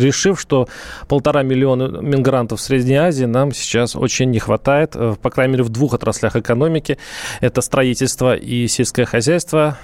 решив, 0.00 0.40
что 0.40 0.68
полтора 1.08 1.42
миллиона 1.42 2.00
мигрантов 2.00 2.60
в 2.60 2.62
Средней 2.62 2.96
Азии 2.96 3.24
нам 3.24 3.52
сейчас 3.52 3.96
очень 3.96 4.30
не 4.30 4.38
хватает, 4.38 4.96
по 5.22 5.30
крайней 5.30 5.52
мере, 5.52 5.64
в 5.64 5.70
двух 5.70 5.94
отраслях 5.94 6.36
экономики. 6.36 6.98
Это 7.40 7.60
строительство 7.62 8.36
и 8.36 8.68
сельское 8.68 9.04
хозяйство. 9.04 9.78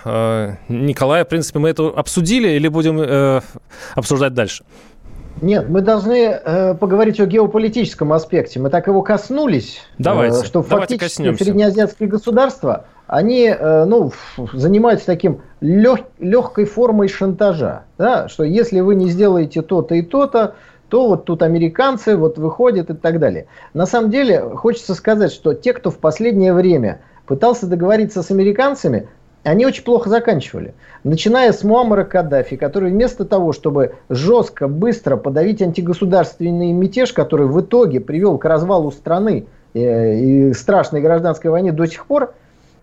Николай, 0.69 1.25
в 1.25 1.29
принципе, 1.29 1.59
мы 1.59 1.71
это 1.71 1.89
обсудили 1.89 2.49
или 2.49 2.69
будем 2.69 3.43
обсуждать 3.95 4.35
дальше? 4.35 4.65
Нет, 5.43 5.69
мы 5.69 5.81
должны 5.81 6.27
э, 6.33 6.75
поговорить 6.75 7.19
о 7.21 7.27
геополитическом 7.27 8.13
аспекте. 8.13 8.61
Мы 8.61 8.71
так 8.71 8.87
его 8.87 9.03
коснулись, 9.03 9.81
давайте, 9.99 10.41
э, 10.41 10.45
что 10.45 10.63
давайте 10.63 10.95
фактически 10.95 11.17
коснемся. 11.23 11.45
среднеазиатские 11.45 12.09
государства, 12.09 12.85
они 13.07 13.47
э, 13.47 13.85
ну, 13.87 14.13
занимаются 14.53 15.07
таким 15.07 15.41
лег, 15.61 16.01
легкой 16.19 16.67
формой 16.67 17.09
шантажа. 17.09 17.85
Да? 17.97 18.29
Что 18.29 18.45
если 18.45 18.81
вы 18.81 18.95
не 18.95 19.09
сделаете 19.09 19.63
то-то 19.63 19.95
и 19.95 20.03
то-то, 20.03 20.55
то 20.91 21.09
вот 21.09 21.25
тут 21.25 21.43
американцы 21.43 22.17
вот 22.17 22.37
выходят 22.37 22.91
и 22.91 22.95
так 22.95 23.19
далее. 23.19 23.47
На 23.73 23.87
самом 23.87 24.11
деле, 24.11 24.41
хочется 24.41 24.95
сказать, 24.95 25.33
что 25.33 25.55
те, 25.55 25.73
кто 25.73 25.91
в 25.91 25.99
последнее 25.99 26.53
время 26.53 27.01
пытался 27.27 27.67
договориться 27.67 28.23
с 28.23 28.31
американцами, 28.31 29.09
они 29.43 29.67
очень 29.67 29.85
плохо 29.85 30.11
заканчивали. 30.11 30.75
Начиная 31.03 31.53
с 31.53 31.65
Муаммара 31.65 32.05
Каддафи, 32.05 32.57
который 32.57 32.91
вместо 32.91 33.25
того, 33.25 33.53
чтобы 33.53 33.95
жестко, 34.09 34.69
быстро 34.69 35.17
подавить 35.17 35.63
антигосударственный 35.63 36.73
мятеж, 36.73 37.13
который 37.13 37.47
в 37.47 37.61
итоге 37.61 38.01
привел 38.01 38.37
к 38.39 38.45
развалу 38.45 38.91
страны 38.91 39.47
э, 39.73 40.15
и 40.15 40.53
страшной 40.53 41.01
гражданской 41.01 41.51
войне 41.51 41.73
до 41.73 41.87
сих 41.87 42.07
пор, 42.07 42.35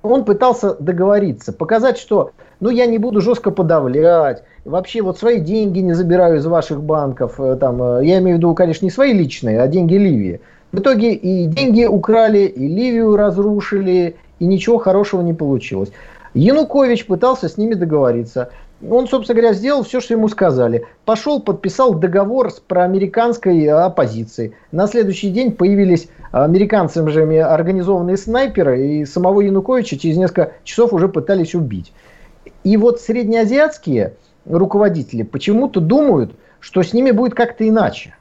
он 0.01 0.25
пытался 0.25 0.75
договориться, 0.75 1.53
показать, 1.53 1.97
что 1.97 2.31
ну 2.59 2.69
я 2.69 2.85
не 2.85 2.97
буду 2.97 3.21
жестко 3.21 3.51
подавлять, 3.51 4.43
вообще 4.65 5.01
вот 5.01 5.19
свои 5.19 5.39
деньги 5.39 5.79
не 5.79 5.93
забираю 5.93 6.37
из 6.37 6.45
ваших 6.45 6.81
банков, 6.81 7.39
э, 7.39 7.55
там, 7.59 7.81
э, 7.81 8.05
я 8.05 8.19
имею 8.19 8.37
в 8.37 8.39
виду, 8.39 8.53
конечно, 8.55 8.85
не 8.85 8.91
свои 8.91 9.13
личные, 9.13 9.61
а 9.61 9.67
деньги 9.67 9.95
Ливии. 9.95 10.41
В 10.71 10.79
итоге 10.79 11.13
и 11.13 11.45
деньги 11.45 11.85
украли, 11.85 12.39
и 12.39 12.67
Ливию 12.67 13.15
разрушили, 13.15 14.15
и 14.39 14.45
ничего 14.45 14.77
хорошего 14.77 15.21
не 15.21 15.33
получилось. 15.33 15.91
Янукович 16.37 17.07
пытался 17.07 17.49
с 17.49 17.57
ними 17.57 17.73
договориться. 17.73 18.51
Он, 18.87 19.07
собственно 19.07 19.39
говоря, 19.39 19.55
сделал 19.55 19.83
все, 19.83 19.99
что 19.99 20.13
ему 20.13 20.27
сказали. 20.27 20.85
Пошел, 21.03 21.41
подписал 21.41 21.95
договор 21.95 22.51
с 22.51 22.59
проамериканской 22.59 23.67
оппозицией. 23.67 24.53
На 24.71 24.85
следующий 24.85 25.31
день 25.31 25.51
появились 25.51 26.09
американцами 26.31 27.09
же 27.09 27.23
организованные 27.41 28.17
снайперы, 28.17 28.87
и 28.87 29.05
самого 29.05 29.41
Януковича 29.41 29.97
через 29.97 30.17
несколько 30.17 30.51
часов 30.63 30.93
уже 30.93 31.09
пытались 31.09 31.55
убить. 31.55 31.91
И 32.63 32.77
вот 32.77 33.01
среднеазиатские 33.01 34.13
руководители 34.45 35.23
почему-то 35.23 35.79
думают, 35.79 36.33
что 36.59 36.83
с 36.83 36.93
ними 36.93 37.09
будет 37.09 37.33
как-то 37.33 37.67
иначе. 37.67 38.13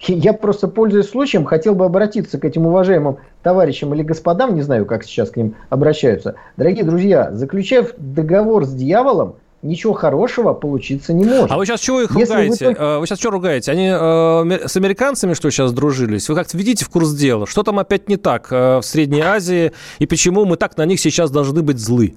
Я 0.00 0.32
просто, 0.34 0.68
пользуясь 0.68 1.08
случаем, 1.08 1.44
хотел 1.44 1.74
бы 1.74 1.84
обратиться 1.84 2.38
к 2.38 2.44
этим 2.44 2.66
уважаемым 2.66 3.16
товарищам 3.42 3.94
или 3.94 4.02
господам, 4.02 4.54
не 4.54 4.62
знаю, 4.62 4.84
как 4.84 5.04
сейчас 5.04 5.30
к 5.30 5.36
ним 5.36 5.54
обращаются. 5.70 6.34
Дорогие 6.56 6.84
друзья, 6.84 7.30
заключав 7.32 7.92
договор 7.96 8.66
с 8.66 8.72
дьяволом, 8.72 9.36
ничего 9.62 9.94
хорошего 9.94 10.52
получиться 10.52 11.12
не 11.12 11.24
может. 11.24 11.50
А 11.50 11.56
вы 11.56 11.66
сейчас 11.66 11.80
чего 11.80 12.02
их 12.02 12.14
Если 12.16 12.32
ругаете? 12.32 12.50
Вы, 12.50 12.74
только... 12.74 12.82
Э, 12.82 12.98
вы 12.98 13.06
сейчас 13.06 13.18
что 13.18 13.30
ругаете? 13.30 13.72
Они 13.72 13.88
э, 13.88 14.68
с 14.68 14.76
американцами, 14.76 15.34
что 15.34 15.50
сейчас 15.50 15.72
дружились? 15.72 16.28
Вы 16.28 16.34
как-то 16.34 16.56
введите 16.56 16.84
в 16.84 16.90
курс 16.90 17.12
дела. 17.12 17.46
Что 17.46 17.62
там 17.62 17.78
опять 17.78 18.08
не 18.08 18.16
так 18.16 18.48
э, 18.50 18.78
в 18.78 18.82
Средней 18.82 19.22
Азии? 19.22 19.72
И 19.98 20.06
почему 20.06 20.44
мы 20.44 20.56
так 20.56 20.76
на 20.76 20.84
них 20.84 21.00
сейчас 21.00 21.30
должны 21.30 21.62
быть 21.62 21.78
злы? 21.78 22.14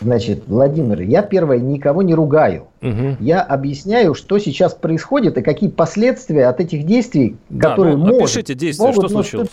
Значит, 0.00 0.44
Владимир, 0.46 1.00
я 1.00 1.22
первое 1.22 1.58
никого 1.58 2.02
не 2.02 2.14
ругаю. 2.14 2.66
Угу. 2.82 3.16
Я 3.20 3.42
объясняю, 3.42 4.14
что 4.14 4.38
сейчас 4.38 4.74
происходит 4.74 5.38
и 5.38 5.42
какие 5.42 5.70
последствия 5.70 6.46
от 6.46 6.60
этих 6.60 6.84
действий, 6.86 7.36
да, 7.48 7.70
которые 7.70 7.96
ну, 7.96 8.06
могут... 8.06 8.22
Опишите 8.22 8.54
действия, 8.54 8.86
могут, 8.86 9.04
что 9.04 9.08
случилось? 9.08 9.50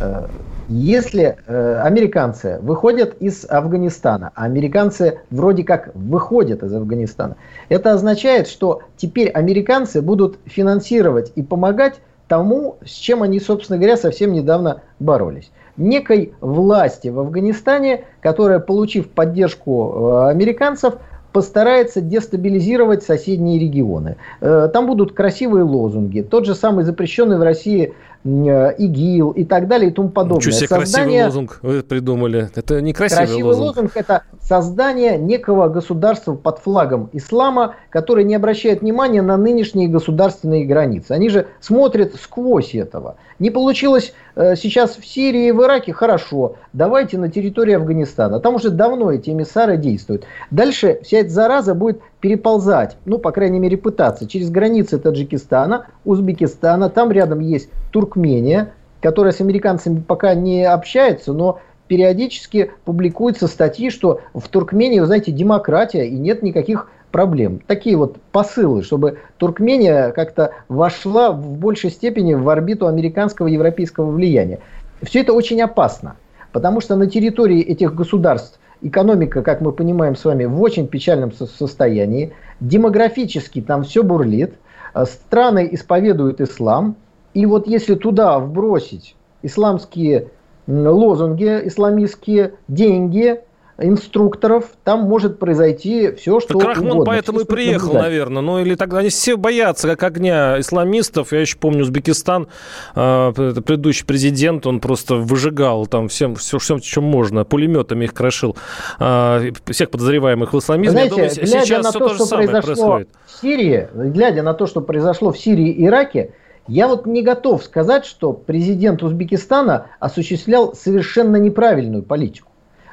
Э, 0.00 0.26
Если 0.68 1.36
э, 1.46 1.80
американцы 1.82 2.58
выходят 2.62 3.16
из 3.20 3.44
Афганистана, 3.48 4.30
а 4.34 4.44
американцы 4.44 5.20
вроде 5.30 5.64
как 5.64 5.90
выходят 5.94 6.62
из 6.62 6.72
Афганистана, 6.72 7.36
это 7.68 7.92
означает, 7.92 8.48
что 8.48 8.82
теперь 8.96 9.28
американцы 9.28 10.00
будут 10.00 10.38
финансировать 10.46 11.32
и 11.36 11.42
помогать 11.42 12.00
тому, 12.28 12.78
с 12.84 12.90
чем 12.90 13.22
они, 13.22 13.40
собственно 13.40 13.78
говоря, 13.78 13.96
совсем 13.96 14.32
недавно 14.32 14.82
боролись. 15.00 15.50
Некой 15.76 16.34
власти 16.40 17.08
в 17.08 17.20
Афганистане, 17.20 18.04
которая, 18.20 18.58
получив 18.58 19.08
поддержку 19.08 19.92
э, 19.92 20.30
американцев, 20.30 20.94
постарается 21.32 22.00
дестабилизировать 22.00 23.02
соседние 23.02 23.58
регионы. 23.58 24.16
Э, 24.40 24.68
там 24.72 24.86
будут 24.86 25.12
красивые 25.12 25.64
лозунги. 25.64 26.20
Тот 26.20 26.46
же 26.46 26.54
самый 26.54 26.84
запрещенный 26.84 27.38
в 27.38 27.42
России 27.42 27.94
ИГИЛ 28.24 29.30
и 29.30 29.44
так 29.44 29.66
далее 29.66 29.90
и 29.90 29.92
тому 29.94 30.10
подобное. 30.10 30.38
Ничего 30.38 30.52
себе 30.52 30.68
создание... 30.68 31.22
красивый 31.22 31.24
лозунг 31.24 31.58
вы 31.62 31.82
придумали. 31.82 32.50
Это 32.54 32.80
не 32.82 32.92
красивый, 32.92 33.26
красивый 33.26 33.44
лозунг. 33.44 33.76
лозунг. 33.76 33.92
это 33.94 34.24
создание 34.42 35.16
некого 35.16 35.68
государства 35.68 36.34
под 36.34 36.58
флагом 36.58 37.08
ислама, 37.12 37.76
которое 37.88 38.24
не 38.24 38.34
обращает 38.34 38.82
внимания 38.82 39.22
на 39.22 39.38
нынешние 39.38 39.88
государственные 39.88 40.66
границы. 40.66 41.12
Они 41.12 41.30
же 41.30 41.46
смотрят 41.60 42.14
сквозь 42.16 42.74
этого. 42.74 43.16
Не 43.38 43.50
получилось 43.50 44.12
э, 44.36 44.54
сейчас 44.54 44.96
в 44.96 45.06
Сирии 45.06 45.48
и 45.48 45.52
в 45.52 45.62
Ираке, 45.62 45.94
хорошо, 45.94 46.56
давайте 46.74 47.16
на 47.16 47.30
территории 47.30 47.74
Афганистана. 47.74 48.38
Там 48.38 48.56
уже 48.56 48.68
давно 48.68 49.12
эти 49.12 49.30
эмиссары 49.30 49.78
действуют. 49.78 50.24
Дальше 50.50 51.00
вся 51.02 51.18
эта 51.20 51.30
зараза 51.30 51.74
будет 51.74 52.02
переползать, 52.20 52.96
ну, 53.04 53.18
по 53.18 53.32
крайней 53.32 53.58
мере, 53.58 53.76
пытаться, 53.76 54.28
через 54.28 54.50
границы 54.50 54.98
Таджикистана, 54.98 55.86
Узбекистана, 56.04 56.90
там 56.90 57.10
рядом 57.10 57.40
есть 57.40 57.70
Туркмения, 57.90 58.72
которая 59.00 59.32
с 59.32 59.40
американцами 59.40 60.00
пока 60.00 60.34
не 60.34 60.64
общается, 60.64 61.32
но 61.32 61.60
периодически 61.88 62.70
публикуются 62.84 63.48
статьи, 63.48 63.90
что 63.90 64.20
в 64.34 64.48
Туркмении, 64.48 65.00
вы 65.00 65.06
знаете, 65.06 65.32
демократия 65.32 66.06
и 66.06 66.14
нет 66.14 66.42
никаких 66.42 66.88
проблем. 67.10 67.60
Такие 67.66 67.96
вот 67.96 68.18
посылы, 68.30 68.82
чтобы 68.82 69.18
Туркмения 69.38 70.12
как-то 70.12 70.52
вошла 70.68 71.32
в 71.32 71.58
большей 71.58 71.90
степени 71.90 72.34
в 72.34 72.48
орбиту 72.48 72.86
американского 72.86 73.48
и 73.48 73.54
европейского 73.54 74.10
влияния. 74.10 74.60
Все 75.02 75.22
это 75.22 75.32
очень 75.32 75.60
опасно, 75.62 76.16
потому 76.52 76.80
что 76.80 76.94
на 76.94 77.06
территории 77.08 77.60
этих 77.60 77.94
государств 77.94 78.60
экономика, 78.82 79.42
как 79.42 79.60
мы 79.60 79.72
понимаем 79.72 80.16
с 80.16 80.24
вами, 80.24 80.44
в 80.44 80.60
очень 80.60 80.88
печальном 80.88 81.32
состоянии, 81.32 82.32
демографически 82.60 83.60
там 83.60 83.84
все 83.84 84.02
бурлит, 84.02 84.54
э, 84.94 85.04
страны 85.04 85.68
исповедуют 85.72 86.40
ислам, 86.40 86.96
и 87.34 87.46
вот 87.46 87.66
если 87.66 87.94
туда 87.94 88.38
вбросить 88.38 89.14
исламские 89.42 90.28
лозунги, 90.66 91.60
исламистские 91.64 92.54
деньги, 92.68 93.40
инструкторов, 93.80 94.66
там 94.84 95.02
может 95.02 95.38
произойти 95.38 96.12
все, 96.12 96.40
что 96.40 96.58
так 96.58 96.68
Рахмон 96.68 96.92
угодно. 96.92 97.04
поэтому 97.06 97.40
и 97.40 97.44
приехал, 97.44 97.88
наблюдать. 97.88 98.02
наверное. 98.10 98.42
Ну 98.42 98.58
или 98.58 98.74
тогда 98.74 98.98
они 98.98 99.08
все 99.08 99.36
боятся, 99.36 99.88
как 99.88 100.02
огня 100.02 100.60
исламистов. 100.60 101.32
Я 101.32 101.40
еще 101.40 101.56
помню 101.56 101.82
Узбекистан, 101.82 102.48
э, 102.94 103.32
предыдущий 103.34 104.06
президент, 104.06 104.66
он 104.66 104.80
просто 104.80 105.16
выжигал 105.16 105.86
там 105.86 106.08
всем, 106.08 106.34
все, 106.36 106.58
все, 106.58 106.78
чем 106.78 107.04
можно, 107.04 107.44
пулеметами 107.44 108.04
их 108.04 108.14
крошил, 108.14 108.56
э, 108.98 109.50
всех 109.66 109.90
подозреваемых 109.90 110.52
в 110.52 110.58
исламизме. 110.58 110.90
Знаете, 110.92 111.10
думаю, 111.10 111.30
сейчас 111.30 111.84
на 111.84 111.92
то, 111.92 111.98
то 111.98 112.14
что 112.14 112.26
произошло 112.26 112.62
происходит. 112.62 113.08
в 113.26 113.40
Сирии, 113.40 113.88
глядя 113.94 114.42
на 114.42 114.54
то, 114.54 114.66
что 114.66 114.80
произошло 114.80 115.32
в 115.32 115.38
Сирии 115.38 115.70
и 115.70 115.86
Ираке, 115.86 116.34
я 116.66 116.86
вот 116.86 117.06
не 117.06 117.22
готов 117.22 117.64
сказать, 117.64 118.04
что 118.04 118.32
президент 118.32 119.02
Узбекистана 119.02 119.86
осуществлял 119.98 120.74
совершенно 120.74 121.36
неправильную 121.36 122.02
политику. 122.02 122.49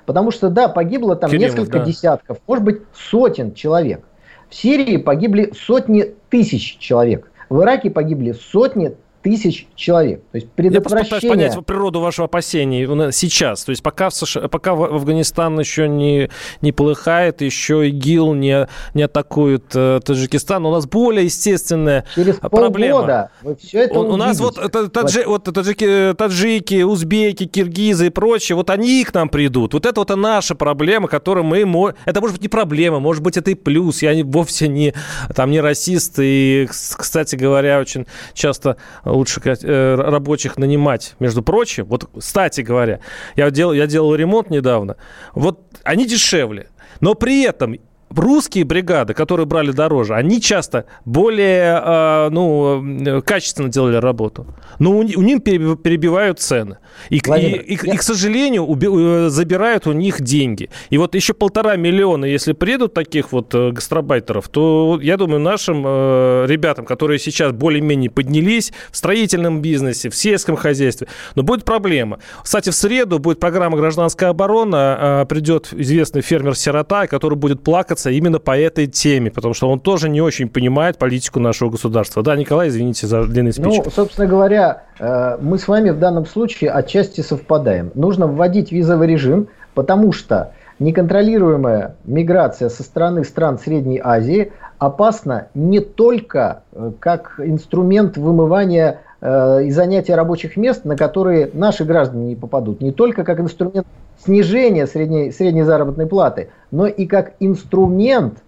Потому 0.07 0.31
что, 0.31 0.49
да, 0.49 0.69
погибло 0.69 1.17
там 1.17 1.29
Кириллов, 1.29 1.51
несколько 1.51 1.79
да. 1.79 1.85
десятков, 1.85 2.37
может 2.47 2.63
быть, 2.63 2.81
сотен 2.93 3.53
человек. 3.53 4.05
В 4.49 4.55
Сирии 4.55 4.95
погибли 4.95 5.51
сотни 5.53 6.15
тысяч 6.29 6.77
человек. 6.79 7.29
В 7.49 7.61
Ираке 7.61 7.91
погибли 7.91 8.31
сотни 8.31 8.95
тысяч 9.27 9.67
человек. 9.75 10.21
То 10.31 10.37
есть 10.37 10.49
предотвращение... 10.51 11.09
Я 11.11 11.19
пытаюсь 11.19 11.53
понять 11.53 11.65
природу 11.65 11.99
вашего 11.99 12.25
опасений 12.25 12.85
сейчас. 13.11 13.63
То 13.63 13.71
есть 13.71 13.83
пока, 13.83 14.09
в 14.09 14.13
США, 14.13 14.47
пока 14.47 14.73
в 14.73 14.83
Афганистан 14.83 15.59
еще 15.59 15.87
не, 15.89 16.29
не 16.61 16.71
полыхает, 16.71 17.41
еще 17.41 17.87
ИГИЛ 17.89 18.33
не, 18.33 18.67
не 18.93 19.03
атакует 19.03 19.65
э, 19.75 19.99
Таджикистан, 20.03 20.65
у 20.65 20.71
нас 20.71 20.87
более 20.87 21.25
естественная 21.25 22.05
Через 22.15 22.35
проблема. 22.35 22.99
Полгода 22.99 23.29
вы 23.41 23.55
все 23.55 23.79
это 23.83 23.99
у, 23.99 24.13
у 24.13 24.15
нас 24.15 24.39
вот, 24.39 24.55
таджи, 24.91 25.23
вот 25.25 25.43
таджики, 25.43 26.13
таджики, 26.15 26.83
узбеки, 26.83 27.45
киргизы 27.45 28.07
и 28.07 28.09
прочие, 28.09 28.55
вот 28.55 28.69
они 28.69 29.03
к 29.03 29.13
нам 29.13 29.29
придут. 29.29 29.73
Вот 29.73 29.85
это 29.85 30.01
вот 30.01 30.15
наша 30.15 30.55
проблема, 30.55 31.07
которую 31.07 31.43
мы... 31.43 31.95
Это 32.05 32.21
может 32.21 32.35
быть 32.35 32.43
не 32.43 32.49
проблема, 32.49 32.99
может 32.99 33.23
быть 33.23 33.37
это 33.37 33.51
и 33.51 33.55
плюс. 33.55 34.01
Я 34.01 34.13
вовсе 34.23 34.67
не, 34.67 34.93
там, 35.35 35.51
не 35.51 35.59
расист. 35.59 36.15
И, 36.19 36.67
кстати 36.69 37.35
говоря, 37.35 37.79
очень 37.79 38.07
часто 38.33 38.77
лучше 39.17 39.41
э, 39.45 39.95
рабочих 39.95 40.57
нанимать, 40.57 41.15
между 41.19 41.41
прочим. 41.41 41.85
Вот, 41.85 42.09
кстати 42.17 42.61
говоря, 42.61 42.99
я 43.35 43.51
делал, 43.51 43.73
я 43.73 43.87
делал 43.87 44.15
ремонт 44.15 44.49
недавно. 44.49 44.95
Вот 45.33 45.59
они 45.83 46.05
дешевле. 46.05 46.67
Но 46.99 47.13
при 47.13 47.43
этом 47.43 47.75
русские 48.09 48.63
бригады, 48.63 49.13
которые 49.13 49.45
брали 49.45 49.71
дороже, 49.71 50.13
они 50.15 50.41
часто 50.41 50.85
более 51.05 51.81
э, 51.83 52.29
ну, 52.31 53.21
качественно 53.25 53.69
делали 53.69 53.97
работу. 53.97 54.45
Но 54.79 54.91
у, 54.91 54.99
у 54.99 55.21
них 55.21 55.43
перебивают 55.43 56.39
цены. 56.39 56.77
И, 57.09 57.21
Владимир, 57.25 57.61
и, 57.61 57.73
и, 57.73 57.79
я... 57.83 57.93
и, 57.93 57.97
к 57.97 58.03
сожалению, 58.03 58.63
уби, 58.63 58.87
э, 58.89 59.29
забирают 59.29 59.87
у 59.87 59.93
них 59.93 60.21
деньги. 60.21 60.69
И 60.89 60.97
вот 60.97 61.15
еще 61.15 61.33
полтора 61.33 61.75
миллиона, 61.75 62.25
если 62.25 62.53
придут 62.53 62.93
таких 62.93 63.31
вот 63.31 63.53
э, 63.53 63.71
гастробайтеров, 63.71 64.47
то 64.49 64.99
я 65.01 65.17
думаю, 65.17 65.39
нашим 65.39 65.83
э, 65.85 66.45
ребятам, 66.47 66.85
которые 66.85 67.19
сейчас 67.19 67.51
более-менее 67.51 68.09
поднялись 68.09 68.71
в 68.91 68.97
строительном 68.97 69.61
бизнесе, 69.61 70.09
в 70.09 70.15
сельском 70.15 70.55
хозяйстве, 70.55 71.07
но 71.35 71.43
будет 71.43 71.65
проблема. 71.65 72.19
Кстати, 72.43 72.69
в 72.69 72.75
среду 72.75 73.19
будет 73.19 73.39
программа 73.39 73.77
«Гражданская 73.77 74.29
оборона», 74.29 75.23
э, 75.23 75.25
придет 75.27 75.69
известный 75.73 76.21
фермер-сирота, 76.21 77.07
который 77.07 77.35
будет 77.35 77.63
плакать 77.63 77.96
откликаться 77.97 78.09
именно 78.09 78.39
по 78.39 78.57
этой 78.57 78.87
теме, 78.87 79.31
потому 79.31 79.53
что 79.53 79.69
он 79.69 79.79
тоже 79.79 80.09
не 80.09 80.21
очень 80.21 80.49
понимает 80.49 80.97
политику 80.97 81.39
нашего 81.39 81.69
государства. 81.69 82.23
Да, 82.23 82.35
Николай, 82.35 82.69
извините 82.69 83.07
за 83.07 83.25
длинный 83.25 83.53
спич. 83.53 83.81
Ну, 83.83 83.91
собственно 83.91 84.27
говоря, 84.27 84.83
э, 84.99 85.37
мы 85.41 85.57
с 85.57 85.67
вами 85.67 85.89
в 85.89 85.99
данном 85.99 86.25
случае 86.25 86.71
отчасти 86.71 87.21
совпадаем. 87.21 87.91
Нужно 87.95 88.27
вводить 88.27 88.71
визовый 88.71 89.07
режим, 89.07 89.47
потому 89.73 90.11
что 90.11 90.51
неконтролируемая 90.79 91.95
миграция 92.05 92.69
со 92.69 92.83
стороны 92.83 93.23
стран 93.23 93.57
Средней 93.57 93.99
Азии 94.03 94.51
опасна 94.79 95.47
не 95.55 95.79
только 95.79 96.61
э, 96.71 96.91
как 96.99 97.39
инструмент 97.43 98.17
вымывания 98.17 98.99
э, 99.21 99.63
и 99.65 99.71
занятия 99.71 100.15
рабочих 100.15 100.57
мест, 100.57 100.85
на 100.85 100.95
которые 100.95 101.49
наши 101.53 101.83
граждане 101.83 102.27
не 102.27 102.35
попадут, 102.35 102.81
не 102.81 102.91
только 102.91 103.23
как 103.23 103.39
инструмент 103.39 103.87
снижения 104.23 104.87
средней, 104.87 105.31
средней 105.31 105.63
заработной 105.63 106.07
платы, 106.07 106.49
но 106.71 106.87
и 106.87 107.05
как 107.05 107.33
инструмент 107.39 108.39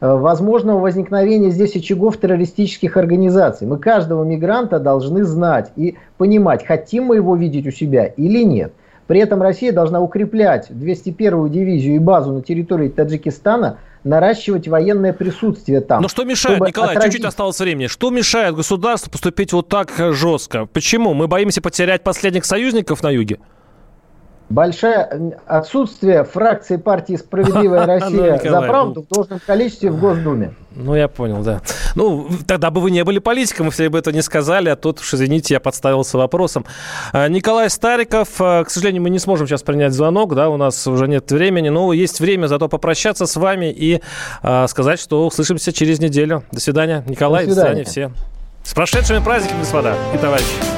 э, 0.00 0.12
возможного 0.12 0.80
возникновения 0.80 1.50
здесь 1.50 1.76
очагов 1.76 2.16
террористических 2.18 2.96
организаций. 2.96 3.66
Мы 3.66 3.78
каждого 3.78 4.24
мигранта 4.24 4.78
должны 4.78 5.24
знать 5.24 5.70
и 5.76 5.96
понимать, 6.16 6.66
хотим 6.66 7.04
мы 7.04 7.16
его 7.16 7.36
видеть 7.36 7.66
у 7.66 7.70
себя 7.70 8.06
или 8.06 8.42
нет. 8.42 8.72
При 9.06 9.20
этом 9.20 9.40
Россия 9.40 9.72
должна 9.72 10.02
укреплять 10.02 10.70
201-ю 10.70 11.48
дивизию 11.48 11.96
и 11.96 11.98
базу 11.98 12.32
на 12.32 12.42
территории 12.42 12.88
Таджикистана, 12.88 13.78
наращивать 14.04 14.68
военное 14.68 15.12
присутствие 15.12 15.80
там. 15.80 16.02
Но 16.02 16.08
что 16.08 16.24
мешает, 16.24 16.60
Николай, 16.60 16.90
отразить... 16.90 17.12
чуть-чуть 17.12 17.28
осталось 17.28 17.58
времени, 17.58 17.86
что 17.86 18.10
мешает 18.10 18.54
государству 18.54 19.10
поступить 19.10 19.52
вот 19.52 19.68
так 19.68 19.90
жестко? 20.12 20.66
Почему? 20.66 21.14
Мы 21.14 21.26
боимся 21.26 21.62
потерять 21.62 22.02
последних 22.02 22.44
союзников 22.44 23.02
на 23.02 23.10
юге? 23.10 23.38
Большое 24.48 25.36
отсутствие 25.46 26.24
фракции 26.24 26.76
партии 26.76 27.16
«Справедливая 27.16 27.80
ну, 27.86 27.86
Россия» 27.86 28.38
за 28.38 28.62
правду 28.62 29.02
в 29.08 29.14
должном 29.14 29.40
количестве 29.40 29.90
в 29.90 30.00
Госдуме. 30.00 30.54
Ну, 30.74 30.94
я 30.94 31.08
понял, 31.08 31.42
да. 31.42 31.60
Ну, 31.96 32.28
тогда 32.46 32.70
бы 32.70 32.80
вы 32.80 32.90
не 32.90 33.02
были 33.02 33.18
политиком, 33.18 33.66
если 33.66 33.88
бы 33.88 33.98
это 33.98 34.12
не 34.12 34.22
сказали, 34.22 34.68
а 34.68 34.76
тут 34.76 35.00
уж, 35.00 35.14
извините, 35.14 35.54
я 35.54 35.60
подставился 35.60 36.18
вопросом. 36.18 36.64
А, 37.12 37.28
Николай 37.28 37.68
Стариков, 37.68 38.28
а, 38.38 38.64
к 38.64 38.70
сожалению, 38.70 39.02
мы 39.02 39.10
не 39.10 39.18
сможем 39.18 39.46
сейчас 39.46 39.62
принять 39.62 39.92
звонок, 39.92 40.34
да, 40.34 40.48
у 40.48 40.56
нас 40.56 40.86
уже 40.86 41.08
нет 41.08 41.30
времени, 41.32 41.68
но 41.68 41.92
есть 41.92 42.20
время 42.20 42.46
зато 42.46 42.68
попрощаться 42.68 43.26
с 43.26 43.36
вами 43.36 43.72
и 43.72 44.00
а, 44.42 44.68
сказать, 44.68 45.00
что 45.00 45.26
услышимся 45.26 45.72
через 45.72 45.98
неделю. 45.98 46.44
До 46.52 46.60
свидания. 46.60 47.02
Николай, 47.06 47.46
до 47.46 47.54
свидания, 47.54 47.84
до 47.84 47.90
свидания 47.90 48.12
все. 48.12 48.28
С 48.62 48.74
прошедшими 48.74 49.18
праздниками, 49.18 49.60
господа 49.60 49.94
и 50.14 50.18
товарищи. 50.18 50.77